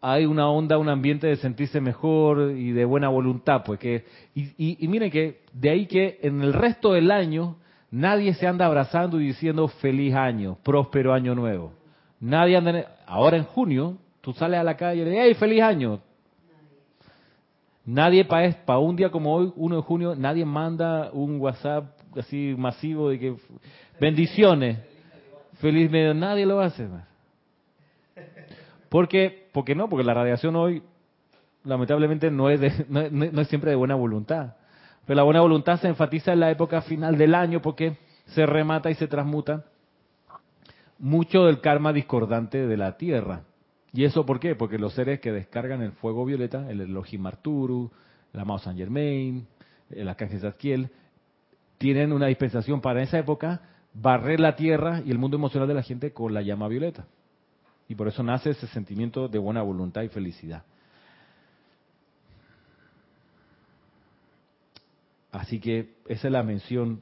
hay 0.00 0.26
una 0.26 0.48
onda, 0.48 0.78
un 0.78 0.88
ambiente 0.88 1.26
de 1.26 1.36
sentirse 1.36 1.80
mejor 1.80 2.52
y 2.52 2.72
de 2.72 2.84
buena 2.84 3.08
voluntad, 3.08 3.62
pues 3.64 3.78
que, 3.80 4.04
y, 4.34 4.82
y- 4.82 4.88
miren 4.88 5.10
que 5.10 5.40
de 5.52 5.70
ahí 5.70 5.86
que 5.86 6.18
en 6.22 6.42
el 6.42 6.52
resto 6.52 6.92
del 6.92 7.10
año 7.10 7.56
nadie 7.90 8.34
se 8.34 8.46
anda 8.46 8.66
abrazando 8.66 9.20
y 9.20 9.26
diciendo 9.28 9.68
feliz 9.68 10.14
año, 10.14 10.58
próspero 10.62 11.12
año 11.14 11.34
nuevo. 11.34 11.72
Nadie 12.20 12.56
anda, 12.56 12.70
en- 12.78 12.84
ahora 13.06 13.36
en 13.36 13.44
junio, 13.44 13.96
tú 14.20 14.32
sales 14.32 14.58
a 14.60 14.64
la 14.64 14.76
calle 14.76 15.02
y 15.02 15.04
le 15.04 15.10
dices, 15.10 15.24
hey, 15.26 15.34
feliz 15.34 15.62
año, 15.62 16.00
Nadie 17.86 18.24
para 18.24 18.78
un 18.78 18.96
día 18.96 19.10
como 19.10 19.34
hoy, 19.34 19.52
1 19.56 19.76
de 19.76 19.82
junio, 19.82 20.14
nadie 20.16 20.44
manda 20.44 21.10
un 21.12 21.38
WhatsApp 21.40 21.84
así 22.18 22.54
masivo 22.56 23.10
de 23.10 23.18
que 23.18 23.36
bendiciones, 24.00 24.78
feliz 25.60 25.90
medio, 25.90 26.14
nadie 26.14 26.46
lo 26.46 26.60
hace. 26.60 26.86
man. 26.88 27.04
Porque, 28.88 29.48
porque 29.52 29.74
no, 29.74 29.88
porque 29.88 30.04
la 30.04 30.14
radiación 30.14 30.56
hoy 30.56 30.82
lamentablemente 31.64 32.30
no 32.30 32.48
es, 32.48 32.60
de- 32.60 32.86
no, 32.88 33.00
es- 33.00 33.12
no 33.12 33.40
es 33.40 33.48
siempre 33.48 33.70
de 33.70 33.76
buena 33.76 33.94
voluntad. 33.96 34.54
Pero 35.06 35.16
la 35.16 35.22
buena 35.22 35.40
voluntad 35.40 35.78
se 35.80 35.88
enfatiza 35.88 36.32
en 36.32 36.40
la 36.40 36.50
época 36.50 36.80
final 36.82 37.18
del 37.18 37.34
año 37.34 37.60
porque 37.60 37.96
se 38.28 38.46
remata 38.46 38.90
y 38.90 38.94
se 38.94 39.06
transmuta 39.08 39.64
mucho 40.98 41.44
del 41.44 41.60
karma 41.60 41.92
discordante 41.92 42.66
de 42.66 42.76
la 42.76 42.96
Tierra. 42.96 43.42
¿Y 43.94 44.04
eso 44.04 44.26
por 44.26 44.40
qué? 44.40 44.56
Porque 44.56 44.76
los 44.76 44.92
seres 44.92 45.20
que 45.20 45.30
descargan 45.30 45.80
el 45.80 45.92
fuego 45.92 46.24
violeta, 46.24 46.68
el 46.68 46.80
Elohim 46.80 47.24
Arturu, 47.26 47.92
el 48.32 48.40
amado 48.40 48.58
Saint 48.58 48.76
Germain, 48.76 49.46
el 49.88 50.08
Arcángel 50.08 50.40
Zadkiel, 50.40 50.90
tienen 51.78 52.12
una 52.12 52.26
dispensación 52.26 52.80
para 52.80 53.04
esa 53.04 53.20
época 53.20 53.62
barrer 53.94 54.40
la 54.40 54.56
tierra 54.56 55.00
y 55.06 55.12
el 55.12 55.18
mundo 55.18 55.36
emocional 55.36 55.68
de 55.68 55.74
la 55.74 55.84
gente 55.84 56.12
con 56.12 56.34
la 56.34 56.42
llama 56.42 56.66
violeta. 56.66 57.06
Y 57.88 57.94
por 57.94 58.08
eso 58.08 58.24
nace 58.24 58.50
ese 58.50 58.66
sentimiento 58.66 59.28
de 59.28 59.38
buena 59.38 59.62
voluntad 59.62 60.02
y 60.02 60.08
felicidad. 60.08 60.64
Así 65.30 65.60
que 65.60 65.94
esa 66.08 66.26
es 66.26 66.32
la 66.32 66.42
mención 66.42 67.00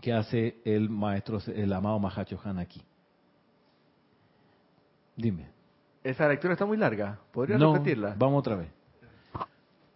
que 0.00 0.14
hace 0.14 0.62
el 0.64 0.88
maestro, 0.88 1.40
el 1.54 1.70
amado 1.74 1.98
Mahacho 1.98 2.40
Han 2.42 2.58
aquí. 2.58 2.80
Dime. 5.14 5.59
Esa 6.02 6.28
lectura 6.28 6.54
está 6.54 6.64
muy 6.64 6.76
larga. 6.76 7.18
¿Podría 7.32 7.58
No, 7.58 7.74
repetirla? 7.74 8.14
Vamos 8.18 8.40
otra 8.40 8.56
vez. 8.56 8.68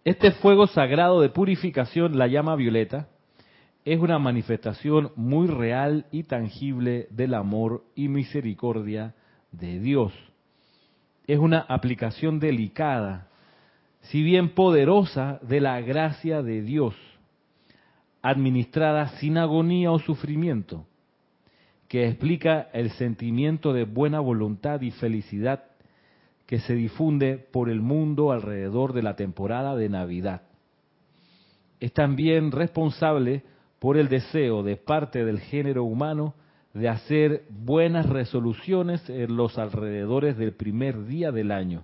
Este 0.03 0.31
fuego 0.31 0.67
sagrado 0.67 1.19
de 1.21 1.29
purificación, 1.29 2.17
la 2.17 2.27
llama 2.27 2.55
violeta, 2.55 3.07
es 3.85 3.99
una 3.99 4.19
manifestación 4.19 5.11
muy 5.15 5.47
real 5.47 6.05
y 6.11 6.23
tangible 6.23 7.07
del 7.09 7.33
amor 7.33 7.83
y 7.95 8.07
misericordia 8.07 9.15
de 9.51 9.79
Dios. 9.79 10.13
Es 11.25 11.39
una 11.39 11.59
aplicación 11.59 12.39
delicada, 12.39 13.29
si 14.01 14.21
bien 14.21 14.49
poderosa, 14.49 15.39
de 15.41 15.59
la 15.59 15.81
gracia 15.81 16.43
de 16.43 16.61
Dios, 16.61 16.95
administrada 18.21 19.07
sin 19.19 19.37
agonía 19.39 19.91
o 19.91 19.97
sufrimiento, 19.97 20.85
que 21.87 22.07
explica 22.07 22.69
el 22.73 22.91
sentimiento 22.91 23.73
de 23.73 23.85
buena 23.85 24.19
voluntad 24.19 24.81
y 24.81 24.91
felicidad 24.91 25.63
que 26.45 26.59
se 26.59 26.75
difunde 26.75 27.37
por 27.37 27.69
el 27.69 27.81
mundo 27.81 28.31
alrededor 28.31 28.93
de 28.93 29.03
la 29.03 29.15
temporada 29.15 29.75
de 29.75 29.89
Navidad. 29.89 30.43
Es 31.79 31.93
también 31.93 32.51
responsable 32.51 33.43
por 33.79 33.97
el 33.97 34.09
deseo 34.09 34.63
de 34.63 34.77
parte 34.77 35.25
del 35.25 35.39
género 35.39 35.83
humano 35.83 36.35
de 36.73 36.89
hacer 36.89 37.43
buenas 37.49 38.07
resoluciones 38.07 39.09
en 39.09 39.35
los 39.37 39.57
alrededores 39.57 40.37
del 40.37 40.53
primer 40.53 41.05
día 41.05 41.31
del 41.31 41.51
año, 41.51 41.83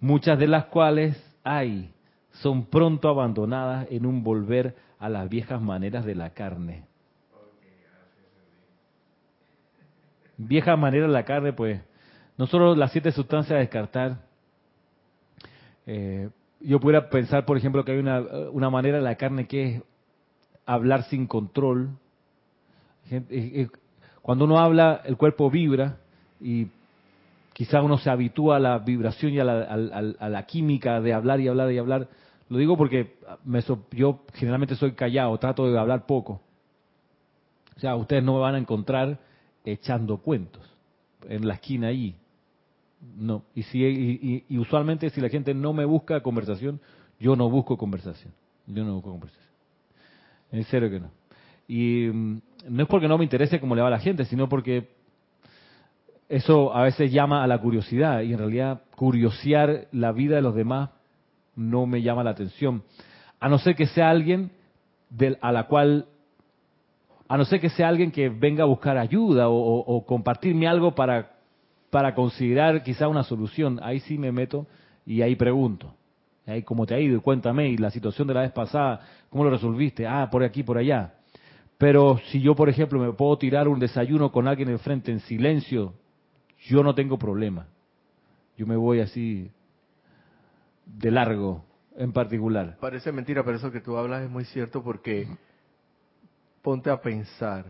muchas 0.00 0.38
de 0.38 0.48
las 0.48 0.66
cuales 0.66 1.22
hay 1.44 1.92
son 2.30 2.66
pronto 2.66 3.08
abandonadas 3.08 3.86
en 3.90 4.06
un 4.06 4.22
volver 4.22 4.76
a 4.98 5.08
las 5.08 5.28
viejas 5.28 5.60
maneras 5.60 6.04
de 6.04 6.14
la 6.14 6.30
carne. 6.30 6.84
Vieja 10.36 10.76
manera 10.76 11.06
de 11.06 11.12
la 11.12 11.24
carne, 11.24 11.52
pues, 11.52 11.80
no 12.38 12.46
solo 12.46 12.74
las 12.74 12.92
siete 12.92 13.12
sustancias 13.12 13.56
a 13.56 13.60
descartar. 13.60 14.18
Eh, 15.86 16.30
yo 16.60 16.80
pudiera 16.80 17.10
pensar, 17.10 17.44
por 17.44 17.58
ejemplo, 17.58 17.84
que 17.84 17.92
hay 17.92 17.98
una, 17.98 18.20
una 18.50 18.70
manera 18.70 18.96
de 18.96 19.04
la 19.04 19.16
carne 19.16 19.46
que 19.46 19.64
es 19.64 19.82
hablar 20.64 21.04
sin 21.04 21.26
control. 21.26 21.90
Cuando 24.22 24.46
uno 24.46 24.58
habla, 24.58 25.02
el 25.04 25.16
cuerpo 25.16 25.50
vibra 25.50 25.98
y 26.40 26.68
quizá 27.52 27.82
uno 27.82 27.98
se 27.98 28.10
habitúa 28.10 28.56
a 28.56 28.60
la 28.60 28.78
vibración 28.78 29.32
y 29.32 29.40
a 29.40 29.44
la, 29.44 29.62
a 29.62 30.28
la 30.28 30.46
química 30.46 31.00
de 31.00 31.12
hablar 31.12 31.40
y 31.40 31.48
hablar 31.48 31.72
y 31.72 31.78
hablar 31.78 32.08
lo 32.48 32.58
digo 32.58 32.76
porque 32.76 33.16
me 33.44 33.62
yo 33.92 34.20
generalmente 34.34 34.74
soy 34.74 34.92
callado, 34.92 35.36
trato 35.38 35.70
de 35.70 35.78
hablar 35.78 36.06
poco. 36.06 36.40
O 37.76 37.80
sea, 37.80 37.94
ustedes 37.96 38.24
no 38.24 38.34
me 38.34 38.40
van 38.40 38.54
a 38.54 38.58
encontrar 38.58 39.18
echando 39.64 40.18
cuentos 40.18 40.62
en 41.28 41.46
la 41.46 41.54
esquina 41.54 41.88
allí. 41.88 42.14
No. 43.00 43.44
Y, 43.54 43.62
si, 43.64 44.44
y, 44.48 44.58
usualmente 44.58 45.10
si 45.10 45.20
la 45.20 45.28
gente 45.28 45.54
no 45.54 45.72
me 45.72 45.84
busca 45.84 46.20
conversación, 46.20 46.80
yo 47.20 47.36
no 47.36 47.48
busco 47.48 47.76
conversación. 47.76 48.32
Yo 48.66 48.84
no 48.84 48.94
busco 48.94 49.10
conversación. 49.10 49.48
En 50.50 50.64
serio 50.64 50.90
que 50.90 51.00
no. 51.00 51.10
Y 51.66 52.08
mm, 52.12 52.40
no 52.70 52.82
es 52.82 52.88
porque 52.88 53.08
no 53.08 53.18
me 53.18 53.24
interese 53.24 53.60
cómo 53.60 53.74
le 53.74 53.82
va 53.82 53.88
a 53.88 53.92
la 53.92 54.00
gente, 54.00 54.24
sino 54.24 54.48
porque 54.48 54.88
eso 56.28 56.74
a 56.74 56.82
veces 56.82 57.10
llama 57.10 57.42
a 57.42 57.46
la 57.46 57.58
curiosidad 57.58 58.20
y 58.20 58.32
en 58.32 58.38
realidad 58.38 58.82
curiosear 58.96 59.88
la 59.92 60.12
vida 60.12 60.36
de 60.36 60.42
los 60.42 60.54
demás 60.54 60.90
no 61.56 61.86
me 61.86 62.02
llama 62.02 62.24
la 62.24 62.30
atención. 62.30 62.82
A 63.40 63.48
no 63.48 63.58
ser 63.58 63.74
que 63.74 63.86
sea 63.86 64.10
alguien 64.10 64.50
a 65.40 65.52
la 65.52 65.64
cual, 65.64 66.06
a 67.28 67.36
no 67.36 67.44
ser 67.44 67.60
que 67.60 67.70
sea 67.70 67.88
alguien 67.88 68.10
que 68.10 68.28
venga 68.28 68.64
a 68.64 68.66
buscar 68.66 68.98
ayuda 68.98 69.48
o, 69.48 70.04
compartirme 70.06 70.68
algo 70.68 70.94
para, 70.94 71.37
para 71.90 72.14
considerar 72.14 72.82
quizá 72.82 73.08
una 73.08 73.22
solución. 73.22 73.80
Ahí 73.82 74.00
sí 74.00 74.18
me 74.18 74.32
meto 74.32 74.66
y 75.06 75.22
ahí 75.22 75.36
pregunto. 75.36 75.94
Ahí, 76.46 76.62
¿Cómo 76.62 76.86
te 76.86 76.94
ha 76.94 77.00
ido? 77.00 77.20
Cuéntame. 77.20 77.68
Y 77.68 77.76
la 77.76 77.90
situación 77.90 78.26
de 78.28 78.34
la 78.34 78.40
vez 78.40 78.52
pasada, 78.52 79.00
¿cómo 79.28 79.44
lo 79.44 79.50
resolviste? 79.50 80.06
Ah, 80.06 80.28
por 80.30 80.42
aquí, 80.42 80.62
por 80.62 80.78
allá. 80.78 81.14
Pero 81.76 82.18
si 82.30 82.40
yo, 82.40 82.54
por 82.54 82.68
ejemplo, 82.68 82.98
me 82.98 83.12
puedo 83.12 83.36
tirar 83.38 83.68
un 83.68 83.78
desayuno 83.78 84.32
con 84.32 84.48
alguien 84.48 84.68
enfrente 84.68 85.12
en 85.12 85.20
silencio, 85.20 85.94
yo 86.66 86.82
no 86.82 86.94
tengo 86.94 87.18
problema. 87.18 87.66
Yo 88.56 88.66
me 88.66 88.76
voy 88.76 89.00
así 89.00 89.50
de 90.84 91.10
largo 91.10 91.64
en 91.96 92.12
particular. 92.12 92.76
Parece 92.80 93.12
mentira, 93.12 93.44
pero 93.44 93.58
eso 93.58 93.70
que 93.70 93.80
tú 93.80 93.96
hablas 93.96 94.22
es 94.22 94.30
muy 94.30 94.44
cierto 94.44 94.82
porque 94.82 95.28
ponte 96.62 96.90
a 96.90 97.00
pensar. 97.00 97.64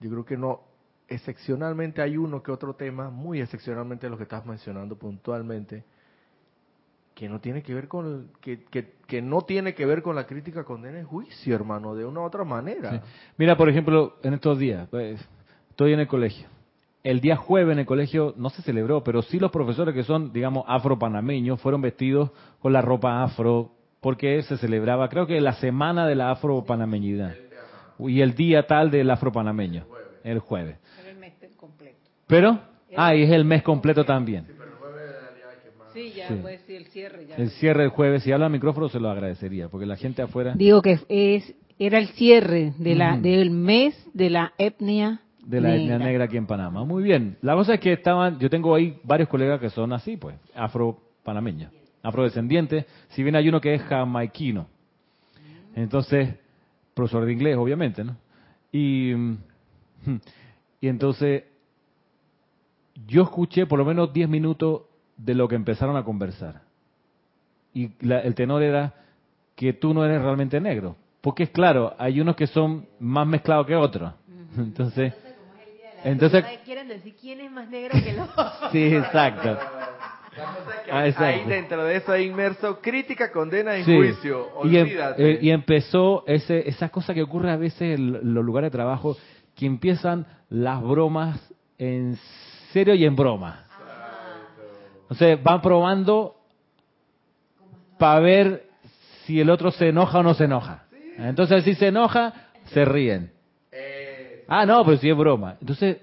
Yo 0.00 0.10
creo 0.10 0.24
que 0.24 0.36
no, 0.36 0.60
excepcionalmente 1.08 2.02
hay 2.02 2.16
uno 2.16 2.42
que 2.42 2.52
otro 2.52 2.74
tema, 2.74 3.10
muy 3.10 3.40
excepcionalmente 3.40 4.08
lo 4.08 4.16
que 4.16 4.24
estás 4.24 4.44
mencionando 4.44 4.96
puntualmente, 4.96 5.84
que 7.14 7.28
no 7.28 7.40
tiene 7.40 7.62
que 7.62 7.74
ver 7.74 7.88
con 7.88 8.30
que, 8.40 8.64
que, 9.06 9.22
no 9.22 9.42
tiene 9.42 9.74
que 9.74 9.86
ver 9.86 10.02
con 10.02 10.14
la 10.14 10.26
crítica, 10.26 10.62
condena 10.64 11.00
y 11.00 11.04
juicio, 11.04 11.54
hermano, 11.54 11.94
de 11.94 12.04
una 12.04 12.20
u 12.20 12.24
otra 12.24 12.44
manera. 12.44 13.02
Mira, 13.36 13.56
por 13.56 13.68
ejemplo, 13.68 14.16
en 14.22 14.34
estos 14.34 14.58
días, 14.58 14.86
pues, 14.88 15.20
estoy 15.70 15.94
en 15.94 16.00
el 16.00 16.06
colegio. 16.06 16.46
El 17.02 17.20
día 17.20 17.36
jueves 17.36 17.72
en 17.72 17.80
el 17.80 17.86
colegio 17.86 18.34
no 18.36 18.50
se 18.50 18.62
celebró, 18.62 19.02
pero 19.02 19.22
sí 19.22 19.40
los 19.40 19.50
profesores 19.50 19.94
que 19.94 20.04
son, 20.04 20.32
digamos, 20.32 20.64
afro-panameños 20.68 21.60
fueron 21.60 21.80
vestidos 21.80 22.30
con 22.60 22.72
la 22.72 22.82
ropa 22.82 23.22
afro, 23.22 23.72
porque 24.00 24.42
se 24.42 24.58
celebraba, 24.58 25.08
creo 25.08 25.26
que 25.26 25.40
la 25.40 25.54
semana 25.54 26.06
de 26.06 26.14
la 26.14 26.30
afro-panameñidad. 26.30 27.34
Y 27.98 28.20
el 28.20 28.34
día 28.34 28.66
tal 28.66 28.92
del 28.92 29.10
afro-panameño, 29.10 29.86
el 30.32 30.40
jueves. 30.40 30.76
Pero 30.96 31.10
el 31.10 31.16
mes 31.18 31.32
completo. 31.56 31.98
Pero, 32.26 32.60
ah, 32.96 33.14
y 33.14 33.22
es 33.22 33.30
el 33.30 33.44
mes 33.44 33.62
completo 33.62 34.04
también. 34.04 34.46
Sí, 35.92 36.12
ya 36.14 36.28
puede 36.28 36.58
ser 36.58 36.76
el 36.76 36.86
cierre. 36.86 37.26
Ya. 37.26 37.36
El 37.36 37.50
cierre 37.50 37.82
del 37.82 37.90
jueves, 37.90 38.22
si 38.22 38.30
habla 38.30 38.46
al 38.46 38.52
micrófono 38.52 38.88
se 38.88 39.00
lo 39.00 39.10
agradecería, 39.10 39.68
porque 39.68 39.86
la 39.86 39.96
gente 39.96 40.22
afuera... 40.22 40.54
Digo 40.54 40.80
que 40.82 40.98
es 41.08 41.54
era 41.78 41.98
el 41.98 42.08
cierre 42.08 42.72
de 42.78 42.94
la, 42.94 43.16
del 43.16 43.50
mes 43.50 43.94
de 44.12 44.30
la 44.30 44.52
etnia 44.58 45.20
de 45.48 45.60
la 45.62 45.74
etnia 45.74 45.98
negra 45.98 46.24
aquí 46.24 46.36
en 46.36 46.46
Panamá. 46.46 46.84
Muy 46.84 47.02
bien. 47.02 47.38
La 47.40 47.54
cosa 47.54 47.74
es 47.74 47.80
que 47.80 47.94
estaban, 47.94 48.38
yo 48.38 48.50
tengo 48.50 48.74
ahí 48.74 48.98
varios 49.02 49.30
colegas 49.30 49.58
que 49.58 49.70
son 49.70 49.92
así, 49.94 50.18
pues, 50.18 50.36
afro-panameños, 50.54 51.72
afrodescendientes. 52.02 52.84
Si 53.10 53.22
bien 53.22 53.34
hay 53.34 53.48
uno 53.48 53.60
que 53.60 53.74
es 53.74 53.82
jamaiquino. 53.82 54.66
Entonces, 55.74 56.34
profesor 56.92 57.24
de 57.24 57.32
inglés, 57.32 57.56
obviamente, 57.56 58.04
¿no? 58.04 58.16
Y, 58.70 59.12
y 60.80 60.88
entonces, 60.88 61.44
yo 63.06 63.22
escuché 63.22 63.66
por 63.66 63.78
lo 63.78 63.84
menos 63.84 64.12
10 64.12 64.28
minutos 64.28 64.82
de 65.16 65.34
lo 65.34 65.48
que 65.48 65.56
empezaron 65.56 65.96
a 65.96 66.04
conversar. 66.04 66.62
Y 67.74 67.90
el 68.00 68.34
tenor 68.34 68.62
era 68.62 68.94
que 69.54 69.72
tú 69.72 69.92
no 69.92 70.04
eres 70.04 70.22
realmente 70.22 70.60
negro. 70.60 70.96
Porque 71.20 71.42
es 71.44 71.50
claro, 71.50 71.94
hay 71.98 72.20
unos 72.20 72.36
que 72.36 72.46
son 72.46 72.86
más 73.00 73.26
mezclados 73.26 73.66
que 73.66 73.74
otros. 73.74 74.12
Entonces, 74.56 75.12
entonces, 76.04 76.44
quieren 76.64 76.88
decir 76.88 77.14
quién 77.20 77.40
es 77.40 77.50
más 77.50 77.68
negro 77.68 77.98
que 78.02 78.10
el 78.10 78.20
otro. 78.20 78.44
sí, 78.72 78.94
exacto. 78.94 79.58
Ah, 80.90 81.02
ahí 81.16 81.44
dentro 81.46 81.84
de 81.84 81.96
eso 81.96 82.12
hay 82.12 82.26
inmerso 82.26 82.80
crítica, 82.80 83.32
condena 83.32 83.76
y 83.76 83.84
juicio. 83.84 84.46
Em- 84.62 84.84
Olvídate. 84.84 85.32
Eh, 85.32 85.38
y, 85.42 85.50
empezó 85.50 86.24
ese, 86.26 86.68
esa 86.68 86.88
cosa 86.88 87.12
que 87.12 87.22
ocurre 87.22 87.50
a 87.50 87.56
veces 87.56 87.98
en 87.98 88.34
los 88.34 88.44
lugares 88.44 88.70
de 88.70 88.76
trabajo, 88.76 89.16
que 89.58 89.66
empiezan 89.66 90.24
las 90.48 90.80
bromas 90.82 91.52
en 91.78 92.16
serio 92.72 92.94
y 92.94 93.04
en 93.04 93.16
broma. 93.16 93.64
Entonces 95.02 95.42
van 95.42 95.60
probando 95.60 96.36
para 97.98 98.20
ver 98.20 98.68
si 99.24 99.40
el 99.40 99.50
otro 99.50 99.72
se 99.72 99.88
enoja 99.88 100.20
o 100.20 100.22
no 100.22 100.34
se 100.34 100.44
enoja. 100.44 100.84
Entonces 101.18 101.64
si 101.64 101.74
se 101.74 101.88
enoja, 101.88 102.32
se 102.66 102.84
ríen. 102.84 103.32
Ah, 104.46 104.64
no, 104.64 104.84
pero 104.84 104.96
sí 104.96 105.10
es 105.10 105.16
broma. 105.16 105.56
Entonces, 105.60 105.98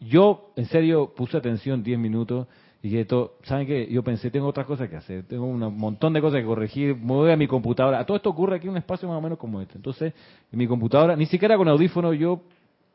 yo 0.00 0.50
en 0.56 0.64
serio 0.66 1.12
puse 1.14 1.36
atención 1.36 1.82
10 1.82 1.98
minutos 1.98 2.48
y 2.82 2.88
dije, 2.88 3.06
¿saben 3.44 3.66
qué? 3.66 3.86
Yo 3.90 4.02
pensé, 4.02 4.30
tengo 4.30 4.48
otras 4.48 4.66
cosas 4.66 4.88
que 4.88 4.96
hacer, 4.96 5.24
tengo 5.26 5.46
un 5.46 5.76
montón 5.76 6.12
de 6.12 6.20
cosas 6.20 6.40
que 6.40 6.46
corregir, 6.46 6.96
me 6.96 7.32
a 7.32 7.36
mi 7.36 7.46
computadora. 7.46 8.04
Todo 8.04 8.16
esto 8.16 8.30
ocurre 8.30 8.56
aquí 8.56 8.66
en 8.66 8.72
un 8.72 8.78
espacio 8.78 9.08
más 9.08 9.18
o 9.18 9.20
menos 9.20 9.38
como 9.38 9.60
este. 9.60 9.76
Entonces, 9.76 10.12
en 10.50 10.58
mi 10.58 10.66
computadora, 10.66 11.14
ni 11.16 11.26
siquiera 11.26 11.56
con 11.56 11.68
audífono, 11.68 12.12
yo 12.12 12.40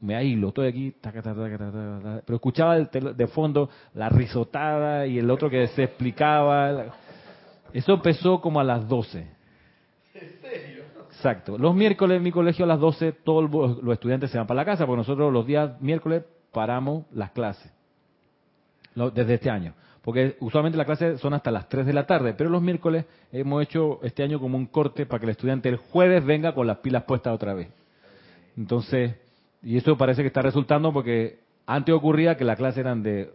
me 0.01 0.15
aílo, 0.15 0.49
estoy 0.49 0.67
aquí, 0.67 0.95
pero 1.01 2.35
escuchaba 2.35 2.77
de 2.77 3.27
fondo 3.27 3.69
la 3.93 4.09
risotada 4.09 5.05
y 5.05 5.19
el 5.19 5.29
otro 5.29 5.49
que 5.49 5.67
se 5.67 5.83
explicaba. 5.83 6.93
Eso 7.73 7.93
empezó 7.93 8.39
como 8.39 8.59
a 8.59 8.63
las 8.63 8.87
12. 8.87 9.27
Exacto. 11.09 11.57
Los 11.57 11.75
miércoles 11.75 12.17
en 12.17 12.23
mi 12.23 12.31
colegio 12.31 12.63
a 12.65 12.67
las 12.67 12.79
12 12.79 13.11
todos 13.23 13.49
los 13.51 13.93
estudiantes 13.93 14.31
se 14.31 14.37
van 14.37 14.47
para 14.47 14.61
la 14.61 14.65
casa, 14.65 14.85
porque 14.85 14.99
nosotros 14.99 15.33
los 15.33 15.45
días 15.45 15.81
miércoles 15.81 16.23
paramos 16.51 17.05
las 17.11 17.31
clases. 17.31 17.71
Desde 18.95 19.33
este 19.33 19.49
año. 19.49 19.73
Porque 20.01 20.37
usualmente 20.39 20.77
las 20.77 20.85
clases 20.85 21.19
son 21.19 21.33
hasta 21.33 21.51
las 21.51 21.67
3 21.67 21.85
de 21.85 21.93
la 21.93 22.05
tarde, 22.07 22.33
pero 22.33 22.49
los 22.49 22.61
miércoles 22.61 23.05
hemos 23.31 23.61
hecho 23.61 23.99
este 24.01 24.23
año 24.23 24.39
como 24.39 24.57
un 24.57 24.65
corte 24.65 25.05
para 25.05 25.19
que 25.19 25.25
el 25.25 25.31
estudiante 25.31 25.67
el 25.69 25.77
jueves 25.77 26.25
venga 26.25 26.55
con 26.55 26.65
las 26.67 26.77
pilas 26.77 27.03
puestas 27.03 27.33
otra 27.33 27.53
vez. 27.53 27.67
Entonces, 28.57 29.15
y 29.61 29.77
eso 29.77 29.97
parece 29.97 30.21
que 30.21 30.27
está 30.27 30.41
resultando 30.41 30.93
porque 30.93 31.39
antes 31.65 31.93
ocurría 31.93 32.35
que 32.37 32.45
las 32.45 32.57
clases 32.57 32.79
eran 32.79 33.03
de 33.03 33.31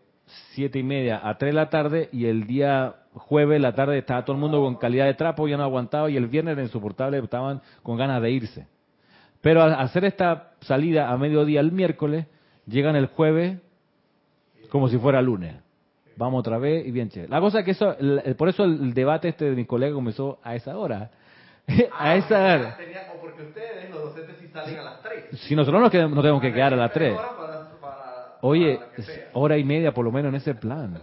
siete 0.54 0.78
y 0.78 0.82
media 0.82 1.20
a 1.22 1.36
3 1.36 1.50
de 1.50 1.54
la 1.54 1.70
tarde 1.70 2.08
y 2.12 2.26
el 2.26 2.46
día 2.46 2.96
jueves, 3.14 3.60
la 3.60 3.74
tarde, 3.74 3.98
estaba 3.98 4.24
todo 4.24 4.34
el 4.34 4.40
mundo 4.40 4.60
con 4.60 4.76
calidad 4.76 5.06
de 5.06 5.14
trapo, 5.14 5.46
ya 5.46 5.56
no 5.56 5.62
aguantaba, 5.62 6.10
y 6.10 6.16
el 6.16 6.26
viernes 6.26 6.52
era 6.52 6.62
insoportable, 6.62 7.18
estaban 7.18 7.60
con 7.82 7.96
ganas 7.96 8.20
de 8.20 8.30
irse. 8.30 8.66
Pero 9.40 9.62
al 9.62 9.74
hacer 9.74 10.04
esta 10.04 10.52
salida 10.60 11.10
a 11.10 11.16
mediodía 11.18 11.60
el 11.60 11.70
miércoles, 11.70 12.26
llegan 12.66 12.96
el 12.96 13.06
jueves 13.06 13.58
como 14.70 14.88
si 14.88 14.98
fuera 14.98 15.22
lunes. 15.22 15.54
Vamos 16.16 16.40
otra 16.40 16.58
vez 16.58 16.86
y 16.86 16.90
bien 16.90 17.10
chévere. 17.10 17.30
La 17.30 17.40
cosa 17.40 17.60
es 17.60 17.64
que 17.64 17.72
eso, 17.72 17.96
por 18.36 18.48
eso 18.48 18.64
el 18.64 18.94
debate 18.94 19.28
este 19.28 19.44
de 19.46 19.56
mis 19.56 19.66
colegas 19.66 19.94
comenzó 19.94 20.38
a 20.42 20.54
esa 20.54 20.76
hora. 20.78 21.10
a 21.68 22.10
ah, 22.10 22.16
esa 22.16 22.38
hora. 22.38 22.78
porque 23.20 23.42
ustedes, 23.42 23.90
los 23.90 24.04
docentes, 24.04 24.23
salen 24.54 24.78
a 24.78 24.82
las 24.82 25.02
3. 25.02 25.40
Si 25.40 25.56
nosotros 25.56 25.82
nos, 25.82 25.90
quedamos, 25.90 26.16
tenemos 26.16 26.40
que 26.40 26.52
quedar 26.52 26.72
a 26.72 26.76
las 26.76 26.92
3. 26.92 27.18
Oye, 28.40 28.78
hora 29.32 29.58
y 29.58 29.64
media 29.64 29.92
por 29.92 30.04
lo 30.04 30.12
menos 30.12 30.30
en 30.30 30.36
ese 30.36 30.54
plan. 30.54 30.98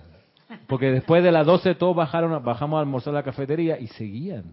Porque 0.68 0.91
después 0.91 1.24
de 1.24 1.32
las 1.32 1.45
12 1.45 1.76
todos 1.76 1.95
bajaron, 1.95 2.43
bajamos 2.43 2.78
a 2.78 2.82
almorzar 2.82 3.14
a 3.14 3.18
la 3.18 3.24
cafetería 3.24 3.78
y 3.80 3.88
seguían. 3.88 4.45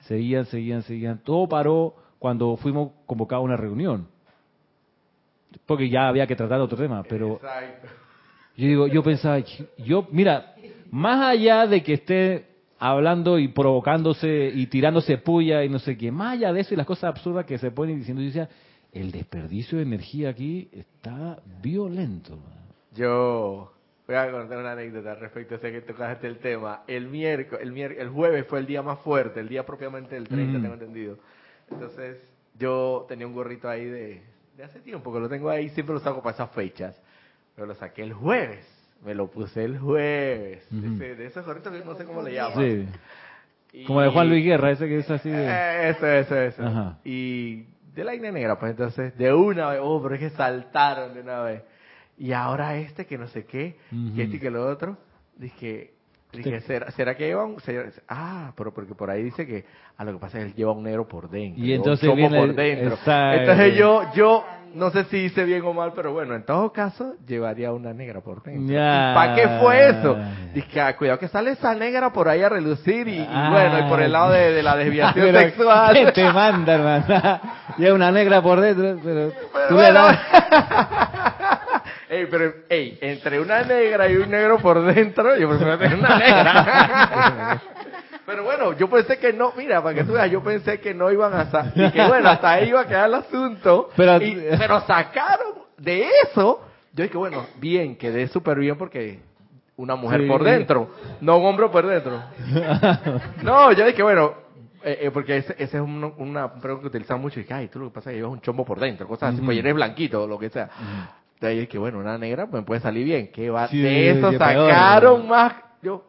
Seguían, 0.00 0.44
seguían, 0.46 0.82
seguían. 0.82 1.18
Todo 1.18 1.48
paró 1.48 1.94
cuando 2.18 2.56
fuimos 2.56 2.92
convocados 3.06 3.42
a 3.42 3.44
una 3.44 3.56
reunión. 3.56 4.08
porque 5.64 5.88
ya 5.88 6.08
había 6.08 6.26
que 6.26 6.36
tratar 6.36 6.60
otro 6.60 6.76
tema, 6.76 7.02
pero 7.08 7.36
Exacto. 7.36 7.88
yo 8.56 8.66
digo, 8.66 8.86
yo 8.86 9.02
pensaba, 9.02 9.38
yo, 9.78 10.06
mira, 10.10 10.54
más 10.90 11.22
allá 11.24 11.66
de 11.66 11.82
que 11.82 11.94
esté 11.94 12.46
hablando 12.78 13.38
y 13.38 13.48
provocándose 13.48 14.50
y 14.54 14.66
tirándose 14.66 15.18
puya 15.18 15.64
y 15.64 15.68
no 15.68 15.78
sé 15.78 15.96
qué, 15.96 16.10
más 16.12 16.34
allá 16.34 16.52
de 16.52 16.60
eso 16.60 16.74
y 16.74 16.76
las 16.76 16.86
cosas 16.86 17.04
absurdas 17.04 17.44
que 17.46 17.58
se 17.58 17.70
ponen 17.70 17.98
diciendo, 17.98 18.22
yo 18.22 18.26
decía, 18.28 18.48
el 18.92 19.10
desperdicio 19.10 19.78
de 19.78 19.84
energía 19.84 20.30
aquí 20.30 20.68
está 20.72 21.40
violento. 21.60 22.38
Yo 22.94 23.72
voy 24.06 24.16
a 24.16 24.30
contar 24.30 24.58
una 24.58 24.72
anécdota 24.72 25.14
respecto 25.14 25.54
a 25.54 25.58
ese 25.58 25.72
que 25.72 25.80
tocaste 25.82 26.26
el 26.26 26.38
tema. 26.38 26.82
El 26.86 27.08
miércoles, 27.08 27.60
el, 27.62 27.72
mier- 27.72 27.96
el 27.98 28.08
jueves 28.08 28.46
fue 28.46 28.58
el 28.60 28.66
día 28.66 28.82
más 28.82 28.98
fuerte, 29.00 29.40
el 29.40 29.48
día 29.48 29.64
propiamente 29.66 30.14
del 30.14 30.26
30, 30.26 30.58
Mm. 30.58 30.62
tengo 30.62 30.74
entendido. 30.74 31.18
Entonces, 31.70 32.16
yo 32.58 33.04
tenía 33.08 33.26
un 33.26 33.34
gorrito 33.34 33.68
ahí 33.68 33.84
de, 33.84 34.22
de 34.56 34.64
hace 34.64 34.80
tiempo, 34.80 35.12
que 35.12 35.20
lo 35.20 35.28
tengo 35.28 35.50
ahí, 35.50 35.68
siempre 35.70 35.94
lo 35.94 36.00
saco 36.00 36.22
para 36.22 36.34
esas 36.34 36.50
fechas. 36.50 37.00
Pero 37.54 37.66
lo 37.66 37.74
saqué 37.74 38.02
el 38.02 38.14
jueves, 38.14 38.64
me 39.04 39.14
lo 39.14 39.30
puse 39.30 39.64
el 39.64 39.78
jueves. 39.78 40.66
Ese- 40.72 41.14
de 41.14 41.26
esos 41.26 41.44
gorritos 41.46 41.72
que 41.72 41.84
no 41.84 41.94
sé 41.94 42.04
cómo 42.04 42.22
le 42.22 42.34
llaman. 42.34 42.58
Sí, 42.58 42.88
Y- 43.72 43.84
como 43.84 44.00
de 44.00 44.08
Juan 44.10 44.28
Luis 44.28 44.44
Guerra, 44.44 44.70
ese 44.70 44.86
que 44.88 44.98
es 44.98 45.10
así 45.10 45.28
de... 45.30 45.46
Eh, 45.46 45.90
Eso, 45.90 46.06
eso, 46.06 46.36
eso. 46.40 46.62
Ajá. 46.66 46.98
Y 47.04 47.64
de 47.94 48.04
la 48.04 48.14
Ine 48.14 48.32
negra, 48.32 48.58
pues 48.58 48.70
entonces, 48.70 49.16
de 49.18 49.32
una 49.32 49.70
vez, 49.70 49.80
oh, 49.82 50.00
pero 50.02 50.14
es 50.14 50.20
que 50.20 50.30
saltaron 50.30 51.14
de 51.14 51.20
una 51.20 51.40
vez. 51.42 51.62
Y 52.16 52.32
ahora 52.32 52.76
este 52.76 53.06
que 53.06 53.16
no 53.18 53.26
sé 53.28 53.44
qué, 53.44 53.76
que 54.16 54.22
este 54.22 54.36
y 54.36 54.40
que 54.40 54.50
lo 54.50 54.66
otro, 54.68 54.96
dije, 55.36 55.92
dije 56.32 56.60
¿será, 56.62 56.90
¿será 56.92 57.16
que 57.16 57.26
lleva 57.26 57.44
un... 57.44 57.60
será- 57.60 57.90
ah, 58.08 58.52
pero 58.56 58.72
porque 58.74 58.94
por 58.94 59.10
ahí 59.10 59.22
dice 59.22 59.46
que, 59.46 59.64
ah, 59.96 60.04
lo 60.04 60.12
que 60.14 60.18
pasa 60.18 60.38
es 60.38 60.44
que 60.44 60.50
él 60.50 60.56
lleva 60.56 60.72
un 60.72 60.82
negro 60.82 61.06
por 61.06 61.28
dentro. 61.30 61.62
Y 61.64 61.72
entonces 61.72 62.12
viene 62.16 62.38
por 62.38 62.54
dentro. 62.54 62.94
exacto. 62.94 63.40
Entonces 63.42 63.76
yo, 63.76 64.02
yo, 64.14 64.44
no 64.74 64.90
sé 64.90 65.04
si 65.04 65.16
hice 65.18 65.44
bien 65.44 65.62
o 65.64 65.72
mal, 65.72 65.92
pero 65.94 66.12
bueno, 66.12 66.34
en 66.34 66.44
todo 66.44 66.72
caso, 66.72 67.14
llevaría 67.26 67.72
una 67.72 67.92
negra 67.92 68.20
por 68.20 68.42
dentro. 68.42 68.74
Ya. 68.74 69.12
¿Para 69.14 69.34
qué 69.34 69.48
fue 69.60 69.88
eso? 69.90 70.16
Dije, 70.54 70.80
ah, 70.80 70.96
cuidado 70.96 71.18
que 71.18 71.28
sale 71.28 71.50
esa 71.52 71.74
negra 71.74 72.12
por 72.12 72.28
ahí 72.28 72.42
a 72.42 72.48
relucir 72.48 73.08
y, 73.08 73.18
y 73.20 73.28
Ah. 73.30 73.48
bueno, 73.52 73.78
y 73.86 73.88
por 73.90 74.00
el 74.00 74.12
lado 74.12 74.30
de, 74.32 74.52
de 74.52 74.62
la 74.62 74.76
desviación 74.76 75.26
Pero, 75.32 75.38
sexual. 75.40 75.92
¿Quién 75.94 76.12
te 76.12 76.32
manda, 76.32 76.74
hermano? 76.74 77.40
Lleva 77.78 77.94
una 77.94 78.10
negra 78.10 78.40
por 78.42 78.60
dentro, 78.60 78.98
pero... 79.02 79.32
Pero 79.52 79.68
tú 79.68 79.74
le 79.74 79.80
bueno. 79.92 80.02
das- 80.02 80.18
ey, 82.10 82.26
pero, 82.30 82.52
ey, 82.68 82.98
entre 83.00 83.40
una 83.40 83.62
negra 83.62 84.08
y 84.08 84.16
un 84.16 84.30
negro 84.30 84.58
por 84.58 84.82
dentro, 84.82 85.36
yo 85.36 85.48
prefiero 85.48 85.78
tener 85.78 85.98
una 85.98 86.18
negra. 86.18 87.62
Pero 88.28 88.44
bueno, 88.44 88.76
yo 88.76 88.90
pensé 88.90 89.18
que 89.18 89.32
no, 89.32 89.54
mira, 89.56 89.82
para 89.82 89.94
que 89.94 90.04
tú 90.04 90.12
veas, 90.12 90.30
yo 90.30 90.42
pensé 90.42 90.78
que 90.80 90.92
no 90.92 91.10
iban 91.10 91.32
a 91.32 91.50
sa- 91.50 91.72
y 91.74 91.90
que 91.90 92.06
bueno, 92.06 92.28
hasta 92.28 92.50
ahí 92.50 92.68
iba 92.68 92.82
a 92.82 92.86
quedar 92.86 93.08
el 93.08 93.14
asunto. 93.14 93.88
Pero- 93.96 94.22
y- 94.22 94.36
pero 94.58 94.80
sacaron 94.82 95.54
de 95.78 96.06
eso. 96.24 96.60
Yo 96.92 97.04
dije, 97.04 97.16
bueno, 97.16 97.46
bien, 97.58 97.96
quedé 97.96 98.28
súper 98.28 98.58
bien 98.58 98.76
porque 98.76 99.20
una 99.76 99.94
mujer 99.96 100.20
Sí. 100.20 100.26
por 100.28 100.44
dentro, 100.44 100.90
no 101.22 101.38
un 101.38 101.46
hombre 101.46 101.68
por 101.70 101.86
dentro. 101.86 102.20
No, 103.42 103.72
yo 103.72 103.86
dije, 103.86 104.02
bueno, 104.02 104.34
eh, 104.84 104.98
eh, 105.02 105.10
porque 105.10 105.38
ese, 105.38 105.54
ese 105.58 105.76
es 105.78 105.82
un- 105.82 106.12
una 106.18 106.52
pregunta 106.52 106.82
que 106.82 106.88
utilizan 106.88 107.20
mucho. 107.20 107.40
Y 107.40 107.44
que, 107.44 107.54
ay, 107.54 107.68
tú 107.68 107.78
lo 107.78 107.86
que 107.88 107.94
pasa 107.94 108.10
es 108.10 108.14
que 108.14 108.18
llevas 108.18 108.32
un 108.32 108.40
chombo 108.42 108.64
por 108.64 108.78
dentro, 108.78 109.08
cosas 109.08 109.30
así, 109.30 109.38
Ujú. 109.38 109.46
pues 109.46 109.56
y 109.56 109.60
eres 109.60 109.74
blanquito 109.74 110.24
o 110.24 110.26
lo 110.26 110.38
que 110.38 110.50
sea. 110.50 110.68
De 111.40 111.46
ahí 111.48 111.60
es 111.60 111.68
que, 111.68 111.78
bueno, 111.78 111.98
una 111.98 112.18
negra 112.18 112.46
me 112.46 112.62
puede 112.62 112.80
salir 112.80 113.04
bien. 113.06 113.30
¿Qué 113.32 113.48
va? 113.48 113.68
Sí, 113.68 113.80
de 113.80 114.10
eso 114.10 114.28
peor, 114.28 114.38
sacaron 114.38 115.28
más. 115.28 115.54
Yo 115.80 116.04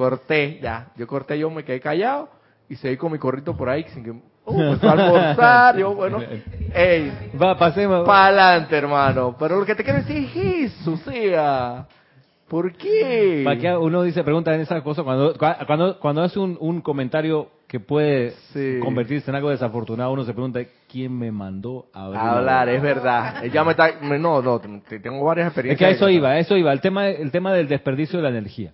corté, 0.00 0.58
ya. 0.62 0.88
Yo 0.96 1.06
corté, 1.06 1.38
yo 1.38 1.50
me 1.50 1.62
quedé 1.62 1.78
callado 1.78 2.30
y 2.70 2.76
seguí 2.76 2.96
con 2.96 3.12
mi 3.12 3.18
corrito 3.18 3.54
por 3.54 3.68
ahí 3.68 3.84
sin 3.92 4.02
que... 4.02 4.10
Uh, 4.46 4.72
a 4.82 4.92
almorzar, 4.92 5.76
yo, 5.76 5.94
bueno, 5.94 6.18
ey, 6.74 7.12
Va, 7.40 7.56
pasemos. 7.58 8.06
para 8.06 8.28
adelante, 8.48 8.74
hermano. 8.78 9.36
Pero 9.38 9.60
lo 9.60 9.66
que 9.66 9.74
te 9.74 9.84
quiero 9.84 9.98
decir 9.98 10.16
es 10.34 10.72
eso, 10.80 10.92
o 10.94 10.96
sea, 10.96 11.86
¿por 12.48 12.72
qué? 12.72 13.42
¿Para 13.44 13.58
qué 13.58 13.76
uno 13.76 14.02
dice, 14.02 14.24
pregunta 14.24 14.54
en 14.54 14.62
esas 14.62 14.82
cosas 14.82 15.04
cuando 15.04 15.34
cua- 15.34 15.66
cuando 15.66 16.00
cuando 16.00 16.22
hace 16.22 16.38
un, 16.38 16.56
un 16.58 16.80
comentario 16.80 17.48
que 17.68 17.78
puede 17.78 18.30
Sí. 18.54 18.78
convertirse 18.82 19.30
en 19.30 19.36
algo 19.36 19.50
desafortunado, 19.50 20.10
uno 20.12 20.24
se 20.24 20.32
pregunta 20.32 20.60
quién 20.90 21.16
me 21.16 21.30
mandó 21.30 21.86
a 21.92 22.06
abrir 22.06 22.20
la 22.22 22.36
hablar, 22.38 22.68
es 22.70 22.82
verdad. 22.82 23.34
Ella 23.44 23.62
me 23.62 23.72
está, 23.72 23.90
me- 24.00 24.18
no, 24.18 24.40
no, 24.42 24.58
te- 24.58 24.98
tengo 25.00 25.22
varias 25.24 25.48
Es 25.48 25.50
experiencias. 25.52 25.78
que 25.78 25.94
a 25.94 25.96
eso 25.96 26.08
iba, 26.08 26.30
a 26.30 26.38
eso 26.38 26.56
iba, 26.56 26.72
el 26.72 26.80
tema 26.80 27.08
el 27.08 27.30
tema 27.30 27.52
del 27.52 27.68
desperdicio 27.68 28.18
de 28.18 28.22
la 28.24 28.30
energía. 28.30 28.72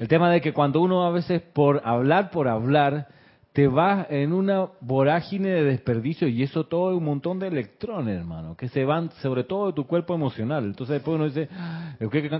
El 0.00 0.08
tema 0.08 0.30
de 0.30 0.40
que 0.40 0.54
cuando 0.54 0.80
uno 0.80 1.04
a 1.04 1.10
veces 1.10 1.42
por 1.42 1.82
hablar 1.84 2.30
por 2.30 2.48
hablar 2.48 3.08
te 3.52 3.68
vas 3.68 4.06
en 4.08 4.32
una 4.32 4.68
vorágine 4.80 5.50
de 5.50 5.62
desperdicio 5.62 6.26
y 6.26 6.42
eso 6.42 6.64
todo 6.64 6.92
es 6.92 6.96
un 6.96 7.04
montón 7.04 7.38
de 7.38 7.48
electrones, 7.48 8.16
hermano, 8.18 8.56
que 8.56 8.68
se 8.68 8.86
van 8.86 9.10
sobre 9.20 9.44
todo 9.44 9.66
de 9.66 9.72
tu 9.74 9.86
cuerpo 9.86 10.14
emocional. 10.14 10.64
Entonces 10.64 10.94
después 10.94 11.16
uno 11.16 11.26
dice, 11.26 11.50
"Ah, 11.52 11.96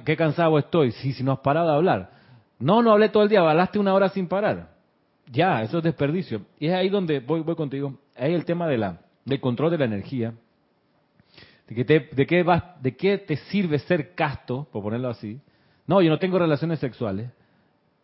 ¿qué, 0.06 0.16
cansado 0.16 0.58
estoy? 0.58 0.92
Sí, 0.92 1.12
si 1.12 1.22
no 1.22 1.32
has 1.32 1.40
parado 1.40 1.68
de 1.68 1.76
hablar. 1.76 2.10
No, 2.58 2.82
no 2.82 2.92
hablé 2.92 3.10
todo 3.10 3.24
el 3.24 3.28
día, 3.28 3.40
hablaste 3.40 3.78
una 3.78 3.92
hora 3.92 4.08
sin 4.08 4.26
parar. 4.26 4.70
Ya, 5.30 5.62
eso 5.62 5.78
es 5.78 5.84
desperdicio. 5.84 6.40
Y 6.58 6.68
es 6.68 6.72
ahí 6.72 6.88
donde 6.88 7.20
voy, 7.20 7.40
voy 7.40 7.56
contigo. 7.56 7.92
Ahí 8.16 8.32
el 8.32 8.46
tema 8.46 8.66
de 8.68 8.78
la, 8.78 9.00
del 9.26 9.38
control 9.38 9.70
de 9.72 9.76
la 9.78 9.84
energía. 9.84 10.32
De, 11.68 11.74
que 11.74 11.84
te- 11.84 12.08
de, 12.10 12.26
qué 12.26 12.42
vas, 12.42 12.80
¿De 12.80 12.96
qué 12.96 13.18
te 13.18 13.36
sirve 13.36 13.78
ser 13.80 14.14
casto, 14.14 14.66
por 14.72 14.82
ponerlo 14.82 15.10
así? 15.10 15.38
No, 15.86 16.00
yo 16.00 16.08
no 16.08 16.18
tengo 16.18 16.38
relaciones 16.38 16.78
sexuales 16.78 17.28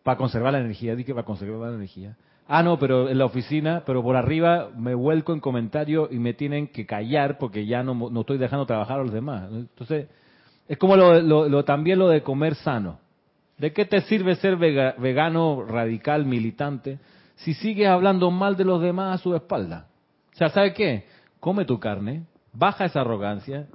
para 0.07 0.17
conservar 0.17 0.53
la 0.53 0.59
energía. 0.61 0.95
Di 0.95 1.03
que 1.03 1.13
para 1.13 1.25
conservar 1.25 1.67
la 1.69 1.75
energía. 1.75 2.15
Ah, 2.47 2.63
no, 2.63 2.79
pero 2.79 3.09
en 3.09 3.17
la 3.17 3.25
oficina, 3.25 3.83
pero 3.85 4.01
por 4.01 4.15
arriba 4.15 4.69
me 4.73 4.95
vuelco 4.95 5.33
en 5.33 5.41
comentarios 5.41 6.07
y 6.13 6.17
me 6.17 6.33
tienen 6.33 6.69
que 6.69 6.85
callar 6.85 7.37
porque 7.37 7.65
ya 7.65 7.83
no, 7.83 7.93
no 7.93 8.21
estoy 8.21 8.37
dejando 8.37 8.65
trabajar 8.65 9.01
a 9.01 9.03
los 9.03 9.11
demás. 9.11 9.49
Entonces, 9.51 10.07
es 10.69 10.77
como 10.77 10.95
lo, 10.95 11.19
lo- 11.21 11.65
también 11.65 11.99
lo 11.99 12.07
de 12.07 12.23
comer 12.23 12.55
sano. 12.55 12.99
¿De 13.57 13.73
qué 13.73 13.83
te 13.83 13.99
sirve 13.99 14.35
ser 14.35 14.55
vega- 14.55 14.95
vegano, 14.97 15.65
radical, 15.67 16.25
militante, 16.25 16.99
si 17.35 17.53
sigues 17.53 17.89
hablando 17.89 18.31
mal 18.31 18.55
de 18.55 18.63
los 18.63 18.81
demás 18.81 19.19
a 19.19 19.21
su 19.21 19.35
espalda? 19.35 19.87
O 20.33 20.37
sea, 20.37 20.47
¿sabe 20.47 20.71
qué? 20.73 21.03
Come 21.41 21.65
tu 21.65 21.81
carne, 21.81 22.23
baja 22.53 22.85
esa 22.85 23.01
arrogancia 23.01 23.67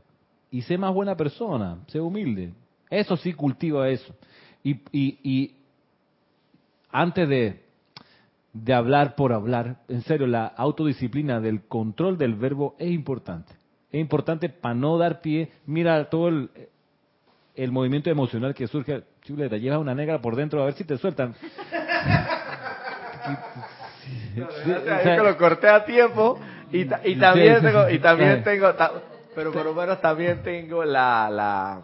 y 0.51 0.63
sé 0.63 0.79
más 0.79 0.95
buena 0.95 1.15
persona, 1.15 1.77
sé 1.89 2.01
humilde. 2.01 2.55
Eso 2.89 3.19
sí 3.19 3.35
cultiva 3.35 3.91
eso. 3.91 4.15
Y, 4.65 4.77
y 4.93 5.57
antes 6.93 7.29
de, 7.29 7.63
de 8.53 8.75
hablar 8.75 9.15
por 9.17 9.33
hablar, 9.33 9.77
en 9.89 10.03
serio, 10.03 10.27
la 10.27 10.47
autodisciplina 10.47 11.41
del 11.41 11.63
control 11.63 12.19
del 12.19 12.35
verbo 12.35 12.77
es 12.79 12.91
importante. 12.91 13.53
Es 13.91 14.01
importante 14.01 14.49
para 14.49 14.75
no 14.75 14.97
dar 14.99 15.21
pie. 15.21 15.51
Mira 15.67 16.09
todo 16.09 16.29
el, 16.29 16.51
el 17.57 17.73
movimiento 17.73 18.11
emocional 18.11 18.55
que 18.55 18.67
surge. 18.69 19.03
Chuleta, 19.23 19.57
llevas 19.57 19.79
una 19.81 19.95
negra 19.95 20.21
por 20.21 20.35
dentro 20.37 20.61
a 20.63 20.67
ver 20.67 20.75
si 20.75 20.85
te 20.85 20.99
sueltan. 20.99 21.35
Que 24.35 25.17
lo 25.23 25.37
corté 25.37 25.69
a 25.69 25.85
tiempo 25.85 26.41
y, 26.73 26.81
y 27.05 27.17
también 27.17 27.57
sí, 27.61 27.67
tengo, 27.67 27.89
y 27.91 27.99
también 27.99 28.39
sí. 28.39 28.45
tengo, 28.45 28.75
ta- 28.75 28.93
pero 29.35 29.53
por 29.53 29.65
lo 29.65 29.75
menos 29.75 30.01
también 30.01 30.43
tengo 30.43 30.85
la, 30.85 31.29
la, 31.31 31.83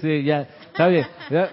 Sí, 0.00 0.22
ya, 0.24 0.40
está 0.42 0.88
bien. 0.88 1.06
Ya. 1.30 1.50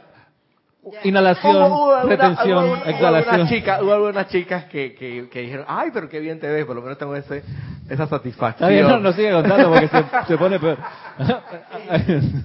Inhalación, 1.03 1.55
Hubo- 1.55 1.67
hubo 1.67 1.93
alguna- 1.95 2.15
retención, 2.15 2.57
hubo- 2.63 2.73
hubo 2.73 2.85
exhalación. 2.85 3.29
algunas 3.33 3.49
chicas, 3.49 3.81
hubo 3.81 3.93
algunas 3.93 4.27
chicas 4.27 4.65
que, 4.65 4.93
que, 4.93 5.27
que 5.31 5.41
dijeron, 5.41 5.65
ay, 5.67 5.89
pero 5.93 6.07
qué 6.07 6.19
bien 6.19 6.39
te 6.39 6.47
ves, 6.47 6.65
por 6.65 6.75
lo 6.75 6.81
menos 6.83 6.97
tengo 6.97 7.15
ese, 7.15 7.37
esa 7.39 7.93
Está 8.03 8.07
satisfacción. 8.07 8.69
bien, 8.69 8.87
no, 8.87 8.99
no 8.99 9.11
sigue 9.13 9.31
contando 9.31 9.69
porque 9.69 9.87
se, 9.87 10.03
se 10.27 10.37
pone 10.37 10.59
peor. 10.59 10.77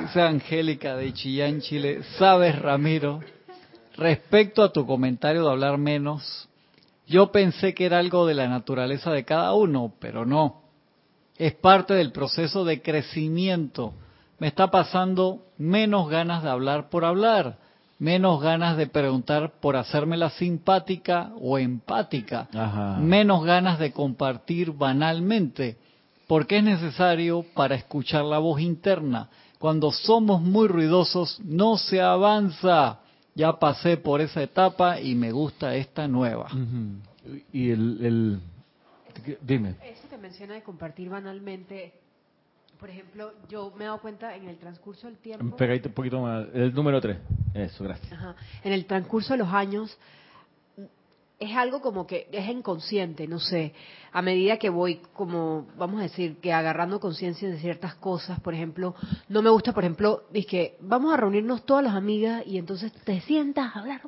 Dice 0.00 0.22
Angélica 0.22 0.96
de 0.96 1.12
Chillán, 1.12 1.60
Chile. 1.60 2.02
Sabes, 2.18 2.58
Ramiro, 2.60 3.20
respecto 3.96 4.62
a 4.62 4.72
tu 4.72 4.86
comentario 4.86 5.44
de 5.44 5.50
hablar 5.50 5.78
menos, 5.78 6.48
yo 7.06 7.30
pensé 7.32 7.74
que 7.74 7.86
era 7.86 7.98
algo 7.98 8.26
de 8.26 8.34
la 8.34 8.48
naturaleza 8.48 9.10
de 9.12 9.24
cada 9.24 9.52
uno, 9.54 9.92
pero 10.00 10.24
no. 10.24 10.62
Es 11.36 11.54
parte 11.54 11.94
del 11.94 12.12
proceso 12.12 12.64
de 12.64 12.80
crecimiento. 12.80 13.92
Me 14.38 14.48
está 14.48 14.70
pasando 14.70 15.46
menos 15.58 16.08
ganas 16.10 16.42
de 16.42 16.50
hablar 16.50 16.90
por 16.90 17.04
hablar, 17.04 17.58
menos 17.98 18.42
ganas 18.42 18.76
de 18.76 18.86
preguntar 18.86 19.52
por 19.60 19.76
hacérmela 19.76 20.30
simpática 20.30 21.30
o 21.40 21.58
empática, 21.58 22.48
Ajá. 22.54 22.98
menos 23.00 23.44
ganas 23.44 23.78
de 23.78 23.92
compartir 23.92 24.72
banalmente, 24.72 25.76
porque 26.26 26.58
es 26.58 26.64
necesario 26.64 27.44
para 27.54 27.74
escuchar 27.76 28.24
la 28.24 28.38
voz 28.38 28.60
interna. 28.60 29.28
Cuando 29.58 29.92
somos 29.92 30.42
muy 30.42 30.68
ruidosos 30.68 31.40
no 31.44 31.76
se 31.78 32.00
avanza. 32.00 33.00
Ya 33.36 33.52
pasé 33.58 33.96
por 33.96 34.20
esa 34.20 34.42
etapa 34.44 35.00
y 35.00 35.16
me 35.16 35.32
gusta 35.32 35.74
esta 35.74 36.06
nueva. 36.06 36.48
Y 37.52 37.70
el, 37.70 37.98
el- 38.00 38.40
dime. 39.40 39.74
Eso 39.84 40.08
que 40.08 40.16
menciona 40.18 40.54
de 40.54 40.62
compartir 40.62 41.08
banalmente, 41.08 41.94
por 42.84 42.90
ejemplo, 42.90 43.32
yo 43.48 43.72
me 43.78 43.84
he 43.84 43.86
dado 43.86 43.98
cuenta 43.98 44.36
en 44.36 44.46
el 44.46 44.58
transcurso 44.58 45.06
del 45.06 45.16
tiempo, 45.16 45.56
Pegadito 45.56 45.88
un 45.88 45.94
poquito 45.94 46.20
más. 46.20 46.46
El 46.52 46.74
número 46.74 47.00
3. 47.00 47.16
Eso, 47.54 47.82
gracias. 47.82 48.12
Ajá. 48.12 48.36
en 48.62 48.74
el 48.74 48.84
transcurso 48.84 49.32
de 49.32 49.38
los 49.38 49.48
años, 49.48 49.96
es 51.40 51.56
algo 51.56 51.80
como 51.80 52.06
que 52.06 52.28
es 52.30 52.46
inconsciente, 52.46 53.26
no 53.26 53.40
sé, 53.40 53.72
a 54.12 54.20
medida 54.20 54.58
que 54.58 54.68
voy 54.68 55.00
como, 55.14 55.66
vamos 55.78 56.00
a 56.00 56.02
decir, 56.02 56.36
que 56.42 56.52
agarrando 56.52 57.00
conciencia 57.00 57.48
de 57.48 57.58
ciertas 57.58 57.94
cosas, 57.94 58.38
por 58.40 58.52
ejemplo, 58.52 58.94
no 59.30 59.40
me 59.40 59.48
gusta, 59.48 59.72
por 59.72 59.84
ejemplo, 59.84 60.24
que 60.46 60.76
vamos 60.80 61.14
a 61.14 61.16
reunirnos 61.16 61.64
todas 61.64 61.84
las 61.84 61.94
amigas 61.94 62.42
y 62.46 62.58
entonces 62.58 62.92
te 62.92 63.18
sientas 63.22 63.74
a 63.74 63.78
hablar. 63.80 64.02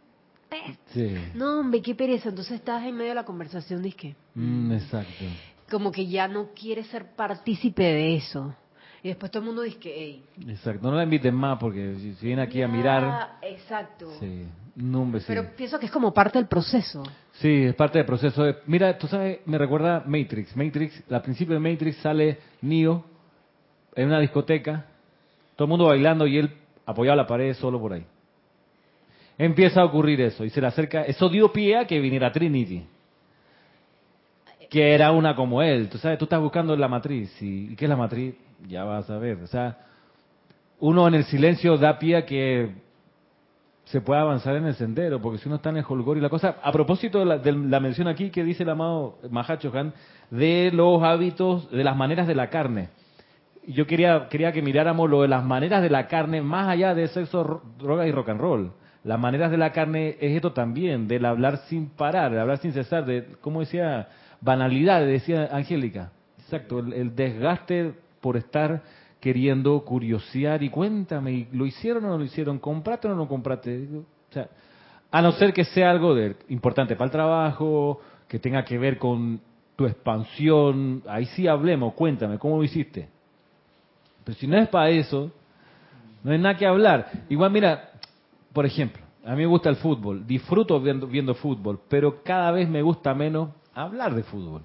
Sí. 0.92 1.14
No, 1.32 1.60
hombre, 1.60 1.80
qué 1.80 1.94
pereza. 1.94 2.28
Entonces 2.28 2.56
estás 2.56 2.84
en 2.84 2.94
medio 2.94 3.08
de 3.12 3.14
la 3.14 3.24
conversación, 3.24 3.82
que 3.92 4.14
Mm, 4.34 4.72
exacto. 4.72 5.24
como 5.70 5.90
que 5.90 6.06
ya 6.06 6.28
no 6.28 6.50
quieres 6.54 6.88
ser 6.88 7.16
partícipe 7.16 7.82
de 7.82 8.16
eso. 8.16 8.54
Y 9.07 9.11
después 9.11 9.30
todo 9.30 9.40
el 9.44 9.46
mundo 9.46 9.62
dice 9.62 9.78
que, 9.78 9.94
hey, 9.96 10.24
Exacto. 10.48 10.90
No 10.90 10.96
la 10.96 11.04
inviten 11.04 11.32
más 11.32 11.61
porque 11.61 11.94
si, 11.94 12.14
si 12.14 12.26
viene 12.26 12.42
aquí 12.42 12.61
a 12.61 12.66
mirar. 12.66 13.36
Exacto. 13.40 14.11
Sí. 14.18 14.44
No, 14.74 15.02
hombre, 15.02 15.20
sí. 15.20 15.26
Pero 15.28 15.44
pienso 15.57 15.78
que 15.78 15.86
es 15.86 15.92
como 15.92 16.12
parte 16.12 16.38
del 16.38 16.48
proceso. 16.48 17.04
Sí, 17.34 17.66
es 17.66 17.74
parte 17.76 17.98
del 17.98 18.04
proceso. 18.04 18.42
de- 18.42 18.57
mira, 18.66 18.98
tú 18.98 19.07
sabes, 19.07 19.38
me 19.46 19.59
recuerda 19.59 20.02
Matrix. 20.04 20.57
Matrix, 20.57 21.04
al 21.09 21.22
principio 21.22 21.54
de 21.54 21.61
Matrix 21.61 21.98
sale 21.98 22.38
Neo 22.62 23.04
en 23.94 24.09
una 24.09 24.18
discoteca, 24.18 24.86
todo 25.54 25.66
el 25.66 25.70
mundo 25.70 25.84
bailando 25.86 26.26
y 26.26 26.38
él 26.38 26.50
apoyado 26.84 27.12
a 27.12 27.22
la 27.22 27.28
pared 27.28 27.54
solo 27.54 27.78
por 27.78 27.92
ahí. 27.92 28.04
Empieza 29.38 29.82
a 29.82 29.84
ocurrir 29.84 30.20
eso 30.20 30.44
y 30.44 30.50
se 30.50 30.61
le 30.61 30.66
acerca. 30.66 31.02
Eso 31.04 31.28
dio 31.28 31.52
pie 31.52 31.76
a 31.76 31.86
que 31.86 32.00
viniera 32.00 32.32
Trinity, 32.32 32.84
que 34.76 34.92
era 34.94 35.10
una 35.10 35.34
como 35.34 35.62
él. 35.62 35.88
Tú 35.88 35.96
sabes, 35.96 36.18
tú 36.18 36.26
estás 36.26 36.38
buscando 36.38 36.76
la 36.76 36.86
matriz 36.86 37.30
y, 37.40 37.72
¿y 37.72 37.76
qué 37.76 37.86
es 37.86 37.88
la 37.88 37.96
matriz? 37.96 38.34
Ya 38.68 38.84
vas 38.84 39.08
a 39.08 39.16
ver. 39.16 39.38
O 39.42 39.46
sea, 39.46 39.78
uno 40.80 41.08
en 41.08 41.14
el 41.14 41.24
silencio 41.24 41.78
da 41.78 41.98
pie 41.98 42.16
a 42.16 42.26
que 42.26 42.72
se 43.84 44.02
pueda 44.02 44.20
avanzar 44.20 44.54
en 44.56 44.66
el 44.66 44.74
sendero, 44.74 45.18
porque 45.22 45.38
si 45.38 45.48
uno 45.48 45.56
está 45.56 45.70
en 45.70 45.78
el 45.78 45.84
holgor 45.88 46.18
y 46.18 46.20
la 46.20 46.28
cosa, 46.28 46.56
a 46.62 46.72
propósito 46.72 47.20
de 47.20 47.24
la, 47.24 47.38
de 47.38 47.52
la 47.52 47.80
mención 47.80 48.06
aquí 48.06 48.28
que 48.28 48.44
dice 48.44 48.64
el 48.64 48.68
amado 48.68 49.16
Mahacho 49.30 49.72
de 50.30 50.70
los 50.74 51.02
hábitos, 51.02 51.70
de 51.70 51.82
las 51.82 51.96
maneras 51.96 52.26
de 52.26 52.34
la 52.34 52.50
carne. 52.50 52.90
Yo 53.66 53.86
quería, 53.86 54.28
quería 54.28 54.52
que 54.52 54.60
miráramos 54.60 55.08
lo 55.08 55.22
de 55.22 55.28
las 55.28 55.42
maneras 55.42 55.80
de 55.80 55.88
la 55.88 56.06
carne, 56.06 56.42
más 56.42 56.68
allá 56.68 56.94
de 56.94 57.08
sexo, 57.08 57.42
ro- 57.44 57.62
droga 57.78 58.06
y 58.06 58.12
rock 58.12 58.28
and 58.28 58.40
roll. 58.42 58.72
Las 59.04 59.18
maneras 59.18 59.50
de 59.50 59.56
la 59.56 59.72
carne 59.72 60.16
es 60.20 60.36
esto 60.36 60.52
también, 60.52 61.08
del 61.08 61.24
hablar 61.24 61.60
sin 61.68 61.88
parar, 61.88 62.30
del 62.32 62.40
hablar 62.40 62.58
sin 62.58 62.72
cesar, 62.74 63.06
de, 63.06 63.24
como 63.40 63.60
decía, 63.60 64.08
banalidad, 64.41 65.05
decía 65.05 65.49
Angélica. 65.53 66.12
Exacto, 66.39 66.78
el, 66.78 67.14
desgaste 67.14 67.93
por 68.20 68.37
estar 68.37 68.82
queriendo 69.20 69.80
curiosear 69.84 70.62
y 70.62 70.70
cuéntame, 70.70 71.32
¿y 71.32 71.49
¿lo 71.53 71.66
hicieron 71.66 72.05
o 72.05 72.09
no 72.09 72.18
lo 72.18 72.24
hicieron? 72.24 72.59
¿Compraste 72.59 73.09
o 73.09 73.11
no 73.11 73.16
lo 73.16 73.28
compraste? 73.28 73.89
O 73.93 74.32
sea, 74.32 74.49
a 75.11 75.22
no 75.22 75.32
ser 75.32 75.53
que 75.53 75.64
sea 75.64 75.91
algo 75.91 76.14
de, 76.14 76.37
importante 76.49 76.95
para 76.95 77.07
el 77.07 77.11
trabajo, 77.11 78.01
que 78.28 78.39
tenga 78.39 78.64
que 78.64 78.78
ver 78.78 78.99
con 78.99 79.41
tu 79.74 79.87
expansión, 79.87 81.03
ahí 81.07 81.26
sí 81.26 81.47
hablemos, 81.47 81.95
cuéntame, 81.95 82.39
¿cómo 82.39 82.57
lo 82.57 82.64
hiciste? 82.64 83.09
Pero 84.24 84.39
si 84.39 84.47
no 84.47 84.57
es 84.57 84.68
para 84.68 84.91
eso, 84.91 85.30
no 86.24 86.32
hay 86.32 86.39
nada 86.39 86.57
que 86.57 86.66
hablar. 86.66 87.11
Igual, 87.28 87.51
mira, 87.51 87.91
por 88.53 88.66
ejemplo, 88.66 89.03
a 89.24 89.30
mí 89.30 89.39
me 89.39 89.47
gusta 89.47 89.68
el 89.68 89.76
fútbol, 89.76 90.26
disfruto 90.26 90.80
viendo, 90.80 91.07
viendo 91.07 91.34
fútbol, 91.34 91.80
pero 91.89 92.22
cada 92.22 92.51
vez 92.53 92.68
me 92.68 92.82
gusta 92.82 93.14
menos 93.14 93.51
hablar 93.84 94.14
de 94.14 94.22
fútbol. 94.22 94.62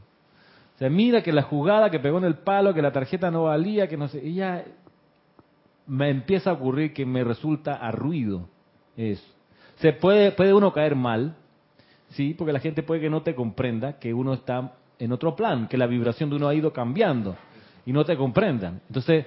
O 0.76 0.78
sea, 0.78 0.90
mira 0.90 1.22
que 1.22 1.32
la 1.32 1.44
jugada 1.44 1.92
que 1.92 2.00
pegó 2.00 2.18
en 2.18 2.24
el 2.24 2.36
palo, 2.36 2.74
que 2.74 2.82
la 2.82 2.92
tarjeta 2.92 3.30
no 3.30 3.44
valía, 3.44 3.88
que 3.88 3.98
no 3.98 4.08
sé, 4.08 4.26
y 4.26 4.36
ya 4.36 4.64
me 5.86 6.10
empieza 6.10 6.50
a 6.50 6.54
ocurrir 6.54 6.94
que 6.94 7.06
me 7.06 7.24
resulta 7.24 7.76
a 7.76 7.92
ruido 7.92 8.48
eso. 8.96 9.24
Se 9.76 9.94
puede, 9.94 10.32
puede 10.32 10.54
uno 10.54 10.72
caer 10.74 10.96
mal, 10.96 11.36
sí, 12.10 12.34
porque 12.36 12.54
la 12.54 12.60
gente 12.60 12.84
puede 12.84 13.02
que 13.02 13.10
no 13.10 13.22
te 13.22 13.36
comprenda 13.36 14.00
que 14.00 14.14
uno 14.14 14.34
está 14.34 14.74
en 14.98 15.12
otro 15.12 15.36
plan, 15.36 15.68
que 15.68 15.78
la 15.78 15.88
vibración 15.88 16.30
de 16.30 16.38
uno 16.38 16.48
ha 16.48 16.56
ido 16.56 16.72
cambiando 16.72 17.36
y 17.86 17.92
no 17.92 18.06
te 18.06 18.16
comprendan. 18.16 18.82
Entonces, 18.88 19.26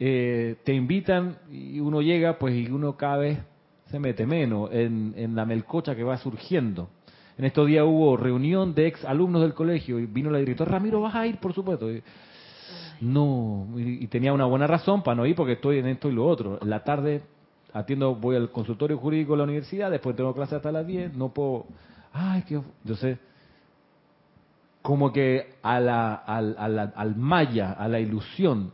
eh, 0.00 0.56
te 0.64 0.74
invitan 0.74 1.38
y 1.50 1.80
uno 1.80 2.02
llega, 2.02 2.38
pues, 2.38 2.54
y 2.54 2.70
uno 2.70 2.96
cada 2.96 3.16
vez 3.16 3.38
se 3.86 3.98
mete 3.98 4.26
menos 4.26 4.70
en, 4.72 5.14
en 5.16 5.34
la 5.34 5.44
melcocha 5.44 5.96
que 5.96 6.04
va 6.04 6.18
surgiendo. 6.18 6.88
En 7.38 7.44
estos 7.44 7.68
días 7.68 7.84
hubo 7.86 8.16
reunión 8.16 8.74
de 8.74 8.88
ex 8.88 9.04
alumnos 9.04 9.42
del 9.42 9.54
colegio 9.54 10.00
y 10.00 10.06
vino 10.06 10.28
la 10.28 10.38
directora, 10.38 10.72
Ramiro, 10.72 11.00
vas 11.00 11.14
a 11.14 11.24
ir, 11.26 11.38
por 11.38 11.54
supuesto. 11.54 11.88
No, 13.00 13.68
y, 13.76 14.06
tenía 14.08 14.32
una 14.32 14.44
buena 14.44 14.66
razón 14.66 15.04
para 15.04 15.14
no 15.14 15.24
ir 15.24 15.36
porque 15.36 15.52
estoy 15.52 15.78
en 15.78 15.86
esto 15.86 16.08
y 16.08 16.12
lo 16.12 16.26
otro. 16.26 16.58
En 16.60 16.68
la 16.68 16.82
tarde 16.82 17.22
atiendo, 17.72 18.16
voy 18.16 18.34
al 18.34 18.50
consultorio 18.50 18.98
jurídico 18.98 19.32
de 19.32 19.38
la 19.38 19.44
universidad, 19.44 19.88
después 19.90 20.16
tengo 20.16 20.34
clase 20.34 20.56
hasta 20.56 20.72
las 20.72 20.84
10, 20.86 21.14
no 21.14 21.28
puedo... 21.28 21.66
Ay, 22.12 22.42
qué... 22.42 22.60
Entonces, 22.82 23.18
como 24.82 25.12
que 25.12 25.54
a 25.62 25.78
la, 25.78 26.14
al, 26.14 26.56
a 26.58 26.68
la- 26.68 26.92
al 26.96 27.14
maya, 27.14 27.72
a 27.72 27.86
la 27.86 28.00
ilusión, 28.00 28.72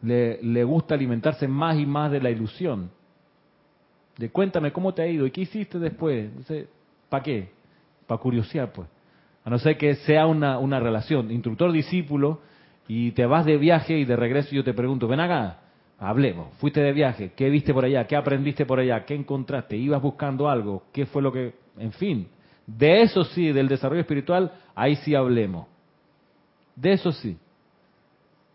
le, 0.00 0.42
le 0.42 0.64
gusta 0.64 0.94
alimentarse 0.94 1.46
más 1.46 1.76
y 1.78 1.84
más 1.84 2.10
de 2.10 2.20
la 2.22 2.30
ilusión. 2.30 2.90
De 4.16 4.30
cuéntame 4.30 4.72
cómo 4.72 4.94
te 4.94 5.02
ha 5.02 5.06
ido 5.06 5.26
y 5.26 5.30
qué 5.30 5.42
hiciste 5.42 5.78
después. 5.78 6.30
¿Para 7.10 7.22
qué? 7.22 7.57
Para 8.08 8.20
curiosear, 8.20 8.72
pues. 8.72 8.88
A 9.44 9.50
no 9.50 9.58
ser 9.58 9.78
que 9.78 9.94
sea 9.94 10.26
una, 10.26 10.58
una 10.58 10.80
relación 10.80 11.30
instructor-discípulo 11.30 12.40
y 12.88 13.12
te 13.12 13.26
vas 13.26 13.44
de 13.44 13.58
viaje 13.58 13.98
y 13.98 14.04
de 14.04 14.16
regreso 14.16 14.50
yo 14.50 14.64
te 14.64 14.74
pregunto, 14.74 15.06
ven 15.06 15.20
acá, 15.20 15.58
hablemos, 15.98 16.48
fuiste 16.54 16.80
de 16.80 16.92
viaje, 16.92 17.32
¿qué 17.36 17.50
viste 17.50 17.72
por 17.72 17.84
allá? 17.84 18.06
¿Qué 18.06 18.16
aprendiste 18.16 18.66
por 18.66 18.80
allá? 18.80 19.04
¿Qué 19.04 19.14
encontraste? 19.14 19.76
¿Ibas 19.76 20.02
buscando 20.02 20.48
algo? 20.48 20.84
¿Qué 20.92 21.06
fue 21.06 21.22
lo 21.22 21.32
que...? 21.32 21.54
En 21.78 21.92
fin, 21.92 22.28
de 22.66 23.02
eso 23.02 23.24
sí, 23.24 23.52
del 23.52 23.68
desarrollo 23.68 24.00
espiritual, 24.00 24.52
ahí 24.74 24.96
sí 24.96 25.14
hablemos. 25.14 25.66
De 26.74 26.92
eso 26.92 27.12
sí. 27.12 27.36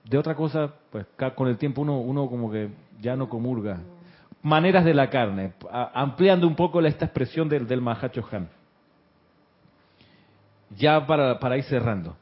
De 0.04 0.18
otra 0.18 0.36
cosa, 0.36 0.74
pues 0.92 1.06
con 1.36 1.48
el 1.48 1.58
tiempo 1.58 1.82
uno, 1.82 2.00
uno 2.00 2.28
como 2.28 2.52
que 2.52 2.70
ya 3.00 3.16
no 3.16 3.30
comulga. 3.30 3.80
Maneras 4.42 4.84
de 4.84 4.94
la 4.94 5.10
carne, 5.10 5.54
ampliando 5.94 6.48
un 6.48 6.56
poco 6.56 6.82
esta 6.82 7.06
expresión 7.06 7.48
del, 7.48 7.68
del 7.68 7.82
Mahacho 7.82 8.26
Han. 8.32 8.50
Ya 10.78 11.06
para, 11.06 11.40
para 11.40 11.58
ir 11.58 11.64
cerrando, 11.64 12.16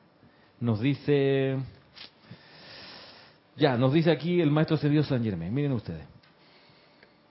nos 0.59 0.79
dice, 0.79 1.57
ya, 3.55 3.77
nos 3.77 3.93
dice 3.93 4.11
aquí 4.11 4.41
el 4.41 4.51
maestro 4.51 4.77
Sergio 4.77 5.03
San 5.03 5.23
Germán, 5.23 5.53
miren 5.53 5.71
ustedes. 5.73 6.05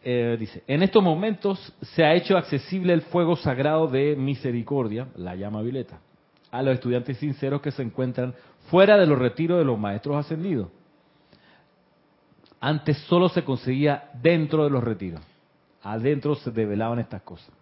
Eh, 0.02 0.36
dice, 0.38 0.62
en 0.66 0.82
estos 0.82 1.02
momentos 1.02 1.74
se 1.82 2.04
ha 2.04 2.14
hecho 2.14 2.38
accesible 2.38 2.92
el 2.92 3.02
fuego 3.02 3.36
sagrado 3.36 3.86
de 3.86 4.16
misericordia, 4.16 5.08
la 5.14 5.34
llama 5.36 5.60
violeta, 5.60 5.98
a 6.50 6.62
los 6.62 6.74
estudiantes 6.74 7.18
sinceros 7.18 7.60
que 7.60 7.70
se 7.70 7.82
encuentran 7.82 8.34
fuera 8.70 8.96
de 8.96 9.06
los 9.06 9.18
retiros 9.18 9.58
de 9.58 9.64
los 9.64 9.78
maestros 9.78 10.16
ascendidos. 10.16 10.68
Antes 12.60 12.98
solo 13.08 13.28
se 13.28 13.44
conseguía 13.44 14.10
dentro 14.22 14.64
de 14.64 14.70
los 14.70 14.84
retiros. 14.84 15.20
Adentro 15.82 16.34
se 16.34 16.50
develaban 16.50 16.98
estas 16.98 17.22
cosas. 17.22 17.59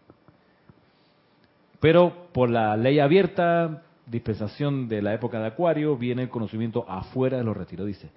Pero 1.80 2.28
por 2.32 2.50
la 2.50 2.76
ley 2.76 2.98
abierta, 2.98 3.82
dispensación 4.06 4.88
de 4.88 5.02
la 5.02 5.14
época 5.14 5.38
de 5.38 5.46
Acuario, 5.46 5.96
viene 5.96 6.22
el 6.22 6.28
conocimiento 6.28 6.84
afuera 6.88 7.36
de 7.36 7.44
los 7.44 7.56
retiros. 7.56 7.86
Dice, 7.86 8.10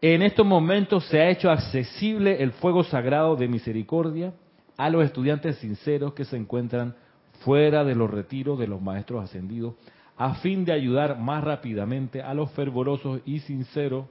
en 0.00 0.22
estos 0.22 0.46
momentos 0.46 1.04
se 1.06 1.20
ha 1.20 1.28
hecho 1.28 1.50
accesible 1.50 2.42
el 2.42 2.52
fuego 2.52 2.84
sagrado 2.84 3.36
de 3.36 3.48
misericordia 3.48 4.32
a 4.78 4.88
los 4.88 5.04
estudiantes 5.04 5.56
sinceros 5.58 6.14
que 6.14 6.24
se 6.24 6.36
encuentran 6.36 6.94
fuera 7.40 7.84
de 7.84 7.94
los 7.94 8.10
retiros 8.10 8.58
de 8.58 8.66
los 8.66 8.80
maestros 8.80 9.24
ascendidos, 9.24 9.74
a 10.16 10.34
fin 10.36 10.64
de 10.64 10.72
ayudar 10.72 11.18
más 11.18 11.44
rápidamente 11.44 12.22
a 12.22 12.32
los 12.34 12.50
fervorosos 12.52 13.20
y 13.26 13.40
sinceros, 13.40 14.06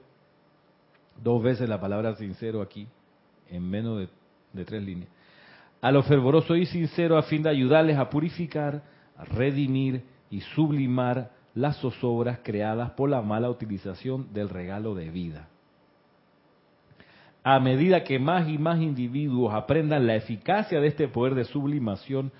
dos 1.22 1.42
veces 1.42 1.68
la 1.68 1.80
palabra 1.80 2.14
sincero 2.16 2.62
aquí, 2.62 2.86
en 3.48 3.68
menos 3.68 3.98
de, 3.98 4.08
de 4.52 4.64
tres 4.64 4.82
líneas, 4.82 5.08
a 5.80 5.90
los 5.90 6.06
fervorosos 6.06 6.58
y 6.58 6.66
sinceros 6.66 7.24
a 7.24 7.28
fin 7.28 7.42
de 7.42 7.50
ayudarles 7.50 7.96
a 7.96 8.10
purificar, 8.10 8.82
a 9.16 9.24
redimir 9.24 10.04
y 10.30 10.40
sublimar 10.40 11.30
las 11.54 11.78
zozobras 11.78 12.40
creadas 12.42 12.92
por 12.92 13.10
la 13.10 13.22
mala 13.22 13.50
utilización 13.50 14.32
del 14.32 14.48
regalo 14.48 14.94
de 14.94 15.10
vida. 15.10 15.48
A 17.42 17.58
medida 17.58 18.04
que 18.04 18.18
más 18.18 18.48
y 18.48 18.58
más 18.58 18.80
individuos 18.80 19.54
aprendan 19.54 20.06
la 20.06 20.14
eficacia 20.14 20.80
de 20.80 20.88
este 20.88 21.08
poder 21.08 21.34
de 21.34 21.44
sublimación, 21.44 22.32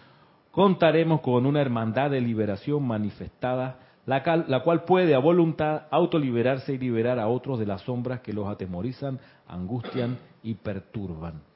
contaremos 0.50 1.22
con 1.22 1.46
una 1.46 1.62
hermandad 1.62 2.10
de 2.10 2.20
liberación 2.20 2.86
manifestada, 2.86 3.78
la 4.04 4.22
la 4.46 4.62
cual 4.62 4.84
puede 4.84 5.14
a 5.14 5.18
voluntad 5.18 5.84
autoliberarse 5.90 6.74
y 6.74 6.78
liberar 6.78 7.18
a 7.18 7.28
otros 7.28 7.58
de 7.58 7.66
las 7.66 7.82
sombras 7.82 8.20
que 8.20 8.32
los 8.32 8.46
atemorizan, 8.46 9.18
angustian 9.48 10.18
y 10.42 10.54
perturban. 10.54 11.49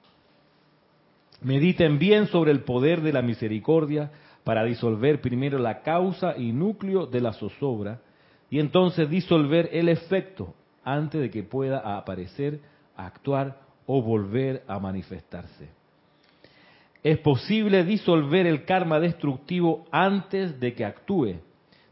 Mediten 1.44 1.98
bien 1.98 2.26
sobre 2.28 2.50
el 2.50 2.60
poder 2.60 3.02
de 3.02 3.12
la 3.12 3.22
misericordia 3.22 4.10
para 4.44 4.64
disolver 4.64 5.20
primero 5.20 5.58
la 5.58 5.82
causa 5.82 6.36
y 6.36 6.52
núcleo 6.52 7.06
de 7.06 7.20
la 7.20 7.34
zozobra 7.34 8.00
y 8.50 8.60
entonces 8.60 9.08
disolver 9.10 9.68
el 9.72 9.88
efecto 9.88 10.54
antes 10.84 11.20
de 11.20 11.30
que 11.30 11.42
pueda 11.42 11.98
aparecer, 11.98 12.60
actuar 12.96 13.60
o 13.86 14.00
volver 14.02 14.62
a 14.66 14.78
manifestarse. 14.78 15.68
es 17.02 17.18
posible 17.18 17.84
disolver 17.84 18.46
el 18.46 18.64
karma 18.64 18.98
destructivo 18.98 19.84
antes 19.90 20.58
de 20.58 20.72
que 20.72 20.86
actúe. 20.86 21.34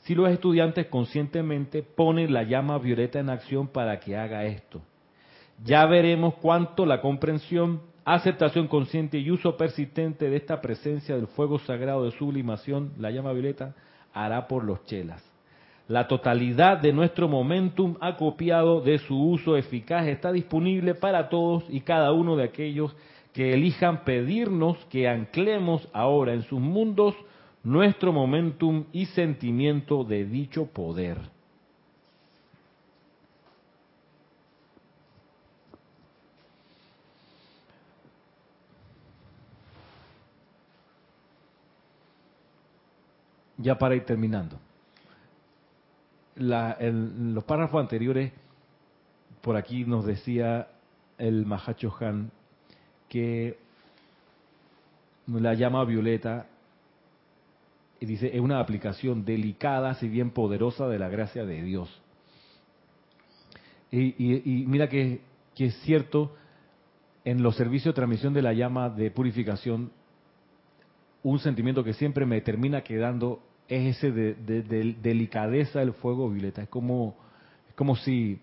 Si 0.01 0.15
los 0.15 0.31
estudiantes 0.31 0.87
conscientemente 0.87 1.83
ponen 1.83 2.33
la 2.33 2.45
llama 2.45 2.79
violeta 2.79 3.21
en 3.21 3.29
acción 3.29 3.69
para 3.69 4.01
que 4.01 4.17
haga 4.17 4.47
esto. 4.47 4.81
Ya 5.63 5.85
veremos 5.85 6.35
cuánto 6.41 6.87
la 6.87 7.03
comprensión, 7.03 7.83
aceptación 8.05 8.69
consciente 8.69 9.19
y 9.19 9.31
uso 9.31 9.57
persistente 9.57 10.29
de 10.29 10.37
esta 10.37 10.61
presencia 10.61 11.17
del 11.17 11.27
fuego 11.29 11.59
sagrado 11.61 12.05
de 12.05 12.13
sublimación, 12.13 12.93
la 12.99 13.11
llama 13.11 13.33
violeta, 13.33 13.75
hará 14.13 14.49
por 14.49 14.65
los 14.65 14.85
chelas. 14.87 15.23
La 15.89 16.07
totalidad 16.09 16.79
de 16.79 16.93
nuestro 16.93 17.29
momentum 17.29 17.97
acopiado 18.01 18.81
de 18.81 18.99
su 18.99 19.21
uso 19.21 19.57
eficaz 19.57 20.07
está 20.07 20.33
disponible 20.33 20.95
para 20.95 21.29
todos 21.29 21.65
y 21.69 21.81
cada 21.81 22.13
uno 22.13 22.37
de 22.37 22.45
aquellos 22.45 22.95
que 23.33 23.53
elijan 23.53 24.05
pedirnos 24.05 24.77
que 24.87 25.09
anclemos 25.09 25.89
ahora 25.93 26.35
en 26.35 26.43
sus 26.43 26.61
mundos 26.61 27.15
nuestro 27.65 28.13
momentum 28.13 28.85
y 28.93 29.07
sentimiento 29.07 30.05
de 30.05 30.25
dicho 30.25 30.67
poder. 30.67 31.19
Ya 43.63 43.79
para 43.79 43.95
ir 43.95 44.05
terminando. 44.05 44.59
La, 46.37 46.77
en 46.81 47.35
los 47.35 47.45
párrafos 47.45 47.81
anteriores, 47.81 48.33
por 49.43 49.57
aquí 49.57 49.85
nos 49.85 50.05
decía 50.05 50.69
el 51.19 51.47
Mahacho 51.47 51.95
Han 52.01 52.31
que 53.09 53.59
la 55.27 55.55
llama 55.55 55.85
violeta 55.85 56.47
y 58.01 58.07
dice 58.07 58.31
es 58.35 58.41
una 58.41 58.59
aplicación 58.59 59.25
delicada 59.25 59.95
si 59.95 60.09
bien 60.09 60.31
poderosa 60.31 60.89
de 60.89 60.99
la 60.99 61.09
gracia 61.09 61.45
de 61.45 61.63
Dios 61.63 62.03
y, 63.91 64.65
mira 64.67 64.89
que, 64.89 65.21
que, 65.55 65.67
es 65.67 65.75
cierto 65.83 66.35
en 67.25 67.43
los 67.43 67.57
servicios 67.57 67.95
de 67.95 67.97
transmisión 67.97 68.33
de 68.33 68.41
la 68.41 68.55
llama 68.55 68.89
de 68.89 69.11
purificación 69.11 69.93
un 71.23 71.39
sentimiento 71.39 71.85
que 71.85 71.93
siempre 71.93 72.25
me 72.25 72.41
termina 72.41 72.83
quedando 72.83 73.43
es 73.77 73.97
ese 73.97 74.13
de, 74.13 74.35
de 74.35 74.63
delicadeza 75.03 75.81
del 75.81 75.93
fuego 75.93 76.29
violeta 76.31 76.63
es 76.63 76.69
como 76.69 77.17
es 77.69 77.75
como 77.75 77.97
si 77.97 78.41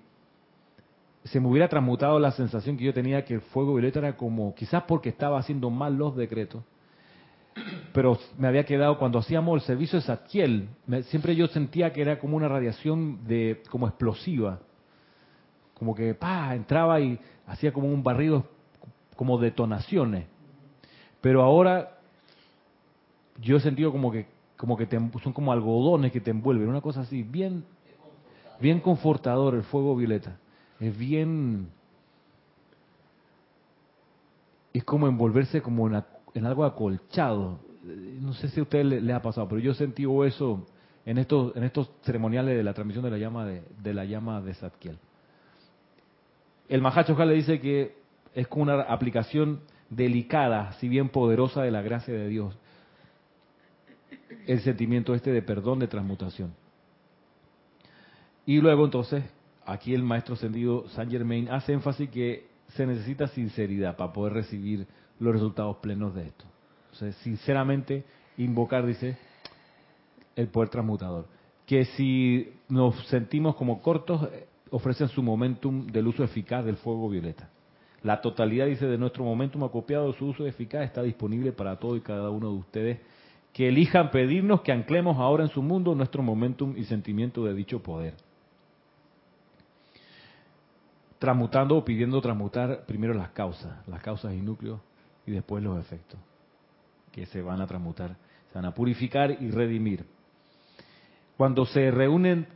se 1.24 1.40
me 1.40 1.48
hubiera 1.48 1.68
transmutado 1.68 2.20
la 2.20 2.32
sensación 2.32 2.78
que 2.78 2.86
yo 2.86 2.94
tenía 2.94 3.26
que 3.26 3.36
el 3.36 3.42
fuego 3.42 3.74
violeta 3.74 4.00
era 4.00 4.18
como, 4.18 4.56
quizás 4.56 4.84
porque 4.84 5.10
estaba 5.10 5.40
haciendo 5.40 5.70
mal 5.70 5.96
los 5.96 6.16
decretos, 6.16 6.64
pero 7.94 8.18
me 8.38 8.48
había 8.48 8.66
quedado 8.66 8.98
cuando 8.98 9.20
hacíamos 9.20 9.62
el 9.62 9.68
servicio 9.68 10.00
de 10.00 10.06
Satiel, 10.06 10.70
siempre 11.04 11.36
yo 11.36 11.48
sentía 11.48 11.92
que 11.92 12.02
era 12.02 12.20
como 12.20 12.38
una 12.38 12.48
radiación 12.48 13.28
de 13.28 13.62
como 13.70 13.88
explosiva, 13.88 14.60
como 15.74 15.94
que 15.94 16.14
pa 16.14 16.56
entraba 16.56 17.00
y 17.00 17.20
hacía 17.48 17.74
como 17.74 17.88
un 17.88 18.04
barrido, 18.04 18.46
como 19.16 19.38
detonaciones. 19.38 20.26
Pero 21.22 21.44
ahora 21.44 22.00
yo 23.40 23.58
he 23.58 23.60
sentido 23.60 23.92
como 23.92 24.12
que 24.12 24.26
como 24.60 24.76
que 24.76 24.88
son 25.24 25.34
como 25.34 25.52
algodones 25.52 26.12
que 26.12 26.22
te 26.22 26.30
envuelven, 26.30 26.68
una 26.68 26.82
cosa 26.82 27.02
así, 27.02 27.24
bien 27.24 27.64
bien 28.60 28.82
confortador 28.82 29.56
el 29.56 29.64
fuego 29.64 29.96
violeta 29.96 30.38
es 30.80 30.98
bien... 30.98 31.70
Es 34.74 34.84
como 34.84 35.08
envolverse 35.08 35.62
como 35.62 35.88
en, 35.88 36.46
algo 36.46 36.64
acolchado. 36.64 37.60
No 37.84 38.34
sé 38.34 38.50
si 38.50 38.60
a 38.60 38.64
usted 38.64 38.84
le, 38.84 39.14
ha 39.14 39.22
pasado, 39.22 39.48
pero 39.50 39.60
yo 39.60 39.72
he 39.72 39.76
sentido 39.76 40.24
eso 40.26 40.66
en 41.06 41.18
estos, 41.18 41.56
en 41.56 41.64
estos 41.64 41.90
ceremoniales 42.04 42.56
de 42.56 42.64
la 42.64 42.74
transmisión 42.74 43.04
de 43.04 43.12
la 43.12 43.18
llama 43.18 43.46
de, 43.46 43.64
de 43.82 43.94
la 43.94 44.06
llama 44.06 44.42
de 44.42 44.54
Satkiel. 44.54 44.98
El 46.70 46.82
Mahacho 46.82 47.18
le 47.26 47.34
dice 47.34 47.60
que 47.60 47.96
es 48.36 48.48
como 48.48 48.64
una 48.64 48.82
aplicación 48.82 49.62
delicada, 49.90 50.74
si 50.74 50.88
bien 50.88 51.10
poderosa 51.10 51.64
de 51.64 51.72
la 51.72 51.82
gracia 51.82 52.14
de 52.14 52.28
Dios. 52.28 52.56
El 54.50 54.62
sentimiento 54.62 55.14
este 55.14 55.32
de 55.32 55.44
perdón, 55.44 55.78
de 55.78 55.88
transmutación. 55.88 56.56
Y 58.48 58.60
luego 58.60 58.86
entonces 58.86 59.24
aquí 59.64 59.94
el 59.94 60.02
maestro 60.02 60.34
ascendido 60.34 60.88
Saint 60.90 61.12
Germain 61.12 61.50
hace 61.50 61.72
énfasis 61.72 62.10
que 62.10 62.48
se 62.70 62.88
necesita 62.88 63.28
sinceridad 63.28 63.96
para 63.96 64.12
poder 64.12 64.34
recibir 64.34 64.88
los 65.20 65.34
resultados 65.34 65.78
plenos 65.78 66.16
de 66.16 66.26
esto. 66.26 66.46
sinceramente, 67.22 68.06
invocar, 68.38 68.88
dice, 68.88 69.20
el 70.36 70.48
poder 70.48 70.70
transmutador. 70.70 71.28
Que 71.68 71.86
si 71.86 72.52
nos 72.70 72.96
sentimos 73.06 73.56
como 73.56 73.84
cortos, 73.84 74.30
eh, 74.34 74.48
ofrecen 74.72 75.10
su 75.10 75.22
momentum 75.22 75.86
del 75.86 76.08
uso 76.08 76.24
eficaz 76.24 76.66
del 76.66 76.78
fuego 76.78 77.08
violeta. 77.08 77.52
La 78.02 78.20
totalidad, 78.20 78.66
dice, 78.66 78.88
de 78.88 78.98
nuestro 78.98 79.24
momentum 79.24 79.64
acopiado, 79.64 80.12
su 80.14 80.26
uso 80.26 80.48
eficaz 80.48 80.86
está 80.86 81.04
disponible 81.04 81.52
para 81.52 81.78
todo 81.78 81.96
y 81.96 82.02
cada 82.02 82.32
uno 82.32 82.50
de 82.52 82.58
ustedes 82.58 83.00
que 83.60 83.68
elijan 83.68 84.10
pedirnos 84.10 84.62
que 84.62 84.72
anclemos 84.72 85.18
ahora 85.18 85.44
en 85.44 85.50
su 85.50 85.62
mundo 85.62 85.94
nuestro 85.94 86.24
momentum 86.24 86.78
y 86.78 86.86
sentimiento 86.86 87.44
de 87.44 87.54
dicho 87.54 87.84
poder 87.84 88.14
transmutando 91.18 91.76
o 91.76 91.84
pidiendo 91.84 92.22
transmutar 92.22 92.86
primero 92.86 93.14
las 93.14 93.32
causas, 93.32 93.86
las 93.86 94.02
causas 94.02 94.34
y 94.34 94.38
núcleos, 94.38 94.80
y 95.28 95.32
después 95.32 95.62
los 95.62 95.78
efectos, 95.78 96.18
que 97.12 97.26
se 97.26 97.42
van 97.42 97.60
a 97.60 97.68
transmutar, 97.68 98.16
se 98.48 98.58
van 98.58 98.64
a 98.64 98.74
purificar 98.74 99.32
y 99.32 99.52
redimir. 99.52 100.06
Cuando 101.36 101.66
se 101.66 101.92
reúnen 101.92 102.48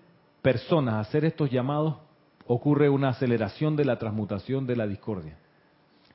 personas 0.42 0.94
a 0.94 1.00
hacer 1.02 1.26
estos 1.26 1.52
llamados, 1.52 1.98
ocurre 2.48 2.88
una 2.88 3.10
aceleración 3.10 3.76
de 3.76 3.84
la 3.84 4.00
transmutación 4.00 4.66
de 4.66 4.78
la 4.78 4.88
discordia, 4.88 5.38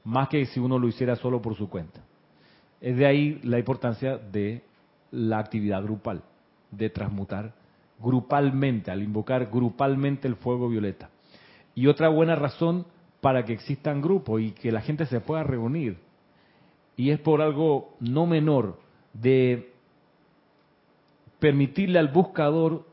más 0.03 0.31
que 0.31 0.47
si 0.47 0.59
uno 0.59 0.79
lo 0.79 0.89
hiciera 0.89 1.15
solo 1.15 1.43
por 1.43 1.57
su 1.57 1.69
cuenta. 1.69 2.01
Es 2.81 2.97
de 2.97 3.05
ahí 3.05 3.39
la 3.45 3.59
importancia 3.59 4.17
de 4.17 4.67
la 5.11 5.39
actividad 5.39 5.83
grupal, 5.83 6.23
de 6.71 6.91
transmutar 6.91 7.55
grupalmente, 7.99 8.91
al 8.91 9.03
invocar 9.03 9.47
grupalmente 9.51 10.29
el 10.29 10.37
fuego 10.37 10.69
violeta. 10.69 11.11
Y 11.75 11.87
otra 11.87 12.09
buena 12.09 12.35
razón 12.37 12.87
para 13.21 13.45
que 13.45 13.53
existan 13.53 14.01
grupos 14.01 14.41
y 14.41 14.53
que 14.53 14.73
la 14.73 14.81
gente 14.81 15.07
se 15.07 15.21
pueda 15.21 15.43
reunir. 15.43 15.99
Y 16.97 17.11
es 17.11 17.21
por 17.21 17.43
algo 17.43 17.95
no 18.01 18.27
menor 18.27 18.79
de 19.13 19.73
permitirle 21.39 21.99
al 21.99 22.09
buscador, 22.09 22.85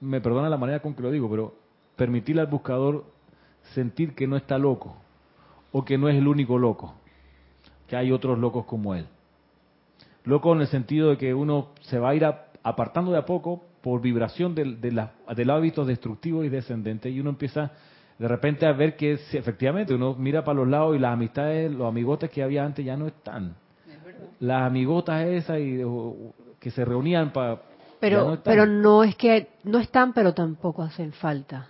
me 0.00 0.20
perdona 0.20 0.48
la 0.48 0.56
manera 0.56 0.80
con 0.80 0.94
que 0.94 1.02
lo 1.02 1.10
digo, 1.10 1.28
pero 1.28 1.54
permitirle 1.96 2.40
al 2.40 2.48
buscador 2.48 3.04
sentir 3.74 4.14
que 4.14 4.26
no 4.26 4.36
está 4.36 4.58
loco 4.58 4.96
o 5.70 5.84
que 5.84 5.98
no 5.98 6.08
es 6.08 6.16
el 6.16 6.28
único 6.28 6.58
loco, 6.58 6.94
que 7.88 7.96
hay 7.96 8.12
otros 8.12 8.38
locos 8.38 8.64
como 8.66 8.94
él. 8.94 9.06
Loco 10.24 10.52
en 10.52 10.60
el 10.60 10.66
sentido 10.68 11.10
de 11.10 11.16
que 11.16 11.34
uno 11.34 11.70
se 11.82 11.98
va 11.98 12.10
a 12.10 12.14
ir 12.14 12.24
apartando 12.62 13.10
de 13.10 13.18
a 13.18 13.26
poco 13.26 13.62
por 13.80 14.00
vibración 14.00 14.54
del, 14.54 14.80
de 14.80 15.08
del 15.34 15.50
hábito 15.50 15.84
destructivo 15.84 16.44
y 16.44 16.48
descendente 16.48 17.10
y 17.10 17.18
uno 17.20 17.30
empieza 17.30 17.72
de 18.18 18.28
repente 18.28 18.66
a 18.66 18.72
ver 18.72 18.96
que 18.96 19.14
efectivamente 19.14 19.94
uno 19.94 20.14
mira 20.14 20.44
para 20.44 20.58
los 20.58 20.68
lados 20.68 20.94
y 20.94 21.00
las 21.00 21.12
amistades, 21.12 21.72
los 21.72 21.88
amigotes 21.88 22.30
que 22.30 22.42
había 22.42 22.64
antes 22.64 22.84
ya 22.84 22.96
no 22.96 23.08
están. 23.08 23.56
Las 24.38 24.62
amigotas 24.62 25.26
esas 25.26 25.58
y, 25.58 25.80
que 26.60 26.70
se 26.70 26.84
reunían 26.84 27.32
para... 27.32 27.60
Pero, 27.98 28.30
no 28.30 28.42
pero 28.42 28.66
no 28.66 29.02
es 29.02 29.16
que 29.16 29.48
no 29.64 29.78
están, 29.78 30.12
pero 30.12 30.34
tampoco 30.34 30.82
hacen 30.82 31.12
falta. 31.12 31.68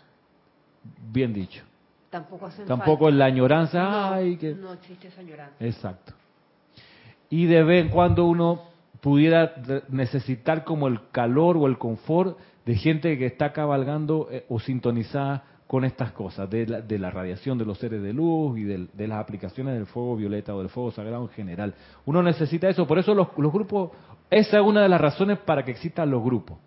Bien 1.11 1.33
dicho. 1.33 1.63
Tampoco 2.11 2.47
hacen 2.47 2.67
Tampoco 2.67 3.05
falta. 3.05 3.17
la 3.19 3.25
añoranza. 3.27 4.21
No, 4.21 4.39
que... 4.39 4.55
no 4.55 4.73
existe 4.75 5.09
esa 5.09 5.21
añoranza. 5.21 5.57
Exacto. 5.61 6.13
Y 7.33 7.47
de 7.47 7.65
vez 7.65 7.87
en 7.87 7.91
cuando 7.91 8.27
uno 8.27 8.61
pudiera 9.01 9.55
necesitar 9.89 10.65
como 10.65 10.87
el 10.87 11.01
calor 11.13 11.57
o 11.57 11.67
el 11.67 11.79
confort 11.79 12.37
de 12.67 12.75
gente 12.75 13.17
que 13.17 13.25
está 13.25 13.55
cabalgando 13.55 14.29
eh, 14.31 14.45
o 14.51 14.61
sintonizada 14.61 15.43
con 15.67 15.87
estas 15.87 16.13
cosas, 16.13 16.51
de 16.51 16.67
la, 16.67 16.83
de 16.83 16.99
la, 16.99 17.11
radiación 17.11 17.57
de 17.57 17.65
los 17.65 17.79
seres 17.79 18.03
de 18.03 18.13
luz 18.13 18.59
y 18.59 18.65
de, 18.65 19.09
las 19.09 19.19
aplicaciones 19.19 19.73
del 19.73 19.87
fuego 19.87 20.15
violeta 20.15 20.55
o 20.55 20.59
del 20.59 20.69
fuego 20.69 20.91
sagrado 20.91 21.23
en 21.23 21.31
general. 21.31 21.75
Uno 22.05 22.23
necesita 22.23 22.69
eso, 22.69 22.87
por 22.87 22.99
eso 22.99 23.15
los, 23.15 23.29
los 23.39 23.51
grupos, 23.51 23.93
esa 24.29 24.59
es 24.59 24.63
una 24.63 24.83
de 24.83 24.91
las 24.91 25.01
razones 25.01 25.39
para 25.39 25.65
que 25.65 25.71
existan 25.71 26.11
los 26.11 26.23
grupos. 26.23 26.59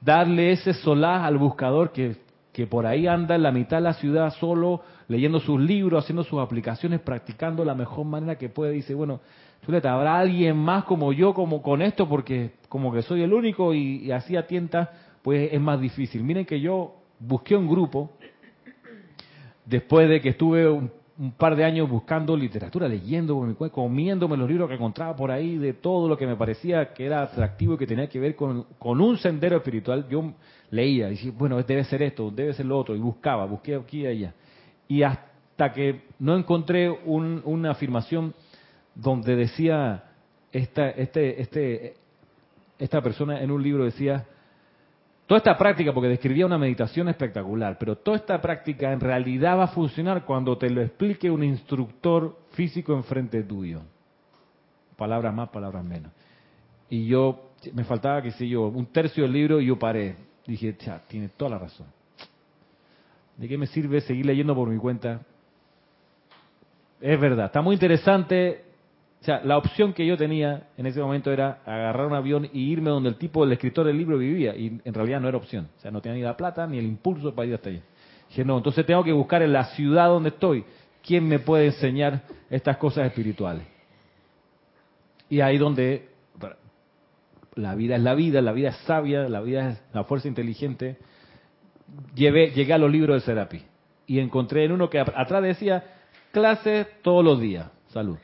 Darle 0.00 0.52
ese 0.52 0.72
solaz 0.72 1.24
al 1.24 1.36
buscador 1.36 1.90
que, 1.90 2.18
que 2.52 2.68
por 2.68 2.86
ahí 2.86 3.08
anda 3.08 3.34
en 3.34 3.42
la 3.42 3.50
mitad 3.50 3.78
de 3.78 3.82
la 3.82 3.94
ciudad 3.94 4.32
solo, 4.34 4.82
leyendo 5.08 5.40
sus 5.40 5.60
libros, 5.60 6.04
haciendo 6.04 6.22
sus 6.22 6.38
aplicaciones, 6.38 7.00
practicando 7.00 7.64
la 7.64 7.74
mejor 7.74 8.06
manera 8.06 8.38
que 8.38 8.48
puede. 8.48 8.70
Dice, 8.70 8.94
bueno, 8.94 9.20
¿habrá 9.66 10.18
alguien 10.18 10.56
más 10.56 10.84
como 10.84 11.12
yo 11.12 11.34
como 11.34 11.62
con 11.62 11.82
esto? 11.82 12.08
Porque 12.08 12.52
como 12.68 12.92
que 12.92 13.02
soy 13.02 13.22
el 13.22 13.32
único 13.32 13.72
y, 13.74 14.10
así 14.12 14.36
a 14.36 14.46
tienta, 14.46 14.90
pues 15.22 15.52
es 15.52 15.60
más 15.60 15.80
difícil. 15.80 16.22
Miren 16.22 16.44
que 16.44 16.60
yo 16.60 16.94
busqué 17.18 17.56
un 17.56 17.68
grupo 17.68 18.10
después 19.64 20.08
de 20.08 20.20
que 20.20 20.30
estuve 20.30 20.68
un 21.16 21.30
par 21.38 21.54
de 21.54 21.64
años 21.64 21.88
buscando 21.88 22.36
literatura, 22.36 22.88
leyendo 22.88 23.34
por 23.36 23.46
mi 23.46 23.54
cuenta, 23.54 23.74
comiéndome 23.74 24.36
los 24.36 24.48
libros 24.48 24.68
que 24.68 24.74
encontraba 24.74 25.14
por 25.14 25.30
ahí, 25.30 25.56
de 25.58 25.72
todo 25.74 26.08
lo 26.08 26.16
que 26.18 26.26
me 26.26 26.34
parecía 26.36 26.92
que 26.92 27.06
era 27.06 27.22
atractivo 27.22 27.74
y 27.74 27.78
que 27.78 27.86
tenía 27.86 28.08
que 28.08 28.18
ver 28.18 28.34
con, 28.34 28.64
con 28.78 29.00
un 29.00 29.16
sendero 29.18 29.56
espiritual. 29.56 30.06
Yo 30.08 30.32
leía 30.70 31.06
y 31.06 31.10
decía, 31.10 31.32
bueno, 31.38 31.62
debe 31.62 31.84
ser 31.84 32.02
esto, 32.02 32.30
debe 32.32 32.52
ser 32.52 32.66
lo 32.66 32.78
otro, 32.78 32.96
y 32.96 32.98
buscaba, 32.98 33.46
busqué 33.46 33.76
aquí 33.76 34.00
y 34.02 34.06
allá. 34.06 34.34
Y 34.88 35.02
hasta 35.02 35.72
que 35.72 36.02
no 36.18 36.36
encontré 36.36 36.90
un- 36.90 37.40
una 37.44 37.70
afirmación 37.70 38.34
donde 38.94 39.36
decía 39.36 40.04
esta, 40.52 40.90
este, 40.90 41.40
este, 41.40 41.94
esta 42.78 43.00
persona 43.02 43.40
en 43.42 43.50
un 43.50 43.62
libro 43.62 43.84
decía, 43.84 44.24
toda 45.26 45.38
esta 45.38 45.56
práctica, 45.56 45.92
porque 45.92 46.08
describía 46.08 46.46
una 46.46 46.58
meditación 46.58 47.08
espectacular, 47.08 47.76
pero 47.78 47.96
toda 47.96 48.16
esta 48.16 48.40
práctica 48.40 48.92
en 48.92 49.00
realidad 49.00 49.58
va 49.58 49.64
a 49.64 49.68
funcionar 49.68 50.24
cuando 50.24 50.56
te 50.56 50.70
lo 50.70 50.82
explique 50.82 51.30
un 51.30 51.42
instructor 51.42 52.36
físico 52.52 52.94
enfrente 52.94 53.42
tuyo. 53.42 53.80
Palabras 54.96 55.34
más, 55.34 55.48
palabras 55.48 55.84
menos. 55.84 56.12
Y 56.88 57.06
yo, 57.06 57.50
me 57.72 57.84
faltaba, 57.84 58.22
qué 58.22 58.30
sé 58.32 58.48
yo, 58.48 58.68
un 58.68 58.86
tercio 58.86 59.24
del 59.24 59.32
libro 59.32 59.60
y 59.60 59.66
yo 59.66 59.78
paré. 59.78 60.16
Dije, 60.46 60.76
ya, 60.78 61.02
tiene 61.08 61.30
toda 61.30 61.52
la 61.52 61.58
razón. 61.58 61.86
¿De 63.36 63.48
qué 63.48 63.58
me 63.58 63.66
sirve 63.66 64.00
seguir 64.02 64.26
leyendo 64.26 64.54
por 64.54 64.68
mi 64.68 64.78
cuenta? 64.78 65.22
Es 67.00 67.20
verdad, 67.20 67.46
está 67.46 67.60
muy 67.60 67.74
interesante. 67.74 68.63
O 69.24 69.26
sea, 69.26 69.40
la 69.42 69.56
opción 69.56 69.94
que 69.94 70.04
yo 70.04 70.18
tenía 70.18 70.64
en 70.76 70.84
ese 70.84 71.00
momento 71.00 71.32
era 71.32 71.62
agarrar 71.64 72.06
un 72.08 72.12
avión 72.12 72.46
y 72.52 72.70
irme 72.70 72.90
donde 72.90 73.08
el 73.08 73.16
tipo, 73.16 73.42
el 73.42 73.52
escritor 73.52 73.86
del 73.86 73.96
libro 73.96 74.18
vivía. 74.18 74.54
Y 74.54 74.82
en 74.84 74.92
realidad 74.92 75.18
no 75.18 75.28
era 75.28 75.38
opción. 75.38 75.70
O 75.78 75.80
sea, 75.80 75.90
no 75.90 76.02
tenía 76.02 76.18
ni 76.18 76.22
la 76.24 76.36
plata 76.36 76.66
ni 76.66 76.76
el 76.76 76.84
impulso 76.84 77.34
para 77.34 77.48
ir 77.48 77.54
hasta 77.54 77.70
allá. 77.70 77.80
Dije, 78.28 78.44
no, 78.44 78.58
entonces 78.58 78.84
tengo 78.84 79.02
que 79.02 79.12
buscar 79.12 79.40
en 79.40 79.54
la 79.54 79.64
ciudad 79.76 80.08
donde 80.08 80.28
estoy 80.28 80.66
quién 81.02 81.26
me 81.26 81.38
puede 81.38 81.68
enseñar 81.68 82.20
estas 82.50 82.76
cosas 82.76 83.06
espirituales. 83.06 83.66
Y 85.30 85.40
ahí 85.40 85.56
donde 85.56 86.10
la 87.54 87.74
vida 87.76 87.96
es 87.96 88.02
la 88.02 88.14
vida, 88.14 88.42
la 88.42 88.52
vida 88.52 88.68
es 88.68 88.76
sabia, 88.86 89.26
la 89.30 89.40
vida 89.40 89.70
es 89.70 89.82
la 89.94 90.04
fuerza 90.04 90.28
inteligente. 90.28 90.98
Llevé, 92.14 92.50
llegué 92.50 92.74
a 92.74 92.78
los 92.78 92.90
libros 92.92 93.16
de 93.16 93.20
Serapi 93.22 93.62
y 94.06 94.18
encontré 94.18 94.64
en 94.66 94.72
uno 94.72 94.90
que 94.90 94.98
at- 94.98 95.14
atrás 95.16 95.42
decía 95.42 95.82
clases 96.30 96.86
todos 97.00 97.24
los 97.24 97.40
días, 97.40 97.70
salud. 97.88 98.18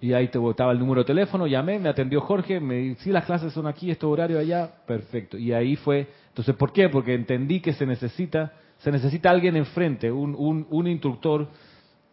Y 0.00 0.14
ahí 0.14 0.28
te 0.28 0.38
estaba 0.48 0.72
el 0.72 0.78
número 0.78 1.02
de 1.02 1.06
teléfono, 1.06 1.46
llamé, 1.46 1.78
me 1.78 1.88
atendió 1.90 2.22
Jorge, 2.22 2.58
me 2.58 2.76
dijo, 2.76 3.00
sí, 3.02 3.10
las 3.10 3.26
clases 3.26 3.52
son 3.52 3.66
aquí, 3.66 3.90
este 3.90 4.06
horario 4.06 4.38
allá, 4.38 4.70
perfecto. 4.86 5.36
Y 5.36 5.52
ahí 5.52 5.76
fue, 5.76 6.06
entonces, 6.28 6.54
¿por 6.56 6.72
qué? 6.72 6.88
Porque 6.88 7.12
entendí 7.14 7.60
que 7.60 7.74
se 7.74 7.84
necesita, 7.84 8.52
se 8.78 8.90
necesita 8.90 9.28
alguien 9.30 9.56
enfrente, 9.56 10.10
un, 10.10 10.34
un, 10.38 10.66
un 10.70 10.86
instructor 10.86 11.48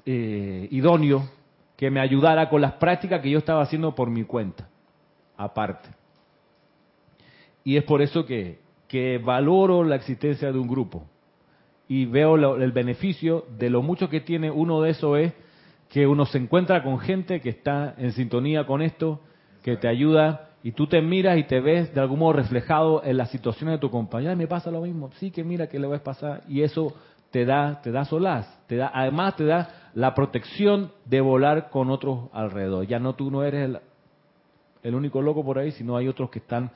eh, 0.06 0.68
idóneo 0.72 1.30
que 1.78 1.90
me 1.90 2.02
ayudara 2.02 2.50
con 2.50 2.60
las 2.62 2.74
prácticas 2.74 3.22
que 3.22 3.30
yo 3.30 3.40
estaba 3.40 3.62
haciendo 3.62 3.96
por 3.96 4.10
mi 4.10 4.24
cuenta, 4.26 4.68
aparte. 5.38 5.88
Y 7.64 7.78
es 7.78 7.84
por 7.84 8.02
eso 8.02 8.26
que, 8.26 8.60
que 8.88 9.18
valoro 9.18 9.84
la 9.84 9.96
existencia 9.96 10.52
de 10.52 10.60
un 10.60 10.68
grupo 10.68 11.04
y 11.88 12.06
veo 12.06 12.36
lo- 12.36 12.56
el 12.62 12.72
beneficio 12.74 13.46
de 13.58 13.70
lo 13.70 13.82
mucho 13.82 14.10
que 14.10 14.20
tiene 14.22 14.52
uno 14.52 14.82
de 14.82 14.90
eso 14.92 15.16
es 15.16 15.34
que 15.90 16.06
uno 16.06 16.26
se 16.26 16.38
encuentra 16.38 16.84
con 16.84 17.00
gente 17.00 17.42
que 17.42 17.50
está 17.50 17.96
en 17.98 18.12
sintonía 18.12 18.66
con 18.66 18.82
esto, 18.82 19.22
que 19.64 19.78
te 19.78 19.88
ayuda 19.88 20.50
y 20.64 20.74
tú 20.74 20.88
te 20.88 21.02
miras 21.02 21.38
y 21.38 21.44
te 21.44 21.60
ves 21.60 21.94
de 21.94 22.02
algún 22.02 22.20
modo 22.20 22.34
reflejado 22.34 23.04
en 23.04 23.18
las 23.18 23.30
situaciones 23.30 23.76
de 23.76 23.80
tu 23.80 23.90
compañero. 23.90 24.36
Me 24.36 24.48
pasa 24.48 24.72
lo 24.72 24.82
mismo. 24.82 25.10
Sí, 25.18 25.32
que 25.32 25.44
mira 25.44 25.68
que 25.68 25.80
le 25.80 25.88
vas 25.88 26.02
a 26.02 26.04
pasar 26.04 26.44
y 26.48 26.62
eso 26.62 26.94
te 27.32 27.46
da 27.46 27.82
te 27.82 27.92
da 27.92 28.06
solaz, 28.06 28.48
te 28.68 28.78
da 28.78 28.92
además 28.94 29.36
te 29.36 29.46
da 29.46 29.90
la 29.94 30.14
protección 30.14 30.92
de 31.06 31.22
volar 31.22 31.70
con 31.70 31.90
otros 31.90 32.30
alrededor. 32.34 32.86
Ya 32.88 33.00
no 33.00 33.14
tú 33.14 33.32
no 33.32 33.44
eres 33.44 33.70
el, 33.70 33.80
el 34.84 34.96
único 34.96 35.22
loco 35.22 35.44
por 35.44 35.60
ahí, 35.60 35.72
sino 35.72 35.98
hay 35.98 36.08
otros 36.08 36.30
que 36.30 36.40
están 36.40 36.72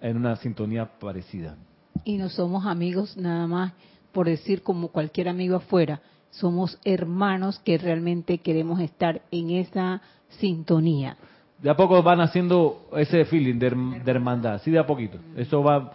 en 0.00 0.16
una 0.16 0.36
sintonía 0.36 0.86
parecida. 0.98 1.56
Y 2.04 2.18
no 2.18 2.28
somos 2.28 2.66
amigos 2.66 3.16
nada 3.16 3.46
más 3.46 3.72
por 4.12 4.26
decir 4.26 4.62
como 4.62 4.88
cualquier 4.88 5.28
amigo 5.28 5.56
afuera. 5.56 6.00
Somos 6.40 6.78
hermanos 6.84 7.58
que 7.64 7.78
realmente 7.78 8.38
queremos 8.38 8.80
estar 8.80 9.22
en 9.30 9.50
esa 9.50 10.00
sintonía. 10.38 11.16
De 11.62 11.70
a 11.70 11.76
poco 11.76 12.02
van 12.02 12.20
haciendo 12.20 12.88
ese 12.96 13.24
feeling 13.24 13.58
de, 13.58 13.70
herm- 13.72 14.02
de 14.02 14.10
hermandad, 14.10 14.60
sí, 14.62 14.70
de 14.70 14.78
a 14.78 14.86
poquito. 14.86 15.18
Eso 15.36 15.62
va 15.62 15.94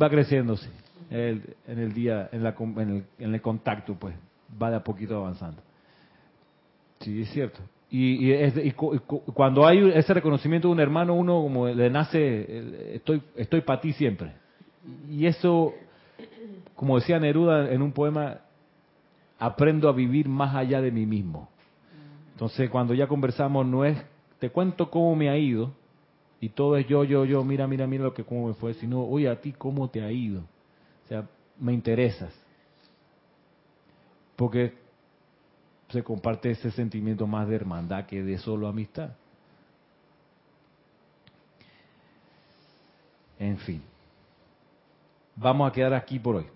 va 0.00 0.10
creciéndose 0.10 0.68
el- 1.10 1.42
en 1.68 1.78
el 1.78 1.92
día, 1.92 2.28
en, 2.32 2.42
la, 2.42 2.54
com- 2.54 2.78
en, 2.80 2.90
el, 2.96 3.04
en 3.18 3.34
el 3.34 3.40
contacto, 3.40 3.94
pues, 3.94 4.14
va 4.60 4.70
de 4.70 4.76
a 4.76 4.82
poquito 4.84 5.16
avanzando. 5.16 5.62
Sí, 7.00 7.22
es 7.22 7.30
cierto. 7.30 7.60
Y, 7.90 8.26
y 8.26 8.32
es- 8.32 8.56
y 8.56 8.72
cu- 8.72 8.94
y 8.94 8.98
cu- 8.98 9.22
cuando 9.34 9.66
hay 9.66 9.90
ese 9.94 10.12
reconocimiento 10.14 10.68
de 10.68 10.72
un 10.72 10.80
hermano, 10.80 11.14
uno 11.14 11.42
como 11.42 11.68
le 11.68 11.88
nace, 11.90 12.94
estoy, 12.96 13.22
estoy 13.36 13.60
para 13.60 13.80
ti 13.80 13.92
siempre. 13.92 14.32
Y 15.10 15.26
eso, 15.26 15.74
como 16.74 16.96
decía 16.98 17.18
Neruda 17.20 17.70
en 17.70 17.82
un 17.82 17.92
poema, 17.92 18.38
aprendo 19.38 19.88
a 19.88 19.92
vivir 19.92 20.28
más 20.28 20.54
allá 20.54 20.80
de 20.80 20.90
mí 20.90 21.06
mismo. 21.06 21.48
Entonces, 22.32 22.68
cuando 22.70 22.94
ya 22.94 23.06
conversamos, 23.06 23.66
no 23.66 23.84
es, 23.84 23.98
te 24.38 24.50
cuento 24.50 24.90
cómo 24.90 25.16
me 25.16 25.28
ha 25.28 25.36
ido, 25.36 25.72
y 26.40 26.50
todo 26.50 26.76
es 26.76 26.86
yo, 26.86 27.04
yo, 27.04 27.24
yo, 27.24 27.42
mira, 27.44 27.66
mira, 27.66 27.86
mira 27.86 28.04
lo 28.04 28.14
que 28.14 28.24
cómo 28.24 28.48
me 28.48 28.54
fue, 28.54 28.74
sino, 28.74 29.02
oye, 29.02 29.28
a 29.28 29.40
ti 29.40 29.52
cómo 29.52 29.88
te 29.88 30.02
ha 30.02 30.10
ido. 30.12 30.40
O 30.40 31.08
sea, 31.08 31.26
me 31.58 31.72
interesas. 31.72 32.32
Porque 34.36 34.74
se 35.88 36.02
comparte 36.02 36.50
ese 36.50 36.70
sentimiento 36.72 37.26
más 37.26 37.48
de 37.48 37.56
hermandad 37.56 38.06
que 38.06 38.22
de 38.22 38.36
solo 38.38 38.68
amistad. 38.68 39.10
En 43.38 43.56
fin. 43.58 43.82
Vamos 45.36 45.70
a 45.70 45.72
quedar 45.72 45.94
aquí 45.94 46.18
por 46.18 46.36
hoy. 46.36 46.46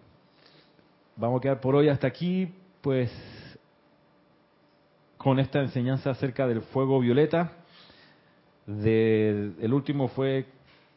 Vamos 1.16 1.39
a 1.39 1.43
quedar 1.43 1.61
por 1.61 1.74
hoy 1.74 1.89
hasta 1.89 2.07
aquí, 2.07 2.53
pues, 2.81 3.11
con 5.16 5.39
esta 5.39 5.61
enseñanza 5.61 6.11
acerca 6.11 6.47
del 6.47 6.62
fuego 6.62 7.01
violeta. 7.01 7.53
De- 8.66 9.53
el 9.61 9.72
último 9.72 10.09
fue 10.09 10.47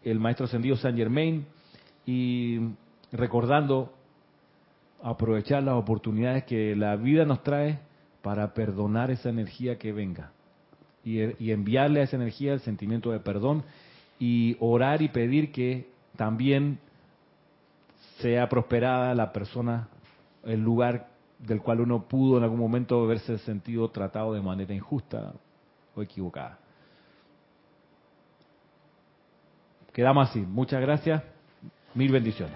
el 0.04 0.20
maestro 0.20 0.46
ascendido 0.46 0.76
Saint 0.78 0.98
Germain 0.98 1.46
y 2.06 2.60
recordando 3.12 3.92
aprovechar 5.02 5.64
las 5.64 5.76
oportunidades 5.76 6.44
que 6.46 6.76
la 6.76 6.96
vida 6.96 7.26
nos 7.26 7.44
trae 7.44 7.80
para 8.22 8.54
perdonar 8.54 9.12
esa 9.12 9.30
energía 9.30 9.78
que 9.78 9.92
venga 9.92 10.32
y, 11.04 11.20
y 11.44 11.52
enviarle 11.52 12.00
a 12.00 12.04
esa 12.04 12.16
energía 12.16 12.54
el 12.54 12.62
sentimiento 12.62 13.12
de 13.12 13.20
perdón 13.20 13.64
y 14.20 14.56
orar 14.60 15.02
y 15.02 15.10
pedir 15.10 15.52
que 15.52 15.88
también 16.16 16.80
sea 18.20 18.48
prosperada 18.48 19.14
la 19.16 19.34
persona, 19.34 19.90
el 20.46 20.62
lugar 20.62 21.08
del 21.46 21.62
cual 21.62 21.82
uno 21.82 22.04
pudo 22.08 22.38
en 22.38 22.44
algún 22.44 22.60
momento 22.60 23.04
haberse 23.04 23.38
sentido 23.40 23.90
tratado 23.90 24.34
de 24.34 24.42
manera 24.42 24.74
injusta 24.74 25.34
o 25.96 26.02
equivocada. 26.02 26.58
Quedamos 29.92 30.30
así. 30.30 30.40
Muchas 30.40 30.82
gracias. 30.82 31.22
Mil 31.94 32.12
bendiciones. 32.12 32.56